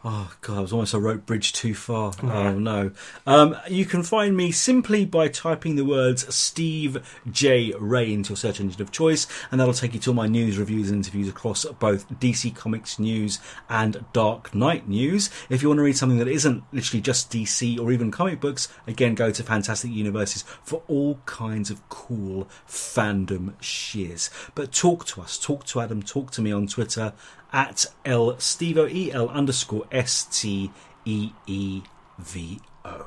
Oh 0.06 0.32
god, 0.42 0.58
I 0.58 0.62
was 0.62 0.72
almost 0.72 0.94
a 0.94 1.00
rope 1.00 1.26
bridge 1.26 1.54
too 1.54 1.74
far. 1.74 2.14
Oh 2.22 2.54
no. 2.60 2.92
Um, 3.26 3.58
you 3.68 3.84
can 3.84 4.04
find 4.04 4.38
me 4.38 4.52
simply 4.52 5.06
by 5.06 5.28
typing 5.28 5.76
the 5.76 5.84
words 5.84 6.34
Steve 6.34 7.20
J 7.30 7.74
Ray 7.80 8.14
into 8.14 8.30
your 8.30 8.38
search 8.38 8.60
engine 8.60 8.80
of 8.80 8.92
choice, 8.92 9.26
and 9.52 9.60
that'll 9.60 9.74
take 9.74 9.96
you 9.96 10.00
to 10.02 10.12
all 10.12 10.14
my 10.14 10.28
news, 10.28 10.60
reviews, 10.60 10.92
and 10.92 10.98
interviews 10.98 11.28
across 11.28 11.66
both 11.66 12.08
DC 12.20 12.56
Comics 12.56 13.00
news 13.00 13.40
and 13.70 14.06
Dark 14.14 14.54
Knight 14.54 14.88
news. 14.88 15.32
If 15.50 15.64
you 15.64 15.70
want 15.70 15.80
to 15.80 15.84
read 15.84 15.98
something 15.98 16.20
that 16.20 16.28
isn't 16.28 16.64
literally 16.72 17.02
just 17.02 17.32
DC 17.32 17.80
or 17.80 17.92
even 17.92 18.12
comic 18.12 18.40
books, 18.40 18.72
again 18.86 19.16
go 19.16 19.32
to 19.32 19.42
Fantastic 19.42 19.92
Universes 19.92 20.44
for 20.64 20.84
all 20.88 21.20
kinds 21.26 21.72
of 21.72 21.90
cool 21.90 22.48
fandom 22.68 23.56
shiz. 23.62 24.30
But 24.54 24.72
talk 24.72 25.06
to 25.08 25.22
us, 25.22 25.40
talk 25.40 25.66
to 25.66 25.82
Adam, 25.82 26.04
talk 26.04 26.30
to 26.32 26.42
me 26.42 26.52
on 26.52 26.68
Twitter 26.68 27.14
at 27.54 27.86
L 28.06 28.34
Stevo 28.34 28.92
E 28.92 29.12
L 29.12 29.30
underscore 29.30 29.87
S 29.92 30.26
T 30.32 30.72
E 31.06 31.32
E 31.46 31.82
VO. 32.20 33.06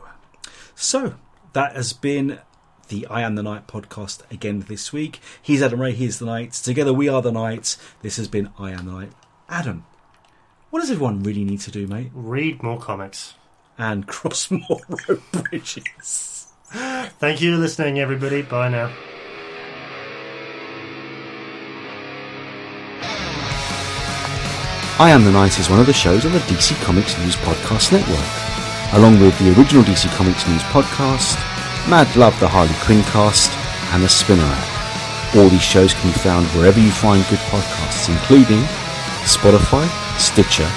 So, 0.75 1.15
that 1.53 1.77
has 1.77 1.93
been 1.93 2.39
the 2.89 3.07
I 3.07 3.23
Am 3.23 3.35
the 3.35 3.43
Night 3.43 3.67
podcast 3.67 4.23
again 4.31 4.65
this 4.69 4.93
week. 4.93 5.21
He's 5.41 5.63
Adam 5.63 5.81
Ray, 5.81 5.93
he's 5.93 6.19
the 6.19 6.27
Night. 6.27 6.53
Together 6.53 6.93
we 6.93 7.09
are 7.09 7.23
the 7.23 7.33
Night. 7.33 7.77
This 8.03 8.17
has 8.17 8.29
been 8.29 8.51
I 8.59 8.71
Am 8.73 8.87
the 8.87 8.93
Night. 8.93 9.13
Adam, 9.49 9.85
what 10.71 10.81
does 10.81 10.91
everyone 10.91 11.23
really 11.23 11.45
need 11.45 11.61
to 11.61 11.71
do, 11.71 11.87
mate? 11.87 12.11
Read 12.15 12.63
more 12.63 12.79
comics. 12.79 13.35
And 13.79 14.07
cross 14.07 14.51
more 14.51 14.81
road 15.09 15.23
bridges. 15.33 16.53
Thank 16.71 17.41
you 17.41 17.55
for 17.55 17.59
listening, 17.59 17.99
everybody. 17.99 18.43
Bye 18.43 18.69
now. 18.69 18.93
I 25.01 25.09
Am 25.09 25.25
the 25.25 25.33
Night 25.33 25.59
is 25.59 25.71
one 25.71 25.81
of 25.81 25.87
the 25.87 25.95
shows 25.95 26.27
on 26.27 26.33
the 26.33 26.41
DC 26.41 26.77
Comics 26.83 27.17
News 27.17 27.35
Podcast 27.37 27.91
Network, 27.91 28.93
along 28.93 29.19
with 29.19 29.33
the 29.39 29.49
original 29.57 29.83
DC 29.83 30.13
Comics 30.15 30.47
News 30.47 30.61
Podcast, 30.65 31.41
Mad 31.89 32.15
Love 32.17 32.39
the 32.39 32.47
Harley 32.47 32.77
Quinn 32.85 33.03
cast, 33.05 33.49
and 33.95 34.03
the 34.05 34.09
Spinner. 34.11 34.45
All 35.35 35.49
these 35.49 35.65
shows 35.65 35.95
can 35.95 36.13
be 36.13 36.19
found 36.19 36.45
wherever 36.49 36.79
you 36.79 36.91
find 36.91 37.25
good 37.31 37.41
podcasts, 37.49 38.13
including 38.13 38.61
Spotify, 39.25 39.89
Stitcher, 40.21 40.69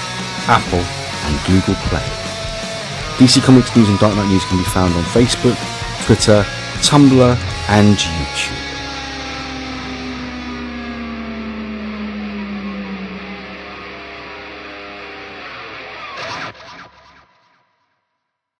Apple, 0.48 0.80
and 0.80 1.36
Google 1.44 1.76
Play. 1.92 2.08
DC 3.20 3.44
Comics 3.44 3.76
News 3.76 3.90
and 3.90 3.98
Dark 3.98 4.16
Knight 4.16 4.32
News 4.32 4.46
can 4.46 4.56
be 4.56 4.64
found 4.64 4.94
on 4.94 5.04
Facebook, 5.12 5.60
Twitter, 6.06 6.46
Tumblr, 6.80 7.36
and 7.68 7.98
YouTube. 7.98 8.63